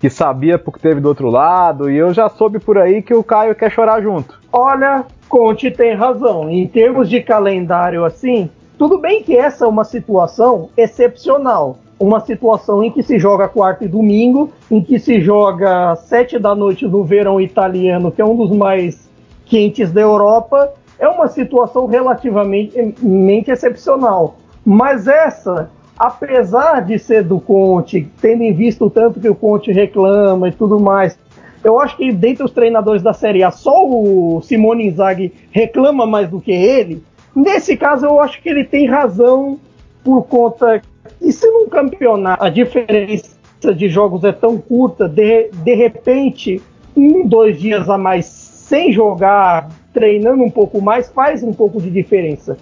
que 0.00 0.08
sabia 0.08 0.58
porque 0.58 0.80
teve 0.80 1.00
do 1.00 1.08
outro 1.08 1.28
lado. 1.28 1.90
E 1.90 1.96
eu 1.96 2.12
já 2.12 2.28
soube 2.28 2.58
por 2.58 2.78
aí 2.78 3.02
que 3.02 3.14
o 3.14 3.24
Caio 3.24 3.54
quer 3.54 3.70
chorar 3.70 4.00
junto. 4.00 4.38
Olha, 4.52 5.04
Conte 5.28 5.70
tem 5.70 5.94
razão. 5.94 6.48
Em 6.48 6.66
termos 6.66 7.08
de 7.08 7.20
calendário 7.20 8.04
assim, 8.04 8.48
tudo 8.78 8.98
bem 8.98 9.22
que 9.22 9.36
essa 9.36 9.64
é 9.64 9.68
uma 9.68 9.84
situação 9.84 10.70
excepcional, 10.76 11.78
uma 11.98 12.20
situação 12.20 12.82
em 12.82 12.92
que 12.92 13.02
se 13.02 13.18
joga 13.18 13.48
quarta 13.48 13.84
e 13.84 13.88
domingo, 13.88 14.52
em 14.70 14.80
que 14.80 15.00
se 15.00 15.20
joga 15.20 15.96
sete 15.96 16.38
da 16.38 16.54
noite 16.54 16.86
no 16.86 17.02
verão 17.02 17.40
italiano, 17.40 18.12
que 18.12 18.22
é 18.22 18.24
um 18.24 18.36
dos 18.36 18.50
mais 18.56 19.08
quentes 19.44 19.90
da 19.90 20.00
Europa, 20.00 20.72
é 20.98 21.08
uma 21.08 21.28
situação 21.28 21.86
relativamente 21.86 23.50
excepcional. 23.50 24.36
Mas 24.64 25.06
essa, 25.06 25.70
apesar 25.98 26.80
de 26.80 26.98
ser 26.98 27.24
do 27.24 27.40
Conte, 27.40 28.08
tendo 28.20 28.42
em 28.42 28.52
vista 28.52 28.84
o 28.84 28.90
tanto 28.90 29.20
que 29.20 29.28
o 29.28 29.34
Conte 29.34 29.72
reclama 29.72 30.48
e 30.48 30.52
tudo 30.52 30.78
mais, 30.80 31.18
eu 31.64 31.80
acho 31.80 31.96
que 31.96 32.12
dentre 32.12 32.44
os 32.44 32.52
treinadores 32.52 33.02
da 33.02 33.12
Série 33.12 33.42
A, 33.42 33.50
só 33.50 33.84
o 33.86 34.40
Simone 34.42 34.86
Inzaghi 34.88 35.32
reclama 35.50 36.06
mais 36.06 36.28
do 36.28 36.40
que 36.40 36.52
ele, 36.52 37.02
Nesse 37.38 37.76
caso, 37.76 38.04
eu 38.04 38.20
acho 38.20 38.42
que 38.42 38.48
ele 38.48 38.64
tem 38.64 38.88
razão 38.88 39.60
por 40.02 40.24
conta 40.24 40.82
que 41.20 41.32
se 41.32 41.48
num 41.48 41.68
campeonato 41.68 42.42
a 42.42 42.48
diferença 42.48 43.30
de 43.76 43.88
jogos 43.88 44.24
é 44.24 44.32
tão 44.32 44.58
curta, 44.58 45.08
de, 45.08 45.48
de 45.52 45.74
repente, 45.74 46.60
um, 46.96 47.26
dois 47.28 47.60
dias 47.60 47.88
a 47.88 47.96
mais 47.96 48.26
sem 48.26 48.92
jogar, 48.92 49.68
treinando 49.92 50.42
um 50.42 50.50
pouco 50.50 50.80
mais, 50.80 51.08
faz 51.08 51.42
um 51.42 51.52
pouco 51.52 51.80
de 51.80 51.90
diferença. 51.90 52.56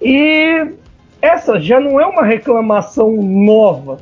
E 0.00 0.72
essa 1.20 1.58
já 1.58 1.80
não 1.80 2.00
é 2.00 2.06
uma 2.06 2.22
reclamação 2.22 3.12
nova. 3.12 3.98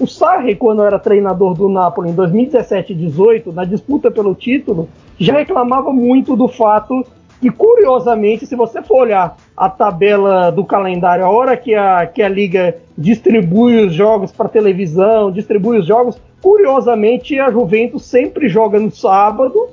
O 0.00 0.06
Sarri, 0.06 0.56
quando 0.56 0.82
era 0.82 0.98
treinador 0.98 1.54
do 1.54 1.68
Napoli 1.68 2.10
em 2.10 2.14
2017 2.14 2.92
e 2.92 2.96
2018, 2.96 3.52
na 3.52 3.64
disputa 3.64 4.10
pelo 4.10 4.34
título, 4.34 4.88
já 5.18 5.34
reclamava 5.34 5.92
muito 5.92 6.34
do 6.34 6.48
fato 6.48 7.04
e 7.42 7.50
curiosamente, 7.50 8.46
se 8.46 8.54
você 8.54 8.80
for 8.80 9.02
olhar 9.02 9.36
a 9.56 9.68
tabela 9.68 10.50
do 10.50 10.64
calendário, 10.64 11.24
a 11.24 11.28
hora 11.28 11.56
que 11.56 11.74
a, 11.74 12.06
que 12.06 12.22
a 12.22 12.28
liga 12.28 12.76
distribui 12.96 13.84
os 13.84 13.92
jogos 13.92 14.30
para 14.30 14.48
televisão, 14.48 15.30
distribui 15.32 15.78
os 15.78 15.86
jogos, 15.86 16.20
curiosamente 16.40 17.38
a 17.40 17.50
Juventus 17.50 18.04
sempre 18.04 18.48
joga 18.48 18.78
no 18.78 18.92
sábado, 18.92 19.70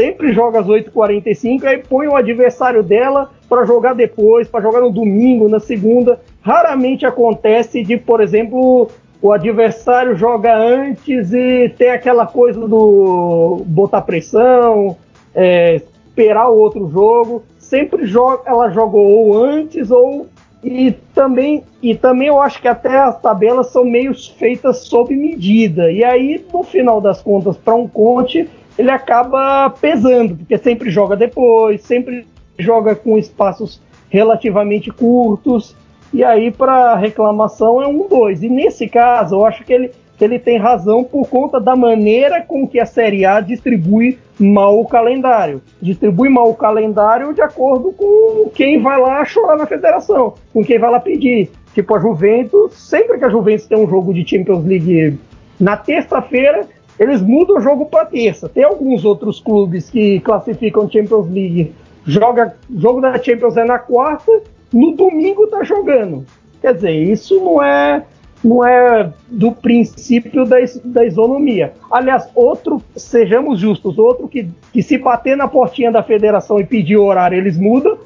sempre 0.00 0.32
joga 0.32 0.60
às 0.60 0.66
8h45, 0.66 1.64
aí 1.64 1.78
põe 1.78 2.08
o 2.08 2.16
adversário 2.16 2.82
dela 2.82 3.30
para 3.46 3.66
jogar 3.66 3.94
depois, 3.94 4.48
para 4.48 4.62
jogar 4.62 4.80
no 4.80 4.90
domingo, 4.90 5.46
na 5.46 5.60
segunda. 5.60 6.18
Raramente 6.40 7.04
acontece 7.04 7.82
de, 7.82 7.98
por 7.98 8.22
exemplo, 8.22 8.88
o 9.20 9.30
adversário 9.30 10.16
joga 10.16 10.56
antes 10.56 11.34
e 11.34 11.68
tem 11.76 11.90
aquela 11.90 12.26
coisa 12.26 12.66
do 12.66 13.62
botar 13.66 14.00
pressão, 14.00 14.96
é, 15.34 15.82
esperar 16.06 16.48
o 16.48 16.56
outro 16.56 16.88
jogo. 16.88 17.42
Sempre 17.58 18.06
joga, 18.06 18.44
ela 18.46 18.70
jogou 18.70 19.04
ou 19.04 19.44
antes 19.44 19.90
ou 19.90 20.28
e 20.64 20.92
também 21.14 21.62
e 21.82 21.94
também 21.94 22.28
eu 22.28 22.40
acho 22.40 22.60
que 22.60 22.68
até 22.68 22.98
as 22.98 23.20
tabelas 23.20 23.68
são 23.68 23.84
meio 23.84 24.14
feitas 24.38 24.78
sob 24.78 25.14
medida. 25.14 25.92
E 25.92 26.02
aí 26.02 26.42
no 26.50 26.62
final 26.62 27.02
das 27.02 27.20
contas 27.20 27.58
para 27.58 27.74
um 27.74 27.86
Conte 27.86 28.48
ele 28.80 28.90
acaba 28.90 29.68
pesando 29.68 30.34
porque 30.34 30.56
sempre 30.56 30.90
joga 30.90 31.14
depois, 31.14 31.82
sempre 31.82 32.26
joga 32.58 32.94
com 32.94 33.18
espaços 33.18 33.80
relativamente 34.08 34.90
curtos. 34.90 35.76
E 36.12 36.24
aí 36.24 36.50
para 36.50 36.96
reclamação 36.96 37.80
é 37.82 37.86
um 37.86 38.08
dois. 38.08 38.42
E 38.42 38.48
nesse 38.48 38.88
caso 38.88 39.36
eu 39.36 39.44
acho 39.44 39.64
que 39.64 39.72
ele 39.72 39.90
ele 40.20 40.38
tem 40.38 40.58
razão 40.58 41.02
por 41.02 41.26
conta 41.30 41.58
da 41.58 41.74
maneira 41.74 42.42
com 42.42 42.68
que 42.68 42.78
a 42.78 42.84
Série 42.84 43.24
A 43.24 43.40
distribui 43.40 44.18
mal 44.38 44.78
o 44.78 44.86
calendário. 44.86 45.62
Distribui 45.80 46.28
mal 46.28 46.50
o 46.50 46.54
calendário 46.54 47.32
de 47.32 47.40
acordo 47.40 47.90
com 47.92 48.50
quem 48.54 48.82
vai 48.82 49.00
lá 49.00 49.24
chorar 49.24 49.56
na 49.56 49.64
federação, 49.64 50.34
com 50.52 50.62
quem 50.62 50.78
vai 50.78 50.90
lá 50.90 51.00
pedir. 51.00 51.50
Tipo 51.72 51.94
a 51.94 51.98
Juventus, 51.98 52.74
sempre 52.74 53.16
que 53.16 53.24
a 53.24 53.30
Juventus 53.30 53.66
tem 53.66 53.78
um 53.78 53.88
jogo 53.88 54.12
de 54.12 54.28
Champions 54.28 54.62
League 54.62 55.18
na 55.58 55.74
terça-feira, 55.74 56.66
eles 57.00 57.22
mudam 57.22 57.56
o 57.56 57.60
jogo 57.62 57.86
para 57.86 58.04
terça. 58.04 58.46
Tem 58.46 58.62
alguns 58.62 59.06
outros 59.06 59.40
clubes 59.40 59.88
que 59.88 60.20
classificam 60.20 60.88
Champions 60.90 61.26
League, 61.30 61.72
joga 62.04 62.54
jogo 62.76 63.00
da 63.00 63.20
Champions 63.20 63.56
é 63.56 63.64
na 63.64 63.78
quarta, 63.78 64.42
no 64.70 64.92
domingo 64.92 65.46
tá 65.46 65.64
jogando. 65.64 66.26
Quer 66.60 66.74
dizer, 66.74 66.92
isso 66.92 67.42
não 67.42 67.62
é 67.62 68.04
não 68.42 68.64
é 68.64 69.12
do 69.28 69.52
princípio 69.52 70.46
da, 70.46 70.56
da 70.84 71.04
isonomia. 71.04 71.74
Aliás, 71.90 72.28
outro, 72.34 72.82
sejamos 72.96 73.58
justos, 73.58 73.98
outro 73.98 74.28
que, 74.28 74.48
que 74.72 74.82
se 74.82 74.96
bater 74.96 75.36
na 75.36 75.46
portinha 75.46 75.92
da 75.92 76.02
federação 76.02 76.58
e 76.58 76.64
pedir 76.64 76.96
horário, 76.96 77.36
eles 77.36 77.58
mudam, 77.58 77.98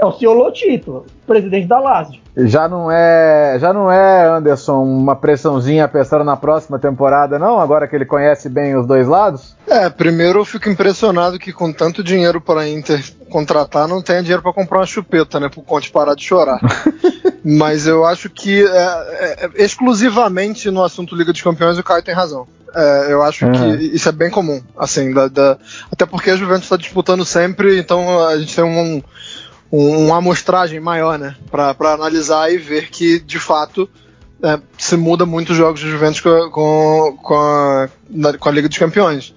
é 0.00 0.06
o 0.06 0.12
senhor 0.12 0.32
Lotito, 0.32 1.04
presidente 1.26 1.66
da 1.66 1.78
Lazio. 1.78 2.20
Já 2.36 2.66
não 2.66 2.90
é, 2.90 3.58
já 3.60 3.72
não 3.72 3.92
é 3.92 4.26
Anderson 4.26 4.82
uma 4.82 5.14
pressãozinha 5.14 5.86
pensando 5.86 6.24
na 6.24 6.36
próxima 6.36 6.78
temporada, 6.78 7.38
não? 7.38 7.60
Agora 7.60 7.86
que 7.86 7.94
ele 7.94 8.06
conhece 8.06 8.48
bem 8.48 8.74
os 8.76 8.86
dois 8.86 9.06
lados? 9.06 9.54
É, 9.66 9.90
primeiro 9.90 10.38
eu 10.38 10.44
fico 10.44 10.70
impressionado 10.70 11.38
que 11.38 11.52
com 11.52 11.70
tanto 11.70 12.02
dinheiro 12.02 12.40
para 12.40 12.66
Inter 12.66 13.04
contratar 13.28 13.86
não 13.86 14.00
tenha 14.00 14.22
dinheiro 14.22 14.42
para 14.42 14.52
comprar 14.52 14.78
uma 14.78 14.86
chupeta, 14.86 15.38
né, 15.38 15.48
pro 15.48 15.62
Conte 15.62 15.90
parar 15.90 16.14
de 16.14 16.24
chorar. 16.24 16.58
Mas 17.44 17.86
eu 17.86 18.04
acho 18.04 18.30
que 18.30 18.64
é, 18.64 18.70
é, 19.44 19.50
exclusivamente 19.56 20.70
no 20.70 20.82
assunto 20.82 21.14
Liga 21.14 21.32
dos 21.32 21.42
Campeões 21.42 21.78
o 21.78 21.82
Caio 21.82 22.02
tem 22.02 22.14
razão. 22.14 22.46
É, 22.74 23.12
eu 23.12 23.22
acho 23.22 23.46
uhum. 23.46 23.52
que 23.52 23.84
isso 23.86 24.08
é 24.08 24.12
bem 24.12 24.30
comum, 24.30 24.62
assim, 24.78 25.12
da, 25.12 25.28
da, 25.28 25.58
até 25.90 26.06
porque 26.06 26.30
a 26.30 26.36
Juventus 26.36 26.64
está 26.64 26.76
disputando 26.76 27.24
sempre, 27.24 27.78
então 27.78 28.26
a 28.26 28.38
gente 28.38 28.54
tem 28.54 28.64
um, 28.64 29.02
um, 29.70 30.06
uma 30.06 30.18
amostragem 30.18 30.80
maior, 30.80 31.18
né? 31.18 31.36
Para 31.50 31.92
analisar 31.92 32.52
e 32.52 32.58
ver 32.58 32.90
que, 32.90 33.20
de 33.20 33.38
fato, 33.38 33.88
é, 34.42 34.58
se 34.78 34.96
muda 34.96 35.26
muito 35.26 35.50
os 35.50 35.56
jogos 35.56 35.80
de 35.80 35.90
Juventus 35.90 36.20
com, 36.20 36.50
com, 36.50 37.18
com, 37.22 37.34
a, 37.34 37.88
com 38.38 38.48
a 38.48 38.52
Liga 38.52 38.68
dos 38.68 38.78
Campeões. 38.78 39.34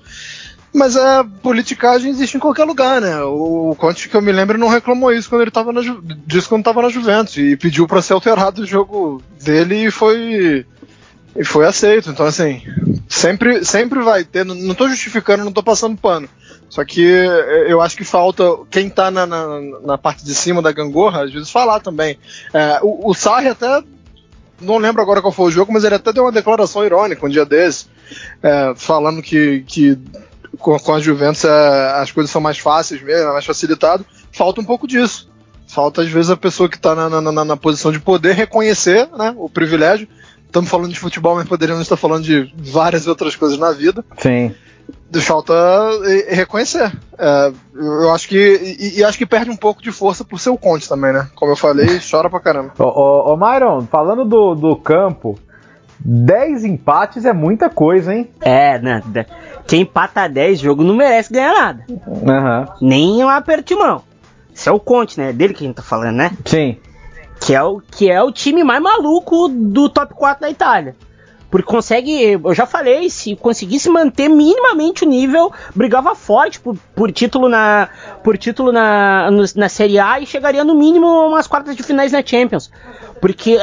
Mas 0.74 0.98
a 0.98 1.24
politicagem 1.24 2.10
existe 2.10 2.36
em 2.36 2.40
qualquer 2.40 2.64
lugar, 2.64 3.00
né? 3.00 3.22
O 3.22 3.76
Conte, 3.78 4.10
que 4.10 4.16
eu 4.16 4.22
me 4.24 4.32
lembro, 4.32 4.58
não 4.58 4.68
reclamou 4.68 5.12
isso 5.14 5.30
quando 5.30 5.42
ele 5.42 5.50
estava 5.50 5.72
na, 5.72 5.82
disso 6.26 6.50
quando 6.50 6.62
estava 6.62 6.82
na 6.82 6.90
Juventus 6.90 7.38
e 7.38 7.56
pediu 7.56 7.88
para 7.88 8.02
ser 8.02 8.14
alterado 8.14 8.64
o 8.64 8.66
jogo 8.66 9.22
dele 9.40 9.86
e 9.86 9.92
foi 9.92 10.66
E 11.36 11.44
foi 11.44 11.68
aceito. 11.68 12.10
Então, 12.10 12.26
assim, 12.26 12.64
sempre, 13.08 13.64
sempre 13.64 14.02
vai 14.02 14.24
ter. 14.24 14.44
Não, 14.44 14.74
tô 14.74 14.90
justificando, 14.90 15.44
não 15.46 15.52
tô 15.52 15.62
passando 15.62 15.96
pano. 15.96 16.28
Só 16.74 16.84
que 16.84 17.06
é, 17.06 17.72
eu 17.72 17.82
acho 17.84 17.96
que 17.96 18.04
falta 18.04 18.44
quem 18.72 18.90
tá 18.90 19.12
na, 19.12 19.28
na, 19.28 19.46
na 19.86 19.96
parte 19.96 20.26
de 20.26 20.34
cima 20.34 20.60
da 20.60 20.72
gangorra, 20.72 21.24
às 21.24 21.32
vezes, 21.32 21.52
falar 21.52 21.80
também. 21.80 22.18
É, 22.52 22.80
o, 22.82 23.12
o 23.12 23.14
Sarri 23.14 23.48
até. 23.48 23.84
Não 24.60 24.80
lembro 24.80 25.00
agora 25.00 25.22
qual 25.22 25.32
foi 25.32 25.46
o 25.46 25.52
jogo, 25.52 25.72
mas 25.72 25.84
ele 25.84 25.94
até 25.94 26.12
deu 26.12 26.24
uma 26.24 26.32
declaração 26.32 26.84
irônica 26.84 27.24
um 27.24 27.30
dia 27.30 27.46
desse, 27.46 27.86
é, 28.42 28.74
falando 28.76 29.22
que, 29.22 29.64
que 29.68 30.00
com, 30.58 30.76
com 30.80 30.94
a 30.96 31.00
Juventus 31.00 31.44
é, 31.44 31.92
as 32.02 32.12
coisas 32.12 32.32
são 32.32 32.42
mais 32.42 32.58
fáceis 32.58 33.04
mesmo, 33.04 33.30
é 33.30 33.34
mais 33.34 33.46
facilitado. 33.46 34.04
Falta 34.32 34.60
um 34.60 34.66
pouco 34.66 34.88
disso. 34.88 35.30
Falta, 35.68 36.02
às 36.02 36.10
vezes, 36.10 36.32
a 36.32 36.38
pessoa 36.38 36.68
que 36.68 36.78
está 36.78 36.96
na, 36.96 37.22
na, 37.22 37.46
na, 37.46 37.58
posição 37.58 37.92
de 37.92 38.00
poder 38.00 38.34
reconhecer 38.34 39.08
né, 39.16 39.32
o 39.38 39.48
privilégio. 39.48 40.08
Estamos 40.48 40.72
falando 40.72 40.92
de 40.92 41.00
futebol, 41.00 41.36
mas 41.36 41.48
poderíamos 41.48 41.84
estar 41.84 41.98
falando 41.98 42.24
de 42.24 42.52
várias 42.58 43.06
outras 43.06 43.36
coisas 43.36 43.60
na 43.60 43.72
vida. 43.72 44.04
Sim. 44.18 44.56
Falta 45.22 45.54
reconhecer. 46.30 46.92
É, 47.18 47.52
eu 47.76 48.12
acho 48.12 48.28
que. 48.28 48.78
E, 48.80 49.00
e, 49.00 49.04
acho 49.04 49.18
que 49.18 49.26
perde 49.26 49.52
um 49.52 49.56
pouco 49.56 49.82
de 49.82 49.92
força 49.92 50.26
por 50.26 50.40
ser 50.40 50.50
o 50.50 50.58
Conte 50.58 50.90
também, 50.90 51.14
né? 51.14 51.30
Como 51.36 51.52
eu 51.52 51.56
falei, 51.56 52.00
chora 52.10 52.30
pra 52.30 52.40
caramba. 52.40 52.74
Ô, 52.80 52.84
ô, 52.84 53.34
ô 53.34 53.38
Myron, 53.38 53.86
falando 53.86 54.26
do, 54.26 54.56
do 54.56 54.76
campo, 54.76 55.38
10 56.00 56.66
empates 56.66 57.26
é 57.26 57.32
muita 57.32 57.70
coisa, 57.70 58.14
hein? 58.14 58.30
É, 58.42 58.80
né? 58.80 59.02
Quem 59.68 59.82
empata 59.82 60.28
10 60.28 60.60
jogo 60.60 60.84
não 60.84 60.96
merece 60.96 61.32
ganhar 61.32 61.54
nada. 61.54 61.86
Uhum. 61.90 62.66
Nem 62.82 63.24
um 63.24 63.30
aperto 63.30 63.74
de 63.74 63.76
mão. 63.76 64.02
Isso 64.54 64.70
é 64.70 64.72
o 64.72 64.80
Conte, 64.80 65.20
né? 65.20 65.32
Dele 65.32 65.54
que 65.54 65.64
a 65.64 65.68
gente 65.68 65.78
tá 65.78 65.84
falando, 65.84 66.16
né? 66.16 66.32
Sim. 66.46 66.78
Que 67.40 67.56
é 67.56 67.64
o, 67.64 67.80
que 67.80 68.10
é 68.10 68.22
o 68.22 68.32
time 68.32 68.64
mais 68.64 68.82
maluco 68.82 69.48
do 69.48 69.90
top 69.90 70.14
4 70.14 70.42
da 70.42 70.50
Itália. 70.50 70.96
Porque 71.54 71.68
consegue, 71.68 72.32
eu 72.44 72.52
já 72.52 72.66
falei, 72.66 73.12
se 73.12 73.36
conseguisse 73.36 73.88
manter 73.88 74.28
minimamente 74.28 75.04
o 75.04 75.08
nível, 75.08 75.54
brigava 75.76 76.16
forte 76.16 76.60
por, 76.60 76.76
por 76.96 77.12
título 77.12 77.48
na 77.48 77.90
por 78.24 78.40
título 78.40 78.72
na, 78.72 79.30
na 79.56 79.70
Série 79.70 80.00
A 80.00 80.20
e 80.20 80.26
chegaria 80.26 80.64
no 80.64 80.74
mínimo 80.74 81.06
umas 81.28 81.46
quartas 81.46 81.76
de 81.76 81.84
finais 81.84 82.12
na 82.12 82.26
Champions. 82.26 82.72
Porque, 83.22 83.60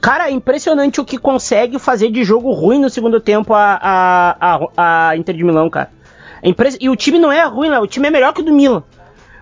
cara, 0.00 0.28
é 0.28 0.30
impressionante 0.30 1.00
o 1.00 1.04
que 1.04 1.18
consegue 1.18 1.80
fazer 1.80 2.12
de 2.12 2.22
jogo 2.22 2.52
ruim 2.52 2.78
no 2.78 2.88
segundo 2.88 3.18
tempo 3.18 3.52
a, 3.52 3.76
a, 3.82 4.60
a, 4.76 5.08
a 5.08 5.16
Inter 5.16 5.34
de 5.34 5.42
Milão, 5.42 5.68
cara. 5.68 5.90
É 6.40 6.48
e 6.80 6.88
o 6.88 6.94
time 6.94 7.18
não 7.18 7.32
é 7.32 7.42
ruim, 7.44 7.70
né? 7.70 7.80
o 7.80 7.88
time 7.88 8.06
é 8.06 8.10
melhor 8.12 8.32
que 8.32 8.40
o 8.40 8.44
do 8.44 8.52
Milan 8.52 8.84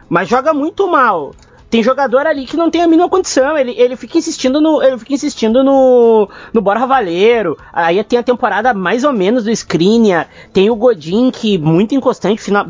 mas 0.09 0.29
joga 0.29 0.53
muito 0.53 0.87
mal. 0.89 1.35
Tem 1.75 1.83
jogador 1.83 2.25
ali 2.25 2.47
que 2.47 2.57
não 2.57 2.71
tem 2.71 2.83
a 2.83 2.87
mínima 2.87 3.09
condição. 3.09 3.59
Ele, 3.59 3.75
ele 3.77 3.97
fica 3.97 4.17
insistindo 4.17 4.61
no. 4.61 4.81
Ele 4.81 4.97
fica 4.97 5.13
insistindo 5.13 5.65
no. 5.65 6.31
no 6.53 6.61
Borja 6.63 6.87
Valeiro. 6.87 7.59
Aí 7.73 8.01
tem 8.05 8.17
a 8.17 8.23
temporada 8.23 8.73
mais 8.73 9.03
ou 9.03 9.13
menos 9.13 9.43
do 9.43 9.51
Skriniar. 9.51 10.29
Tem 10.53 10.71
o 10.71 10.77
Godin, 10.77 11.33
que 11.33 11.59
muito 11.59 11.93
inconstante, 11.93 12.41
final, 12.41 12.65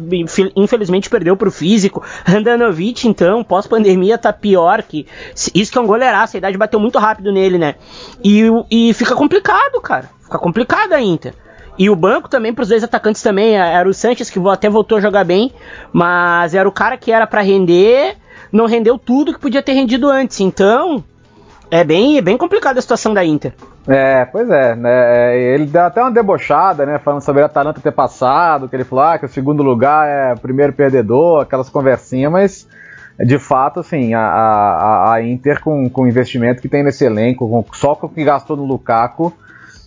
infelizmente 0.57 1.11
perdeu 1.11 1.37
pro 1.37 1.51
físico. 1.51 2.03
Randanovic, 2.25 3.07
então, 3.07 3.45
pós-pandemia, 3.45 4.17
tá 4.17 4.33
pior 4.33 4.83
que. 4.83 5.07
Isso 5.55 5.71
que 5.71 5.77
é 5.77 5.83
um 5.83 5.87
goleiraço, 5.87 6.39
a 6.39 6.39
idade 6.39 6.57
bateu 6.57 6.81
muito 6.81 6.99
rápido 6.99 7.31
nele, 7.31 7.59
né? 7.59 7.75
E, 8.25 8.45
e 8.71 8.95
fica 8.95 9.15
complicado, 9.15 9.83
cara. 9.83 10.09
Fica 10.23 10.39
complicado 10.39 10.95
a 10.95 11.03
Inter. 11.03 11.35
E 11.79 11.91
o 11.91 11.97
banco 11.97 12.27
também 12.27 12.55
para 12.55 12.63
os 12.63 12.69
dois 12.69 12.83
atacantes 12.83 13.21
também 13.21 13.55
é, 13.55 13.75
era 13.75 13.87
o 13.87 13.93
Sanches 13.93 14.31
que 14.31 14.39
até 14.49 14.71
voltou 14.71 14.97
a 14.97 15.01
jogar 15.03 15.25
bem, 15.25 15.53
mas 15.93 16.55
era 16.55 16.67
o 16.67 16.73
cara 16.73 16.97
que 16.97 17.13
era 17.13 17.27
para 17.27 17.43
render, 17.43 18.17
não 18.55 18.67
rendeu 18.67 18.97
tudo 18.97 19.35
que 19.35 19.41
podia 19.41 19.63
ter 19.63 19.73
rendido 19.73 20.09
antes. 20.09 20.39
Então, 20.39 21.03
é 21.71 21.83
bem, 21.83 22.17
é 22.17 22.23
bem 22.23 22.39
complicada 22.39 22.79
a 22.79 22.83
situação 22.83 23.13
da 23.13 23.25
Inter. 23.25 23.53
É, 23.87 24.25
pois 24.25 24.49
é, 24.49 24.77
né? 24.77 25.35
É, 25.35 25.55
ele 25.55 25.67
deu 25.67 25.83
até 25.83 26.01
uma 26.01 26.13
debochada, 26.13 26.87
né? 26.87 26.99
Falando 27.01 27.21
sobre 27.21 27.43
a 27.43 27.47
Atalanta 27.47 27.81
ter 27.81 27.91
passado, 27.91 28.69
que 28.69 28.77
ele 28.77 28.85
falou 28.85 29.05
ah, 29.05 29.19
que 29.19 29.27
o 29.27 29.29
segundo 29.29 29.61
lugar 29.63 30.09
é 30.09 30.35
o 30.35 30.41
primeiro 30.41 30.73
perdedor, 30.73 31.43
aquelas 31.43 31.69
conversinhas, 31.69 32.31
mas 32.31 32.69
de 33.19 33.39
fato, 33.39 33.81
assim, 33.81 34.15
a, 34.15 34.21
a, 34.21 35.15
a 35.15 35.23
Inter 35.23 35.61
com, 35.61 35.91
com 35.91 36.03
o 36.03 36.09
investimento 36.09 36.63
que 36.63 36.69
tem 36.69 36.85
nesse 36.85 37.05
elenco, 37.05 37.49
com, 37.49 37.65
só 37.75 37.97
com 37.97 38.07
o 38.07 38.11
que 38.11 38.25
gastou 38.25 38.57
no 38.57 38.65
Lukaku, 38.65 39.33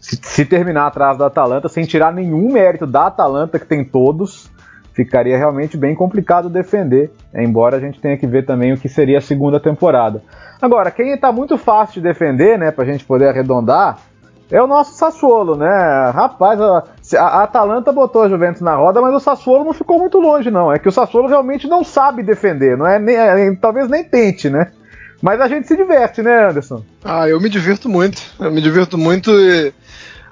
se, 0.01 0.19
se 0.21 0.45
terminar 0.45 0.87
atrás 0.87 1.17
da 1.17 1.27
Atalanta, 1.27 1.69
sem 1.69 1.85
tirar 1.85 2.13
nenhum 2.13 2.51
mérito 2.51 2.85
da 2.85 3.07
Atalanta, 3.07 3.57
que 3.57 3.65
tem 3.65 3.83
todos, 3.83 4.49
ficaria 4.97 5.37
realmente 5.37 5.77
bem 5.77 5.93
complicado 5.93 6.49
defender, 6.49 7.11
embora 7.35 7.77
a 7.77 7.79
gente 7.79 8.01
tenha 8.01 8.17
que 8.17 8.25
ver 8.25 8.47
também 8.47 8.73
o 8.73 8.77
que 8.77 8.89
seria 8.89 9.19
a 9.19 9.21
segunda 9.21 9.59
temporada. 9.59 10.23
Agora, 10.59 10.89
quem 10.89 11.11
está 11.11 11.31
muito 11.31 11.55
fácil 11.55 12.01
de 12.01 12.07
defender, 12.07 12.57
né, 12.57 12.71
para 12.71 12.83
a 12.83 12.87
gente 12.87 13.05
poder 13.05 13.29
arredondar, 13.29 13.99
é 14.49 14.59
o 14.59 14.65
nosso 14.65 14.95
Sassuolo, 14.95 15.55
né? 15.55 16.09
Rapaz, 16.15 16.59
a, 16.59 16.83
a, 17.19 17.43
Atalanta 17.43 17.91
botou 17.91 18.23
a 18.23 18.29
Juventus 18.29 18.61
na 18.61 18.75
roda, 18.75 18.99
mas 18.99 19.13
o 19.13 19.19
Sassuolo 19.19 19.65
não 19.65 19.73
ficou 19.73 19.99
muito 19.99 20.17
longe, 20.19 20.49
não. 20.49 20.73
É 20.73 20.79
que 20.79 20.87
o 20.87 20.91
Sassuolo 20.91 21.27
realmente 21.27 21.67
não 21.67 21.83
sabe 21.83 22.23
defender, 22.23 22.75
não 22.75 22.87
é, 22.87 22.97
nem, 22.97 23.15
é 23.15 23.55
talvez 23.55 23.87
nem 23.87 24.03
tente, 24.03 24.49
né? 24.49 24.71
Mas 25.21 25.39
a 25.41 25.47
gente 25.47 25.67
se 25.67 25.75
diverte, 25.75 26.23
né, 26.23 26.49
Anderson? 26.49 26.81
Ah, 27.03 27.27
eu 27.29 27.39
me 27.39 27.49
divirto 27.49 27.87
muito. 27.87 28.21
Eu 28.39 28.51
me 28.51 28.61
divirto 28.61 28.97
muito 28.97 29.31
e 29.31 29.73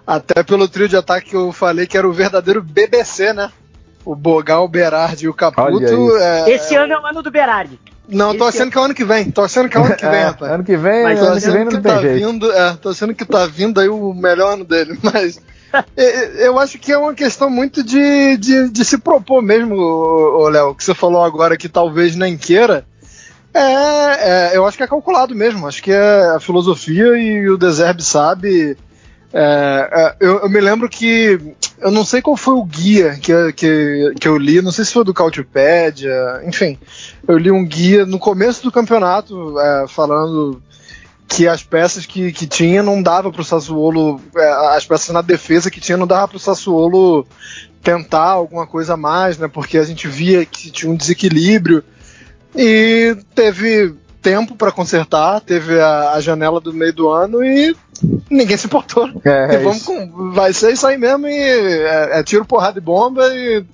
até 0.08 0.44
pelo 0.44 0.68
trio 0.68 0.88
de 0.88 0.96
ataque 0.96 1.32
que 1.32 1.36
eu 1.36 1.52
falei 1.52 1.86
que 1.86 1.98
era 1.98 2.08
o 2.08 2.14
verdadeiro 2.14 2.64
BBC, 2.64 3.34
né? 3.34 3.52
O 4.06 4.16
Bogal, 4.16 4.64
o 4.64 4.68
Berardi 4.68 5.26
e 5.26 5.30
o 5.30 5.34
Caputo. 5.34 6.18
É, 6.18 6.52
Esse 6.52 6.76
ano 6.76 6.94
é 6.94 7.00
o 7.00 7.06
ano 7.06 7.24
do 7.24 7.32
Berardi. 7.32 7.80
Não, 8.08 8.30
Esse 8.30 8.38
tô 8.38 8.46
achando 8.46 8.62
ano... 8.62 8.72
que 8.72 8.78
é 8.78 8.82
o 8.82 8.84
ano 8.84 8.94
que 8.94 9.04
vem. 9.04 9.32
Tô 9.32 9.42
achando 9.42 9.68
que 9.68 9.78
é 9.78 9.80
o 9.80 9.84
ano 9.84 9.96
que 9.96 10.06
vem, 10.06 10.20
é, 10.20 10.24
rapaz. 10.26 10.52
Ano 10.54 10.64
que 10.64 10.78
vem, 10.78 11.04
Mas 11.04 11.20
ano 11.20 11.42
que 11.42 11.50
vem 11.50 11.66
não 11.66 11.72
que 11.72 11.80
tem 11.80 11.94
tá 11.94 12.02
jeito. 12.02 12.28
Vindo, 12.28 12.52
é, 12.52 12.74
tô 12.76 12.90
achando 12.90 13.16
que 13.16 13.26
tá 13.26 13.46
vindo 13.48 13.80
aí 13.80 13.90
o 13.90 14.14
melhor 14.14 14.54
ano 14.54 14.64
dele. 14.64 14.98
Mas 15.02 15.42
eu 16.38 16.60
acho 16.60 16.78
que 16.78 16.92
é 16.92 16.98
uma 16.98 17.14
questão 17.14 17.50
muito 17.50 17.84
de, 17.84 18.38
de, 18.38 18.70
de 18.70 18.86
se 18.86 18.98
propor 18.98 19.42
mesmo, 19.42 20.48
Léo, 20.50 20.76
que 20.76 20.84
você 20.84 20.94
falou 20.94 21.24
agora 21.24 21.58
que 21.58 21.68
talvez 21.68 22.16
nem 22.16 22.38
queira. 22.38 22.86
É, 23.54 23.62
é, 23.62 24.58
eu 24.58 24.66
acho 24.66 24.76
que 24.76 24.84
é 24.84 24.88
calculado 24.88 25.34
mesmo. 25.34 25.66
Acho 25.66 25.82
que 25.82 25.92
é 25.92 26.36
a 26.36 26.40
filosofia 26.42 27.18
e 27.18 27.50
o 27.50 27.58
Deserve 27.58 28.04
sabe. 28.04 28.78
É, 29.34 29.90
é, 29.92 30.16
eu, 30.20 30.40
eu, 30.40 30.50
me 30.50 30.60
lembro 30.60 30.90
que. 30.90 31.40
Eu 31.78 31.92
não 31.92 32.06
sei 32.06 32.22
qual 32.22 32.38
foi 32.38 32.54
o 32.54 32.64
guia 32.64 33.16
que, 33.22 33.54
que, 33.54 34.14
que 34.20 34.28
eu 34.28 34.38
li, 34.38 34.62
não 34.62 34.72
sei 34.72 34.86
se 34.86 34.94
foi 34.94 35.04
do 35.04 35.14
Couchpad, 35.14 36.06
enfim. 36.46 36.78
Eu 37.28 37.38
li 37.38 37.52
um 37.52 37.66
guia 37.66 38.06
no 38.06 38.18
começo 38.18 38.64
do 38.64 38.72
campeonato 38.72 39.60
é, 39.60 39.86
falando 39.88 40.62
que 41.28 41.48
as 41.48 41.64
peças 41.64 42.06
que, 42.06 42.32
que 42.32 42.48
tinha 42.48 42.82
não 42.82 43.02
dava 43.02 43.32
para 43.32 43.42
o 43.42 43.46
Sassuolo, 43.46 44.22
é, 44.36 44.76
as 44.76 44.86
peças 44.86 45.10
na 45.10 45.22
defesa 45.22 45.72
que 45.72 45.82
tinha 45.82 45.98
não 45.98 46.08
dava 46.08 46.28
para 46.28 46.38
o 46.38 46.40
Sassuolo 46.40 47.28
tentar 47.82 48.30
alguma 48.30 48.66
coisa 48.66 48.94
a 48.94 48.98
mais, 48.98 49.38
né? 49.38 49.48
Porque 49.48 49.78
a 49.78 49.84
gente 49.84 50.08
via 50.08 50.46
que 50.46 50.72
tinha 50.72 50.92
um 50.92 50.96
desequilíbrio 50.96 51.84
e 52.56 53.16
teve 53.36 53.94
tempo 54.22 54.56
para 54.56 54.72
consertar, 54.72 55.40
teve 55.42 55.80
a, 55.80 56.14
a, 56.14 56.20
janela 56.20 56.60
do 56.60 56.74
meio 56.74 56.92
do 56.92 57.10
ano 57.10 57.44
e 57.44 57.76
ninguém 58.30 58.58
se 58.58 58.68
importou. 58.68 59.10
É, 59.24 59.58
vamos 59.58 59.84
com, 59.84 60.32
vai 60.32 60.54
ser 60.54 60.74
isso 60.74 60.86
aí 60.88 60.98
mesmo 60.98 61.28
e 61.28 61.38
é, 61.38 62.20
é 62.20 62.24
tiro, 62.24 62.46
porrada 62.46 62.80
e 62.80 62.82
bomba 62.82 63.28
e 63.34 63.66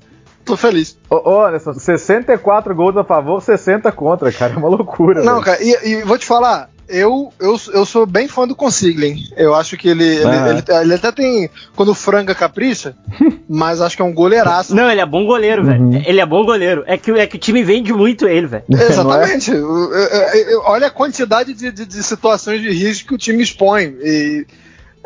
tô 0.44 0.58
feliz. 0.58 0.98
Ô, 1.10 1.30
ô 1.30 1.46
Anderson, 1.46 1.74
64 1.74 2.76
gols 2.76 2.98
a 2.98 3.04
favor, 3.04 3.42
60 3.42 3.92
contra, 3.92 4.32
cara, 4.32 4.54
é 4.54 4.58
uma 4.58 4.70
loucura. 4.70 5.24
Não, 5.24 5.42
cara, 5.42 5.62
e, 5.62 5.90
e, 5.90 6.04
vou 6.04 6.18
te 6.18 6.26
falar, 6.26 6.70
eu, 6.92 7.32
eu, 7.40 7.60
eu 7.74 7.86
sou 7.86 8.06
bem 8.06 8.28
fã 8.28 8.48
do 8.48 8.56
Consiglin. 8.56 9.24
Eu 9.36 9.56
acho 9.56 9.78
que 9.78 9.88
ele, 9.88 10.04
ele, 10.04 10.26
ele, 10.26 10.64
ele, 10.82 10.94
até 10.94 11.12
tem. 11.12 11.50
Quando 11.76 11.96
franga 11.96 12.36
capricha, 12.36 12.96
mas 13.50 13.82
acho 13.82 13.96
que 13.96 14.02
é 14.02 14.06
um 14.06 14.14
goleiraço. 14.14 14.76
Não, 14.76 14.90
ele 14.90 15.02
é 15.02 15.06
bom 15.06 15.26
goleiro, 15.26 15.64
velho. 15.64 15.82
Uhum. 15.82 16.04
Ele 16.06 16.20
é 16.20 16.26
bom 16.26 16.46
goleiro. 16.46 16.84
É 16.86 16.98
que, 16.98 17.12
é 17.12 17.26
que 17.26 17.38
o 17.38 17.40
time 17.40 17.64
vende 17.64 17.94
muito 17.94 18.28
ele, 18.28 18.48
velho. 18.48 18.64
Exatamente. 18.70 19.52
É? 19.52 20.56
Olha 20.66 20.88
a 20.88 20.92
quantidade 20.92 21.54
de, 21.54 21.72
de, 21.72 21.86
de, 21.86 22.04
situações 22.04 22.62
de 22.62 22.70
risco 22.70 23.10
que 23.10 23.16
o 23.16 23.18
time 23.18 23.42
expõe. 23.42 23.96
E, 24.02 24.46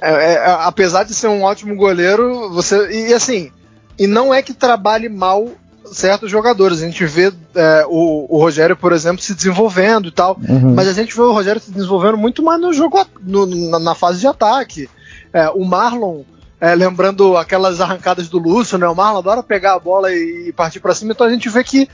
é, 0.01 0.11
é, 0.11 0.45
apesar 0.61 1.03
de 1.03 1.13
ser 1.13 1.27
um 1.27 1.43
ótimo 1.43 1.75
goleiro, 1.75 2.49
você. 2.51 2.89
E 2.91 3.13
assim. 3.13 3.51
E 3.97 4.07
não 4.07 4.33
é 4.33 4.41
que 4.41 4.53
trabalhe 4.53 5.07
mal 5.07 5.49
certos 5.91 6.29
jogadores. 6.29 6.81
A 6.81 6.85
gente 6.85 7.05
vê 7.05 7.31
é, 7.55 7.85
o, 7.87 8.25
o, 8.29 8.39
Rogério, 8.39 8.75
por 8.75 8.91
exemplo, 8.91 9.21
se 9.21 9.33
desenvolvendo 9.33 10.07
e 10.07 10.11
tal, 10.11 10.37
uhum. 10.47 10.73
mas 10.73 10.87
a 10.87 10.93
gente 10.93 11.15
vê 11.15 11.21
o 11.21 11.31
Rogério 11.31 11.61
se 11.61 11.71
desenvolvendo 11.71 12.17
muito 12.17 12.43
mais 12.43 12.59
no 12.59 12.73
jogo, 12.73 13.05
no, 13.21 13.45
na, 13.45 13.79
na, 13.79 13.95
fase 13.95 14.19
de 14.19 14.27
ataque. 14.27 14.89
É, 15.33 15.49
o 15.49 15.65
Marlon, 15.65 16.21
é, 16.59 16.73
lembrando 16.75 17.37
aquelas 17.37 17.81
arrancadas 17.81 18.29
do 18.29 18.37
Lúcio, 18.37 18.77
né? 18.77 18.87
O 18.87 18.95
Marlon 18.95 19.19
adora 19.19 19.43
pegar 19.43 19.73
a 19.73 19.79
bola 19.79 20.11
e, 20.13 20.47
e 20.47 20.53
partir 20.53 20.79
para 20.79 20.95
cima, 20.95 21.11
então 21.11 21.27
a 21.27 21.31
gente 21.31 21.49
vê 21.49 21.63
que 21.63 21.89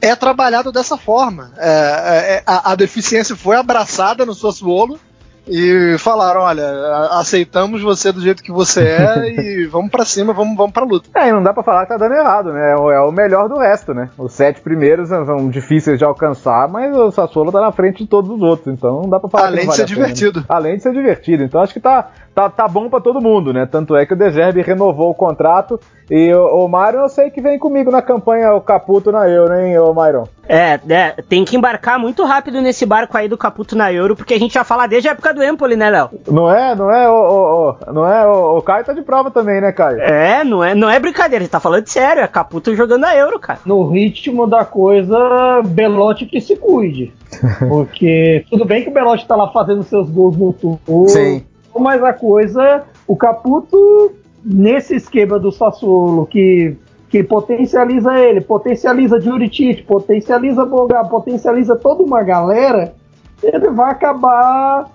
é 0.00 0.16
trabalhado 0.16 0.72
dessa 0.72 0.96
forma. 0.96 1.52
É, 1.56 1.68
é, 1.68 2.42
a, 2.44 2.72
a, 2.72 2.74
deficiência 2.74 3.36
foi 3.36 3.56
abraçada 3.56 4.26
no 4.26 4.34
Sassuolo 4.34 4.98
e 5.46 5.96
falaram: 5.98 6.42
olha, 6.42 6.64
aceitamos 7.12 7.82
você 7.82 8.12
do 8.12 8.20
jeito 8.20 8.42
que 8.42 8.52
você 8.52 8.82
é 8.82 9.28
e 9.40 9.66
vamos 9.66 9.90
para 9.90 10.04
cima, 10.04 10.32
vamos, 10.32 10.56
vamos 10.56 10.72
pra 10.72 10.84
luta. 10.84 11.08
É, 11.14 11.28
e 11.28 11.32
não 11.32 11.42
dá 11.42 11.52
pra 11.52 11.62
falar 11.62 11.82
que 11.82 11.88
tá 11.88 11.96
dando 11.96 12.14
errado, 12.14 12.52
né? 12.52 12.72
É 12.72 12.76
o 12.76 12.90
é 12.90 13.12
melhor 13.12 13.48
do 13.48 13.58
resto, 13.58 13.92
né? 13.92 14.10
Os 14.16 14.32
sete 14.32 14.60
primeiros 14.60 15.08
são 15.08 15.48
difíceis 15.48 15.98
de 15.98 16.04
alcançar, 16.04 16.68
mas 16.68 16.96
o 16.96 17.10
Sassuolo 17.10 17.52
tá 17.52 17.60
na 17.60 17.72
frente 17.72 18.04
de 18.04 18.06
todos 18.08 18.30
os 18.30 18.42
outros, 18.42 18.72
então 18.72 19.02
não 19.02 19.08
dá 19.08 19.18
pra 19.18 19.28
falar 19.28 19.46
Além 19.46 19.60
que 19.60 19.66
não 19.66 19.72
de 19.72 19.76
vale 19.76 19.88
ser 19.88 19.92
a 19.92 19.96
pena, 19.96 20.06
divertido. 20.06 20.40
né? 20.40 20.46
Além 20.48 20.76
de 20.76 20.82
ser 20.82 20.92
divertido. 20.92 21.42
Então 21.44 21.60
acho 21.60 21.72
que 21.74 21.80
tá, 21.80 22.10
tá, 22.34 22.48
tá 22.48 22.68
bom 22.68 22.88
pra 22.88 23.00
todo 23.00 23.20
mundo, 23.20 23.52
né? 23.52 23.66
Tanto 23.66 23.96
é 23.96 24.06
que 24.06 24.14
o 24.14 24.16
Deserve 24.16 24.62
renovou 24.62 25.10
o 25.10 25.14
contrato 25.14 25.78
e 26.14 26.34
o, 26.34 26.64
o 26.64 26.68
Myron 26.68 27.02
eu 27.04 27.08
sei 27.08 27.30
que 27.30 27.40
vem 27.40 27.58
comigo 27.58 27.90
na 27.90 28.02
campanha 28.02 28.52
o 28.54 28.60
Caputo 28.60 29.10
na 29.10 29.26
Euro, 29.28 29.54
hein, 29.54 29.78
ô 29.78 29.94
Myron? 29.94 30.28
É, 30.48 30.78
é, 30.88 31.14
tem 31.28 31.44
que 31.44 31.56
embarcar 31.56 31.98
muito 31.98 32.22
rápido 32.24 32.60
nesse 32.60 32.84
barco 32.84 33.16
aí 33.16 33.28
do 33.28 33.38
Caputo 33.38 33.74
na 33.76 33.90
Euro, 33.92 34.14
porque 34.14 34.34
a 34.34 34.38
gente 34.38 34.52
já 34.52 34.62
fala 34.64 34.86
desde 34.86 35.08
a 35.08 35.12
época 35.12 35.32
do 35.32 35.42
Empoli, 35.42 35.76
né, 35.76 35.88
Léo? 35.88 36.10
Não 36.30 36.52
é, 36.54 36.74
não 36.74 36.90
é, 36.92 37.08
o, 37.08 37.12
o, 37.14 37.70
o- 37.70 37.92
não 37.92 38.06
é, 38.06 38.26
o, 38.26 38.58
o 38.58 38.62
Caio 38.62 38.84
tá 38.84 38.92
de 38.92 39.00
prova 39.02 39.30
também, 39.30 39.60
né, 39.60 39.72
Caio? 39.72 40.00
É, 40.00 40.44
não 40.44 40.62
é, 40.62 40.74
não 40.74 40.90
é 40.90 40.98
brincadeira, 41.00 41.42
a 41.42 41.44
gente 41.44 41.52
tá 41.52 41.60
falando 41.60 41.86
sério, 41.88 42.22
é 42.22 42.26
Caputo 42.28 42.74
jogando 42.74 43.04
a 43.04 43.16
Euro, 43.16 43.38
cara. 43.38 43.60
No 43.64 43.88
ritmo 43.88 44.46
da 44.46 44.64
coisa, 44.64 45.16
Belotti 45.64 46.26
que 46.26 46.40
se 46.40 46.56
cuide. 46.56 47.14
Porque 47.68 48.44
tudo 48.50 48.64
bem 48.66 48.82
que 48.82 48.90
o 48.90 48.92
Belotti 48.92 49.26
tá 49.26 49.34
lá 49.36 49.48
fazendo 49.48 49.82
seus 49.84 50.10
gols 50.10 50.36
no 50.36 50.52
turno. 50.52 51.08
Sim. 51.08 51.44
Mas 51.78 52.02
a 52.04 52.12
coisa, 52.12 52.82
o 53.06 53.16
Caputo, 53.16 54.12
nesse 54.44 54.96
esquema 54.96 55.38
do 55.38 55.50
Sassuolo, 55.52 56.26
que, 56.26 56.76
que 57.08 57.22
potencializa 57.22 58.18
ele, 58.18 58.40
potencializa 58.40 59.20
Juricic, 59.20 59.82
potencializa 59.84 60.64
Boga, 60.64 61.04
potencializa 61.04 61.76
toda 61.76 62.02
uma 62.02 62.22
galera, 62.22 62.94
ele 63.42 63.70
vai 63.70 63.90
acabar 63.90 64.90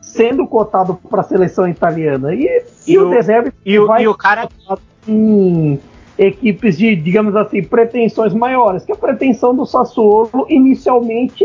sendo 0.00 0.46
cotado 0.46 0.98
para 1.10 1.20
a 1.20 1.24
seleção 1.24 1.68
italiana. 1.68 2.34
E, 2.34 2.46
e, 2.86 2.92
E 2.92 2.98
o, 2.98 3.06
o- 3.08 3.10
Deserve 3.10 3.52
E 3.64 3.78
o, 3.78 3.86
vai 3.86 4.02
e 4.04 4.08
o 4.08 4.14
cara. 4.14 4.48
em 5.06 5.78
equipes 6.18 6.78
de, 6.78 6.96
digamos 6.96 7.36
assim, 7.36 7.62
pretensões 7.62 8.32
maiores, 8.32 8.84
que 8.84 8.92
a 8.92 8.96
pretensão 8.96 9.54
do 9.54 9.66
Sassuolo 9.66 10.46
inicialmente 10.48 11.44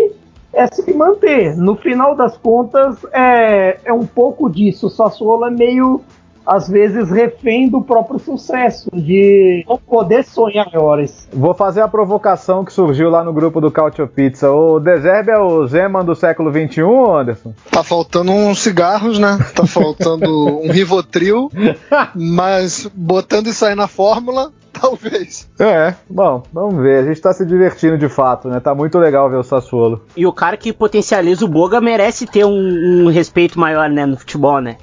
é 0.54 0.68
se 0.68 0.94
manter. 0.94 1.58
No 1.58 1.76
final 1.76 2.16
das 2.16 2.38
contas, 2.38 2.98
é, 3.12 3.80
é 3.84 3.92
um 3.94 4.06
pouco 4.06 4.50
disso. 4.50 4.88
O 4.88 4.90
Sassuolo 4.90 5.46
é 5.46 5.50
meio, 5.52 6.02
às 6.46 6.68
vezes, 6.68 7.10
refém 7.10 7.70
do 7.70 7.82
próprio 7.82 8.20
sucesso, 8.20 8.89
de 8.94 9.64
não 9.68 9.78
poder 9.78 10.24
sonhar 10.24 10.68
maiores. 10.72 11.28
Vou 11.32 11.54
fazer 11.54 11.82
a 11.82 11.88
provocação 11.88 12.66
que 12.66 12.74
surgiu 12.74 13.10
lá 13.10 13.24
no 13.24 13.34
grupo 13.34 13.62
do 13.62 13.72
Cautio 13.72 14.08
Pizza. 14.08 14.52
O 14.52 14.80
Deserbe 14.80 15.32
é 15.32 15.39
o 15.39 15.66
Zeman 15.68 16.04
do 16.04 16.16
século 16.16 16.52
XXI, 16.52 16.82
Anderson? 16.82 17.54
Tá 17.70 17.84
faltando 17.84 18.32
uns 18.32 18.60
cigarros, 18.60 19.20
né? 19.20 19.38
Tá 19.56 19.66
faltando 19.66 20.62
um 20.62 20.72
Rivotril, 20.72 21.52
mas 22.16 22.89
botando 22.94 23.48
isso 23.48 23.66
aí 23.66 23.76
na 23.76 23.88
fórmula, 23.88 24.52
talvez. 24.72 25.50
É, 25.60 25.94
bom, 26.10 26.44
vamos 26.52 26.82
ver. 26.82 27.04
A 27.04 27.08
gente 27.08 27.22
tá 27.22 27.34
se 27.34 27.46
divertindo 27.46 27.98
de 27.98 28.10
fato, 28.10 28.48
né? 28.48 28.60
Tá 28.60 28.74
muito 28.74 28.98
legal 28.98 29.30
ver 29.30 29.38
o 29.38 29.44
Sassuolo. 29.44 30.02
E 30.16 30.26
o 30.26 30.34
cara 30.34 30.58
que 30.58 30.74
potencializa 30.74 31.46
o 31.46 31.48
Boga 31.48 31.80
merece 31.80 32.26
ter 32.26 32.46
um, 32.46 33.06
um 33.06 33.10
respeito 33.10 33.60
maior, 33.60 33.89
né, 33.89 34.06
no 34.06 34.18
futebol, 34.18 34.60
né? 34.60 34.78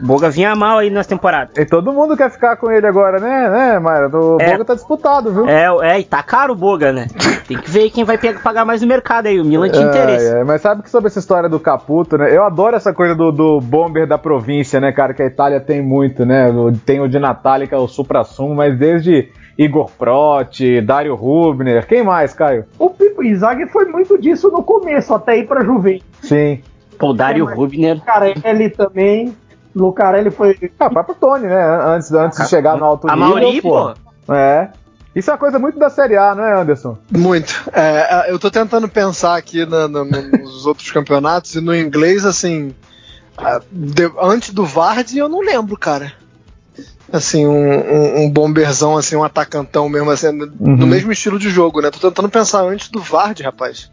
O 0.00 0.06
Boga 0.06 0.28
vinha 0.30 0.54
mal 0.56 0.78
aí 0.78 0.90
nas 0.90 1.06
temporadas. 1.06 1.56
E 1.56 1.64
todo 1.64 1.92
mundo 1.92 2.16
quer 2.16 2.30
ficar 2.30 2.56
com 2.56 2.70
ele 2.70 2.86
agora, 2.86 3.18
né, 3.20 3.48
né, 3.50 3.78
Mayra? 3.78 4.08
O 4.16 4.38
É. 4.40 4.50
Boga 4.52 4.64
tá 4.64 4.74
disputado, 4.74 5.32
viu? 5.32 5.48
É, 5.48 5.66
é, 5.82 6.00
e 6.00 6.04
tá 6.04 6.22
caro 6.22 6.52
o 6.52 6.56
Boga, 6.56 6.92
né? 6.92 7.06
Tem 7.46 7.56
que 7.58 7.70
ver 7.70 7.90
quem 7.90 8.04
vai 8.04 8.18
pe- 8.18 8.34
pagar 8.34 8.64
mais 8.64 8.80
no 8.82 8.88
mercado 8.88 9.26
aí. 9.26 9.40
O 9.40 9.44
Milan 9.44 9.68
tinha 9.68 9.86
interesse. 9.86 10.26
É, 10.34 10.40
é, 10.40 10.44
mas 10.44 10.60
sabe 10.62 10.82
que 10.82 10.90
sobre 10.90 11.08
essa 11.08 11.18
história 11.18 11.48
do 11.48 11.60
Caputo, 11.60 12.16
né? 12.18 12.34
Eu 12.36 12.42
adoro 12.44 12.74
essa 12.76 12.92
coisa 12.92 13.14
do, 13.14 13.30
do 13.30 13.60
bomber 13.60 14.06
da 14.06 14.18
província, 14.18 14.80
né, 14.80 14.90
cara? 14.92 15.12
Que 15.14 15.22
a 15.22 15.26
Itália 15.26 15.60
tem 15.60 15.82
muito, 15.82 16.24
né? 16.26 16.46
Tem 16.86 17.00
o 17.00 17.08
de 17.08 17.18
Natália, 17.18 17.66
que 17.66 17.74
é 17.74 17.78
o 17.78 17.86
supra-sumo, 17.86 18.54
mas 18.54 18.76
desde 18.78 19.28
Igor 19.56 19.90
Protti, 19.96 20.80
Dario 20.80 21.14
Rubner, 21.14 21.86
quem 21.86 22.02
mais, 22.02 22.32
Caio? 22.34 22.64
O 22.78 22.90
Pipo 22.90 23.22
Inzaghi 23.22 23.66
foi 23.68 23.84
muito 23.84 24.18
disso 24.20 24.50
no 24.50 24.62
começo, 24.62 25.14
até 25.14 25.36
ir 25.38 25.46
para 25.46 25.62
Juventus. 25.64 26.04
Sim. 26.22 26.60
Pô, 26.98 27.08
o 27.10 27.12
Dário 27.12 27.48
É, 27.48 27.54
Rubner. 27.54 27.96
Lucarelli 27.96 28.70
também. 28.70 29.36
Lucarelli 29.74 30.30
foi 30.30 30.58
Ah, 30.78 30.86
o 30.86 30.90
próprio 30.90 31.14
Tony, 31.16 31.46
né? 31.46 31.64
Antes, 31.86 32.12
antes 32.12 32.38
de 32.38 32.48
chegar 32.48 32.76
no 32.76 32.84
alto 32.84 33.08
A 33.10 33.16
nível. 33.16 33.28
Mauri, 33.30 33.62
pô. 33.62 33.94
É. 34.32 34.68
Isso 35.14 35.30
é 35.30 35.32
uma 35.32 35.38
coisa 35.38 35.58
muito 35.60 35.78
da 35.78 35.88
Série 35.90 36.16
A, 36.16 36.34
não 36.34 36.44
é, 36.44 36.60
Anderson? 36.60 36.98
Muito. 37.10 37.54
É, 37.72 38.30
eu 38.32 38.38
tô 38.38 38.50
tentando 38.50 38.88
pensar 38.88 39.36
aqui 39.36 39.64
na- 39.64 39.86
na- 39.86 40.04
nos 40.04 40.66
outros 40.66 40.90
campeonatos 40.90 41.54
e 41.54 41.60
no 41.60 41.74
inglês, 41.74 42.24
assim. 42.26 42.74
antes 44.20 44.50
do 44.50 44.64
Vardy, 44.64 45.18
eu 45.18 45.28
não 45.28 45.40
lembro, 45.40 45.76
cara. 45.76 46.12
Assim, 47.12 47.46
um, 47.46 47.52
um, 47.54 48.22
um 48.24 48.30
bomberzão, 48.30 48.96
assim, 48.96 49.14
um 49.14 49.22
atacantão 49.22 49.88
mesmo, 49.88 50.10
assim, 50.10 50.32
no- 50.32 50.46
Uhum. 50.46 50.76
no 50.76 50.86
mesmo 50.86 51.12
estilo 51.12 51.38
de 51.38 51.48
jogo, 51.48 51.80
né? 51.80 51.90
Tô 51.90 51.98
tentando 52.00 52.28
pensar 52.28 52.62
antes 52.62 52.88
do 52.88 53.00
Vardy, 53.00 53.42
rapaz. 53.44 53.90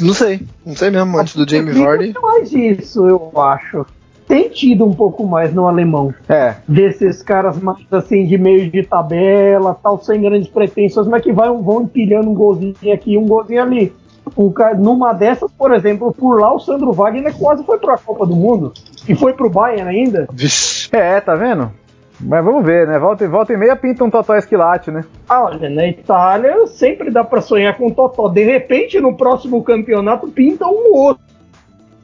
Não 0.00 0.14
sei, 0.14 0.44
não 0.64 0.74
sei 0.74 0.90
mesmo, 0.90 1.16
antes 1.18 1.36
do 1.36 1.48
Jamie 1.48 1.72
Vardy. 1.84 2.14
Mais 2.20 2.50
isso, 2.52 3.06
eu 3.06 3.30
acho. 3.40 3.86
Tem 4.32 4.48
tido 4.48 4.86
um 4.86 4.94
pouco 4.94 5.26
mais 5.26 5.52
no 5.52 5.66
alemão. 5.68 6.14
É. 6.26 6.54
Desses 6.66 7.22
caras 7.22 7.58
mais 7.60 7.84
assim, 7.90 8.24
de 8.24 8.38
meio 8.38 8.70
de 8.70 8.82
tabela, 8.82 9.76
tal, 9.82 10.02
sem 10.02 10.22
grandes 10.22 10.48
pretensões, 10.48 11.06
mas 11.06 11.22
que 11.22 11.30
vai, 11.30 11.48
vão 11.50 11.82
empilhando 11.82 12.30
um 12.30 12.34
golzinho 12.34 12.74
aqui 12.94 13.12
e 13.12 13.18
um 13.18 13.26
golzinho 13.26 13.60
ali. 13.62 13.92
Um 14.34 14.50
ca- 14.50 14.72
numa 14.72 15.12
dessas, 15.12 15.52
por 15.52 15.70
exemplo, 15.74 16.14
por 16.14 16.40
lá 16.40 16.50
o 16.54 16.58
Sandro 16.58 16.92
Wagner 16.94 17.36
quase 17.36 17.62
foi 17.64 17.76
pra 17.76 17.98
Copa 17.98 18.24
do 18.24 18.34
Mundo. 18.34 18.72
E 19.06 19.14
foi 19.14 19.34
pro 19.34 19.50
Bayern 19.50 19.90
ainda. 19.90 20.26
É, 20.90 21.20
tá 21.20 21.34
vendo? 21.34 21.70
Mas 22.18 22.42
vamos 22.42 22.64
ver, 22.64 22.86
né? 22.86 22.98
Volta, 22.98 23.24
e- 23.24 23.28
volta 23.28 23.52
e 23.52 23.56
meia 23.58 23.76
pinta 23.76 24.02
um 24.02 24.08
Totó 24.08 24.34
Esquilate, 24.34 24.90
né? 24.90 25.04
Ah, 25.28 25.44
olha, 25.44 25.68
na 25.68 25.86
Itália 25.88 26.66
sempre 26.68 27.10
dá 27.10 27.22
pra 27.22 27.42
sonhar 27.42 27.76
com 27.76 27.88
o 27.88 27.94
Totó. 27.94 28.28
De 28.28 28.44
repente, 28.44 28.98
no 28.98 29.14
próximo 29.14 29.62
campeonato, 29.62 30.26
pinta 30.28 30.66
um 30.68 30.94
outro. 30.94 31.22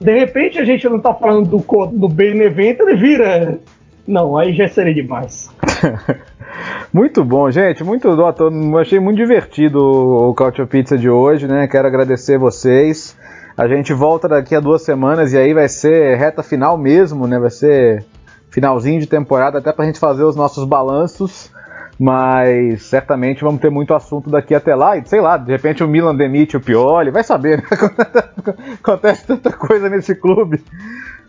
De 0.00 0.12
repente, 0.18 0.58
a 0.58 0.64
gente 0.64 0.88
não 0.88 1.00
tá 1.00 1.12
falando 1.12 1.48
do, 1.48 1.86
do 1.86 2.08
Benevento, 2.08 2.82
ele 2.82 2.96
vira. 2.96 3.58
Não, 4.06 4.36
aí 4.36 4.54
já 4.54 4.68
seria 4.68 4.94
demais. 4.94 5.50
Muito 6.92 7.24
bom, 7.24 7.50
gente. 7.50 7.84
Muito 7.84 8.08
tô- 8.32 8.50
achei 8.78 8.98
muito 8.98 9.16
divertido 9.16 9.78
o 9.80 10.30
o 10.30 10.34
Cautio 10.34 10.66
Pizza 10.66 10.96
de 10.96 11.08
hoje, 11.10 11.46
né? 11.46 11.66
Quero 11.66 11.86
agradecer 11.86 12.38
vocês. 12.38 13.16
A 13.56 13.66
gente 13.68 13.92
volta 13.92 14.28
daqui 14.28 14.54
a 14.54 14.60
duas 14.60 14.82
semanas 14.82 15.32
e 15.32 15.38
aí 15.38 15.52
vai 15.52 15.68
ser 15.68 16.16
reta 16.16 16.42
final 16.42 16.78
mesmo, 16.78 17.26
né? 17.26 17.38
Vai 17.38 17.50
ser 17.50 18.04
finalzinho 18.50 19.00
de 19.00 19.06
temporada 19.06 19.58
até 19.58 19.72
pra 19.72 19.84
gente 19.84 19.98
fazer 19.98 20.22
os 20.24 20.36
nossos 20.36 20.64
balanços. 20.64 21.50
Mas 21.98 22.82
certamente 22.84 23.42
vamos 23.42 23.60
ter 23.60 23.70
muito 23.70 23.92
assunto 23.92 24.30
daqui 24.30 24.54
até 24.54 24.74
lá. 24.74 24.96
E 24.96 25.06
sei 25.06 25.20
lá, 25.20 25.36
de 25.36 25.50
repente 25.50 25.82
o 25.82 25.88
Milan 25.88 26.14
demite 26.14 26.56
o 26.56 26.60
Pioli, 26.60 27.10
vai 27.10 27.24
saber, 27.24 27.58
né? 27.58 27.64
Acontece 28.80 29.26
tanta 29.26 29.50
coisa 29.52 29.88
nesse 29.88 30.14
clube. 30.14 30.62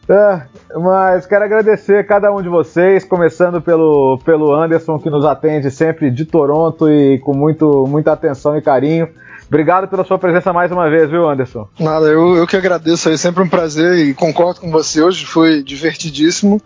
É, 0.10 0.42
mas 0.76 1.28
quero 1.28 1.46
agradecer 1.46 1.98
a 1.98 2.04
cada 2.04 2.34
um 2.34 2.42
de 2.42 2.50
vocês, 2.50 3.06
começando 3.06 3.62
pelo, 3.62 4.20
pelo 4.26 4.52
Anderson, 4.56 4.98
que 4.98 5.10
nos 5.10 5.24
atende 5.24 5.70
sempre 5.70 6.10
de 6.10 6.26
Toronto 6.26 6.90
e 6.90 7.20
com 7.20 7.36
muito, 7.36 7.86
muita 7.88 8.12
atenção 8.12 8.58
e 8.58 8.62
carinho. 8.62 9.08
Obrigado 9.48 9.88
pela 9.88 10.04
sua 10.04 10.18
presença 10.18 10.52
mais 10.52 10.72
uma 10.72 10.90
vez, 10.90 11.10
viu, 11.10 11.28
Anderson? 11.28 11.68
Nada, 11.80 12.08
eu, 12.08 12.36
eu 12.36 12.48
que 12.48 12.56
agradeço 12.56 13.10
aí, 13.10 13.18
sempre 13.18 13.44
um 13.44 13.50
prazer 13.50 13.98
e 13.98 14.14
concordo 14.14 14.62
com 14.62 14.72
você 14.72 15.02
hoje, 15.02 15.26
foi 15.26 15.64
divertidíssimo. 15.64 16.60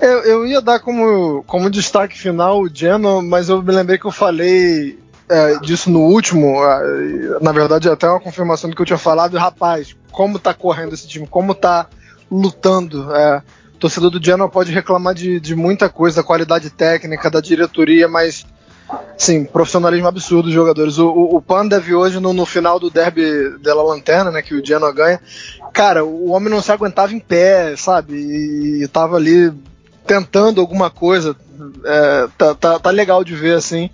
Eu, 0.00 0.22
eu 0.24 0.46
ia 0.46 0.60
dar 0.60 0.78
como, 0.80 1.42
como 1.44 1.70
destaque 1.70 2.18
final 2.18 2.60
o 2.60 2.68
Genoa, 2.68 3.22
mas 3.22 3.48
eu 3.48 3.62
me 3.62 3.72
lembrei 3.72 3.98
que 3.98 4.04
eu 4.04 4.12
falei 4.12 4.98
é, 5.28 5.58
disso 5.58 5.90
no 5.90 6.00
último, 6.00 6.62
é, 6.62 7.38
na 7.40 7.50
verdade 7.50 7.88
até 7.88 8.08
uma 8.08 8.20
confirmação 8.20 8.68
do 8.68 8.76
que 8.76 8.82
eu 8.82 8.86
tinha 8.86 8.98
falado, 8.98 9.36
rapaz, 9.36 9.96
como 10.12 10.38
tá 10.38 10.52
correndo 10.52 10.94
esse 10.94 11.08
time, 11.08 11.26
como 11.26 11.54
tá 11.54 11.86
lutando. 12.30 13.14
É, 13.14 13.42
o 13.74 13.78
torcedor 13.78 14.10
do 14.10 14.24
Genoa 14.24 14.48
pode 14.48 14.72
reclamar 14.72 15.14
de, 15.14 15.40
de 15.40 15.54
muita 15.54 15.88
coisa, 15.88 16.16
da 16.16 16.26
qualidade 16.26 16.70
técnica, 16.70 17.30
da 17.30 17.40
diretoria, 17.40 18.08
mas 18.08 18.46
Sim, 19.18 19.44
profissionalismo 19.44 20.06
absurdo 20.06 20.44
dos 20.44 20.52
jogadores. 20.52 20.98
O, 20.98 21.08
o, 21.08 21.36
o 21.36 21.42
Pandev 21.42 21.92
hoje, 21.94 22.20
no, 22.20 22.32
no 22.32 22.46
final 22.46 22.78
do 22.78 22.90
derby 22.90 23.58
della 23.58 23.82
Lanterna, 23.82 24.30
né, 24.30 24.42
que 24.42 24.54
o 24.54 24.64
Genoa 24.64 24.92
ganha, 24.92 25.20
cara, 25.72 26.04
o 26.04 26.30
homem 26.30 26.50
não 26.50 26.62
se 26.62 26.70
aguentava 26.70 27.12
em 27.12 27.18
pé, 27.18 27.74
sabe? 27.76 28.14
E, 28.14 28.84
e 28.84 28.88
tava 28.88 29.16
ali 29.16 29.52
tentando 30.06 30.60
alguma 30.60 30.90
coisa. 30.90 31.34
É, 31.84 32.26
tá, 32.36 32.54
tá, 32.54 32.78
tá 32.78 32.90
legal 32.90 33.24
de 33.24 33.34
ver, 33.34 33.54
assim. 33.54 33.90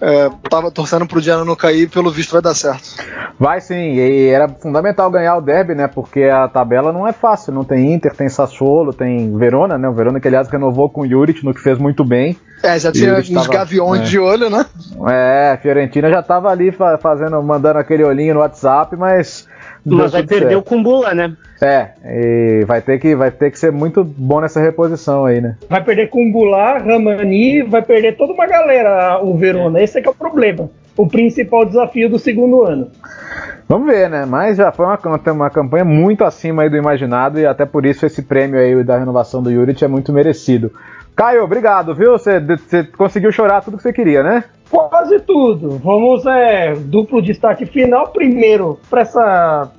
É, 0.00 0.30
tava 0.48 0.70
torcendo 0.70 1.06
pro 1.06 1.20
Genoa 1.20 1.44
não 1.44 1.54
cair, 1.56 1.88
pelo 1.88 2.10
visto 2.10 2.32
vai 2.32 2.40
dar 2.40 2.54
certo. 2.54 2.94
Vai 3.38 3.60
sim, 3.60 3.74
e 3.94 4.28
era 4.28 4.48
fundamental 4.48 5.10
ganhar 5.10 5.36
o 5.36 5.40
derby, 5.42 5.74
né? 5.74 5.86
Porque 5.88 6.24
a 6.24 6.46
tabela 6.48 6.92
não 6.92 7.06
é 7.06 7.12
fácil. 7.12 7.52
Não 7.52 7.64
tem 7.64 7.92
Inter, 7.92 8.14
tem 8.14 8.28
Sassuolo, 8.28 8.92
tem 8.92 9.36
Verona, 9.36 9.76
né? 9.78 9.88
O 9.88 9.92
Verona 9.94 10.20
que 10.20 10.28
aliás 10.28 10.48
renovou 10.48 10.88
com 10.90 11.02
o 11.02 11.08
Juric, 11.08 11.44
no 11.44 11.52
que 11.54 11.60
fez 11.60 11.78
muito 11.78 12.04
bem. 12.04 12.36
É, 12.62 12.78
já 12.78 12.92
tinha 12.92 13.14
uns 13.14 13.28
estava- 13.28 13.48
gaviões 13.48 14.02
é. 14.02 14.04
de 14.04 14.18
olho, 14.18 14.50
né? 14.50 14.66
É, 15.08 15.52
a 15.54 15.58
Fiorentina 15.58 16.10
já 16.10 16.22
tava 16.22 16.50
ali 16.50 16.70
fa- 16.70 16.98
fazendo, 16.98 17.42
mandando 17.42 17.78
aquele 17.78 18.04
olhinho 18.04 18.34
no 18.34 18.40
WhatsApp, 18.40 18.94
mas 18.96 19.46
Mas 19.84 20.12
vai 20.12 20.22
perder 20.22 20.50
certo. 20.50 20.58
o 20.58 20.62
Kumbula, 20.62 21.14
né? 21.14 21.32
É, 21.62 21.90
e 22.04 22.64
vai 22.64 22.80
ter, 22.80 22.98
que, 22.98 23.14
vai 23.14 23.30
ter 23.30 23.50
que 23.50 23.58
ser 23.58 23.70
muito 23.70 24.02
bom 24.02 24.40
nessa 24.40 24.60
reposição 24.60 25.24
aí, 25.24 25.40
né? 25.40 25.56
Vai 25.68 25.82
perder 25.82 26.08
Kumbula, 26.08 26.78
Ramani, 26.78 27.62
vai 27.62 27.82
perder 27.82 28.16
toda 28.16 28.32
uma 28.32 28.46
galera 28.46 29.20
o 29.22 29.36
Verona. 29.36 29.82
Esse 29.82 29.98
é 29.98 30.02
que 30.02 30.08
é 30.08 30.10
o 30.10 30.14
problema. 30.14 30.70
O 30.96 31.06
principal 31.08 31.64
desafio 31.64 32.08
do 32.08 32.18
segundo 32.18 32.62
ano. 32.62 32.90
Vamos 33.68 33.86
ver, 33.86 34.10
né? 34.10 34.26
Mas 34.26 34.56
já 34.56 34.72
foi 34.72 34.84
uma, 34.84 34.98
uma 35.32 35.50
campanha 35.50 35.84
muito 35.84 36.24
acima 36.24 36.68
do 36.68 36.76
imaginado 36.76 37.38
e 37.38 37.46
até 37.46 37.64
por 37.64 37.86
isso 37.86 38.04
esse 38.04 38.22
prêmio 38.22 38.58
aí 38.58 38.82
da 38.82 38.98
renovação 38.98 39.42
do 39.42 39.52
Juric 39.52 39.84
é 39.84 39.88
muito 39.88 40.12
merecido. 40.12 40.72
Caio, 41.14 41.44
obrigado, 41.44 41.94
viu? 41.94 42.12
Você, 42.12 42.40
você 42.40 42.82
conseguiu 42.82 43.30
chorar 43.30 43.60
tudo 43.60 43.76
que 43.76 43.82
você 43.82 43.92
queria, 43.92 44.22
né? 44.22 44.44
Quase 44.70 45.18
tudo. 45.20 45.78
Vamos, 45.78 46.24
é, 46.26 46.74
duplo 46.74 47.20
destaque 47.20 47.66
final. 47.66 48.08
Primeiro, 48.08 48.78
para 48.88 49.00
essa 49.00 49.72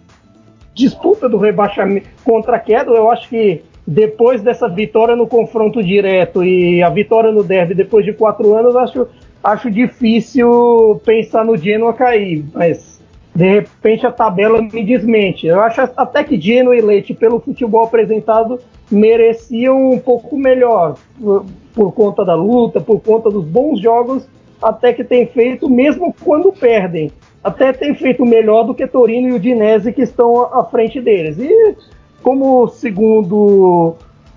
disputa 0.74 1.30
do 1.30 1.38
rebaixamento 1.38 2.10
contra 2.26 2.58
a 2.58 2.60
queda, 2.60 2.92
eu 2.92 3.10
acho 3.10 3.30
que 3.30 3.64
depois 3.88 4.42
dessa 4.42 4.68
vitória 4.68 5.16
no 5.16 5.28
confronto 5.28 5.82
direto 5.82 6.44
e 6.44 6.84
a 6.84 6.90
vitória 6.90 7.32
no 7.32 7.44
derby 7.44 7.74
depois 7.74 8.06
de 8.06 8.14
quatro 8.14 8.54
anos, 8.56 8.76
acho, 8.76 9.08
acho 9.42 9.72
difícil 9.72 11.02
pensar 11.06 11.46
no 11.46 11.56
Genoa 11.56 11.94
cair. 11.94 12.46
Mas 12.54 13.02
de 13.34 13.50
repente 13.50 14.06
a 14.06 14.12
tabela 14.12 14.62
me 14.62 14.84
desmente. 14.84 15.48
Eu 15.48 15.62
acho 15.62 15.82
até 15.96 16.22
que 16.22 16.40
Genoa 16.40 16.76
e 16.76 16.82
Leite, 16.82 17.14
pelo 17.14 17.40
futebol 17.40 17.86
apresentado, 17.86 18.60
mereciam 18.92 19.92
um 19.92 20.00
pouco 20.00 20.38
melhor 20.38 20.98
por, 21.18 21.46
por, 21.74 21.94
conta 21.94 22.26
da 22.26 22.36
luta, 22.36 22.82
por 22.82 23.00
conta 23.00 23.30
dos 23.30 23.46
bons 23.46 23.80
jogos 23.80 24.28
até 24.62 24.94
que 24.94 25.04
tem 25.04 25.26
feito, 25.26 25.70
mesmo 25.70 26.14
quando 26.24 26.52
perdem. 26.52 27.12
Até 27.44 27.74
tem 27.74 27.96
feito 27.96 28.26
melhor 28.26 28.64
do 28.64 28.76
que 28.76 28.86
Torino 28.86 29.30
e 29.30 29.34
o 29.34 29.40
Dinese 29.40 29.92
que 29.92 30.04
estão 30.04 30.42
à 30.54 30.64
frente 30.64 31.02
deles. 31.02 31.40
E 31.40 31.76
como 32.22 32.68
segundo 32.68 33.96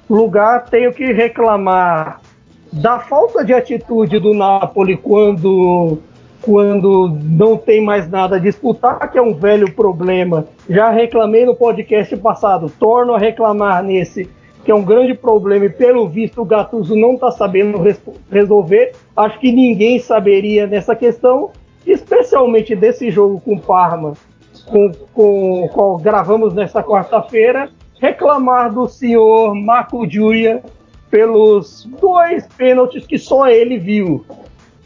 lugar, 0.09 0.65
tenho 0.65 0.93
que 0.93 1.13
reclamar 1.13 2.21
da 2.73 2.99
falta 2.99 3.45
de 3.45 3.53
atitude 3.53 4.19
do 4.19 4.35
Napoli 4.35 4.97
quando 4.97 5.99
quando 6.41 7.09
não 7.23 7.57
tem 7.57 7.81
mais 7.81 8.07
nada 8.07 8.37
a 8.37 8.39
disputar, 8.39 9.11
que 9.11 9.17
é 9.17 9.23
um 9.23 9.33
velho 9.33 9.73
problema. 9.73 10.47
Já 10.69 10.91
reclamei 10.91 11.47
no 11.47 11.57
podcast 11.57 12.15
passado, 12.19 12.71
torno 12.79 13.15
a 13.15 13.19
reclamar 13.19 13.83
nesse 13.83 14.29
que 14.65 14.71
é 14.71 14.75
um 14.75 14.83
grande 14.83 15.15
problema 15.15 15.67
e 15.67 15.71
pelo 15.71 16.09
visto 16.09 16.41
o 16.41 16.45
Gattuso 16.45 16.97
não 16.97 17.15
está 17.15 17.31
sabendo 17.31 17.79
res 17.79 18.01
resolver. 18.31 18.93
Acho 19.15 19.39
que 19.39 19.53
ninguém 19.53 19.99
saberia 19.99 20.67
nessa 20.67 20.97
questão, 20.97 21.51
especialmente 21.87 22.75
desse 22.75 23.11
jogo 23.11 23.41
com 23.41 23.59
Parma, 23.59 24.15
com, 24.67 24.91
com, 25.13 25.69
com 25.69 25.99
gravamos 25.99 26.55
nesta 26.55 26.83
quarta-feira, 26.83 27.69
reclamar 28.01 28.73
do 28.73 28.89
senhor 28.89 29.55
Marco 29.55 30.09
Giulia 30.09 30.63
pelos 31.11 31.89
dois 32.01 32.47
pênaltis 32.57 33.07
que 33.07 33.19
só 33.19 33.47
ele 33.49 33.79
viu. 33.79 34.25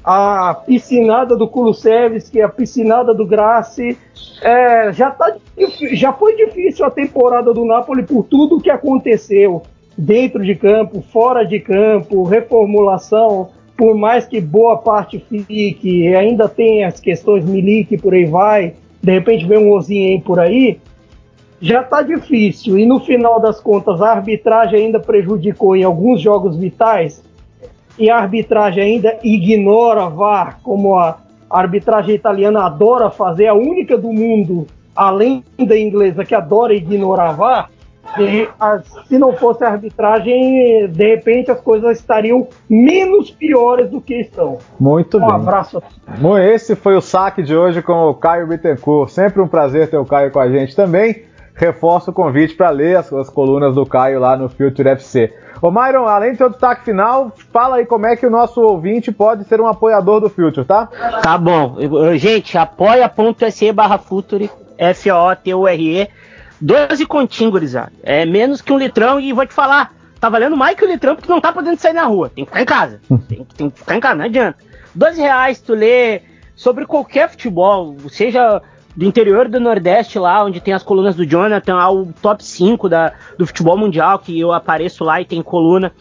A 0.05 0.55
piscinada 0.66 1.36
do 1.36 1.49
Kulusevski, 1.49 2.40
a 2.40 2.49
piscinada 2.49 3.12
do 3.12 3.26
Grassi, 3.26 3.99
é, 4.40 4.92
já, 4.92 5.11
tá, 5.11 5.36
já 5.92 6.12
foi 6.12 6.36
difícil 6.36 6.84
a 6.84 6.90
temporada 6.90 7.53
do 7.53 7.64
Napoli 7.64 8.05
por 8.05 8.24
tudo 8.24 8.61
que 8.61 8.70
aconteceu 8.70 9.62
dentro 9.96 10.44
de 10.44 10.55
campo, 10.55 11.03
fora 11.12 11.44
de 11.44 11.59
campo, 11.59 12.22
reformulação, 12.22 13.49
por 13.76 13.96
mais 13.96 14.26
que 14.26 14.40
boa 14.40 14.78
parte 14.78 15.24
fique, 15.28 16.14
ainda 16.14 16.49
tem 16.49 16.84
as 16.84 17.01
questões 17.01 17.44
Milik 17.44 17.96
por 17.99 18.14
aí 18.14 18.24
vai, 18.24 18.74
de 19.03 19.12
repente 19.12 19.46
vem 19.46 19.59
um 19.59 19.72
Ozinho 19.72 20.20
por 20.22 20.38
aí, 20.38 20.80
já 21.61 21.80
está 21.80 22.03
difícil. 22.03 22.78
E 22.78 22.86
no 22.86 23.01
final 23.01 23.40
das 23.40 23.61
contas, 23.61 24.01
a 24.01 24.12
arbitragem 24.12 24.86
ainda 24.86 25.01
prejudicou 25.01 25.76
em 25.76 25.82
alguns 25.82 26.20
jogos 26.20 26.57
vitais, 26.57 27.22
e 27.99 28.11
a 28.11 28.16
arbitragem 28.16 28.82
ainda 28.82 29.18
ignora 29.22 30.09
VAR, 30.09 30.59
como 30.62 30.96
a 30.96 31.18
arbitragem 31.51 32.14
italiana 32.14 32.66
adora 32.66 33.11
fazer, 33.11 33.46
a 33.46 33.55
única 33.55 33.96
do 33.96 34.12
mundo, 34.12 34.66
além 34.94 35.44
da 35.59 35.78
inglesa, 35.78 36.24
que 36.24 36.34
adora 36.34 36.74
ignorar 36.74 37.32
VAR, 37.32 37.70
e, 38.16 38.49
a, 38.59 38.80
se 39.07 39.18
não 39.18 39.34
fosse 39.34 39.64
a 39.64 39.68
arbitragem, 39.68 40.88
de 40.88 41.09
repente 41.09 41.51
as 41.51 41.61
coisas 41.61 41.99
estariam 41.99 42.49
menos 42.68 43.30
piores 43.30 43.90
do 43.90 44.01
que 44.01 44.14
estão. 44.14 44.59
Muito 44.78 45.18
um 45.18 45.20
bem. 45.20 45.28
Um 45.28 45.34
abraço. 45.34 45.82
Bom, 46.18 46.38
esse 46.38 46.74
foi 46.74 46.96
o 46.96 47.01
saque 47.01 47.42
de 47.42 47.55
hoje 47.55 47.82
com 47.82 48.09
o 48.09 48.14
Caio 48.14 48.46
Bittencourt. 48.46 49.11
Sempre 49.11 49.42
um 49.42 49.49
prazer 49.49 49.90
ter 49.90 49.99
o 49.99 50.07
Caio 50.07 50.30
com 50.30 50.40
a 50.40 50.49
gente 50.49 50.74
também. 50.74 51.24
Reforço 51.55 52.12
o 52.12 52.14
convite 52.14 52.55
para 52.55 52.70
ler 52.70 52.96
as, 52.96 53.12
as, 53.12 53.28
colunas 53.28 53.74
do 53.74 53.84
Caio 53.84 54.20
lá 54.20 54.36
no 54.36 54.49
Future 54.49 54.88
FC. 54.90 55.32
Ô 55.61 55.70
Myron, 55.70 56.06
além 56.06 56.32
do 56.32 56.38
seu 56.38 56.50
destaque 56.50 56.84
final, 56.84 57.32
fala 57.52 57.76
aí 57.76 57.86
como 57.86 58.06
é 58.06 58.16
que 58.16 58.26
o 58.26 58.30
nosso 58.30 58.61
ouvinte 58.61 59.11
pode 59.11 59.44
ser 59.44 59.61
um 59.61 59.66
apoiador 59.66 60.20
do 60.20 60.30
Future, 60.30 60.66
tá? 60.66 60.86
Tá 61.22 61.36
bom. 61.36 61.76
Gente, 62.16 62.56
apoia.se 62.56 63.72
barra 63.72 63.98
Future, 63.98 64.50
F-O-T-U-R-E. 64.76 66.09
12 66.61 67.06
continhos, 67.06 67.52
gurizada. 67.52 67.92
É 68.02 68.24
menos 68.24 68.61
que 68.61 68.72
um 68.72 68.78
litrão 68.78 69.20
e 69.20 69.32
vou 69.32 69.46
te 69.46 69.54
falar, 69.54 69.94
tá 70.18 70.28
valendo 70.28 70.56
mais 70.56 70.76
que 70.76 70.84
um 70.84 70.88
litrão 70.88 71.14
porque 71.14 71.30
não 71.30 71.40
tá 71.40 71.52
podendo 71.52 71.78
sair 71.78 71.92
na 71.92 72.04
rua. 72.04 72.30
Tem 72.34 72.44
que 72.44 72.50
ficar 72.50 72.62
em 72.62 72.66
casa. 72.66 73.00
tem, 73.28 73.46
tem 73.56 73.70
que 73.70 73.78
ficar 73.78 73.96
em 73.96 74.00
casa, 74.00 74.14
não 74.16 74.24
adianta. 74.24 74.59
12 74.94 75.20
reais 75.20 75.61
tu 75.61 75.74
lê 75.74 76.22
sobre 76.56 76.84
qualquer 76.86 77.28
futebol, 77.28 77.96
seja 78.09 78.61
do 78.99 79.05
interior 79.05 79.46
do 79.46 79.61
Nordeste 79.61 80.18
lá, 80.18 80.44
onde 80.44 80.61
tem 80.61 80.74
as 80.74 80.82
colunas 80.82 81.14
do 81.14 81.24
Jonathan, 81.24 81.76
lá 81.76 81.88
o 81.88 82.12
top 82.20 82.44
5 82.44 82.88
da, 82.88 83.12
do 83.38 83.46
futebol 83.46 83.78
mundial, 83.78 84.18
que 84.18 84.40
eu 84.40 84.53
apareço 84.53 85.05
lá 85.05 85.20
e 85.20 85.24
tem 85.24 85.40
coluna. 85.40 85.92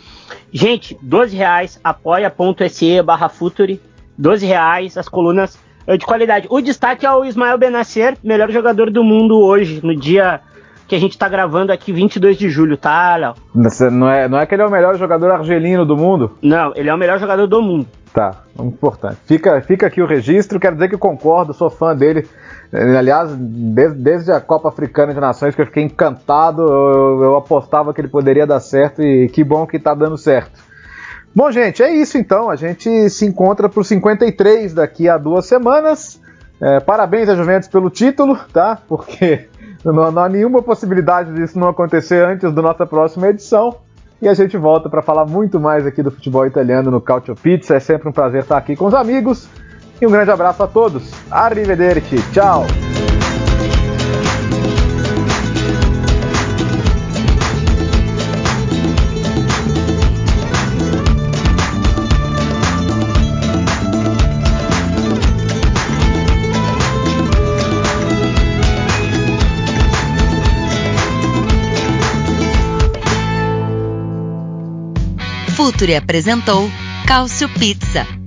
Gente, 0.52 0.98
12 1.00 1.38
reais, 1.38 1.80
apoia.se 1.84 3.00
barra 3.04 3.30
Futuri, 3.30 3.80
12 4.18 4.48
reais, 4.48 4.98
as 4.98 5.08
colunas 5.08 5.60
eh, 5.86 5.96
de 5.96 6.08
qualidade. 6.08 6.48
O 6.50 6.60
destaque 6.60 7.06
é 7.06 7.12
o 7.12 7.24
Ismael 7.24 7.60
Benacer, 7.60 8.18
melhor 8.24 8.50
jogador 8.50 8.90
do 8.90 9.04
mundo 9.04 9.38
hoje, 9.42 9.80
no 9.84 9.96
dia 9.96 10.42
que 10.88 10.96
a 10.96 11.00
gente 11.00 11.20
tá 11.20 11.30
gravando 11.30 11.72
aqui 11.72 11.94
22 11.94 12.36
de 12.36 12.50
julho, 12.50 12.78
tá, 12.78 13.16
Léo? 13.16 13.36
Não 13.92 14.10
é, 14.10 14.28
não 14.28 14.40
é 14.40 14.46
que 14.48 14.56
ele 14.56 14.64
é 14.64 14.66
o 14.66 14.72
melhor 14.72 14.98
jogador 14.98 15.30
argelino 15.30 15.86
do 15.86 15.96
mundo? 15.96 16.36
Não, 16.42 16.74
ele 16.76 16.90
é 16.90 16.94
o 16.96 16.98
melhor 16.98 17.20
jogador 17.20 17.46
do 17.46 17.62
mundo. 17.62 17.86
Tá, 18.12 18.44
importante. 18.60 19.18
Fica, 19.26 19.62
fica 19.62 19.86
aqui 19.86 20.02
o 20.02 20.08
registro, 20.08 20.60
quero 20.60 20.76
dizer 20.76 20.90
que 20.90 20.98
concordo, 20.98 21.54
sou 21.54 21.70
fã 21.70 21.96
dele. 21.96 22.28
Aliás, 22.72 23.34
desde, 23.36 23.98
desde 23.98 24.32
a 24.32 24.42
Copa 24.42 24.70
Africana 24.70 25.14
de 25.14 25.20
Nações 25.20 25.56
que 25.56 25.62
eu 25.62 25.66
fiquei 25.66 25.84
encantado, 25.84 26.62
eu, 26.62 27.24
eu 27.24 27.38
apostava 27.38 27.94
que 27.94 28.02
ele 28.02 28.10
poderia 28.10 28.46
dar 28.46 28.60
certo 28.60 29.02
e 29.02 29.30
que 29.30 29.44
bom 29.44 29.66
que 29.66 29.80
tá 29.80 29.94
dando 29.94 30.18
certo. 30.18 30.60
Bom, 31.34 31.52
gente, 31.52 31.84
é 31.84 31.94
isso 31.94 32.18
então. 32.18 32.50
A 32.50 32.56
gente 32.56 33.10
se 33.10 33.26
encontra 33.26 33.70
pro 33.70 33.84
53 33.84 34.74
daqui 34.74 35.08
a 35.08 35.18
duas 35.18 35.46
semanas. 35.46 36.20
É, 36.60 36.80
parabéns 36.80 37.30
a 37.30 37.36
Juventus 37.36 37.70
pelo 37.70 37.90
título, 37.90 38.38
tá? 38.52 38.80
Porque 38.88 39.48
não, 39.86 40.12
não 40.12 40.24
há 40.24 40.30
nenhuma 40.30 40.62
possibilidade 40.62 41.34
disso 41.34 41.60
não 41.60 41.70
acontecer 41.70 42.26
antes 42.26 42.52
da 42.52 42.62
nossa 42.62 42.86
próxima 42.86 43.28
edição. 43.28 43.78
E 44.20 44.28
a 44.28 44.34
gente 44.34 44.58
volta 44.58 44.90
para 44.90 45.04
falar 45.04 45.26
muito 45.26 45.60
mais 45.60 45.86
aqui 45.86 46.02
do 46.02 46.10
futebol 46.10 46.46
italiano 46.48 46.90
no 46.90 47.00
Cautio 47.00 47.36
Pizza. 47.36 47.76
É 47.76 47.80
sempre 47.80 48.10
um 48.10 48.12
prazer 48.12 48.42
estar 48.42 48.58
aqui 48.58 48.76
com 48.76 48.86
os 48.86 48.96
amigos. 48.96 49.48
E 50.00 50.06
um 50.06 50.12
grande 50.12 50.32
abraço 50.32 50.62
a 50.64 50.68
todos. 50.68 51.04
Arrivederci. 51.32 52.18
Tchau. 52.32 52.66
Futuri 75.56 75.96
apresentou 75.96 76.70
Cálcio 77.06 77.50
Pizza. 77.50 78.27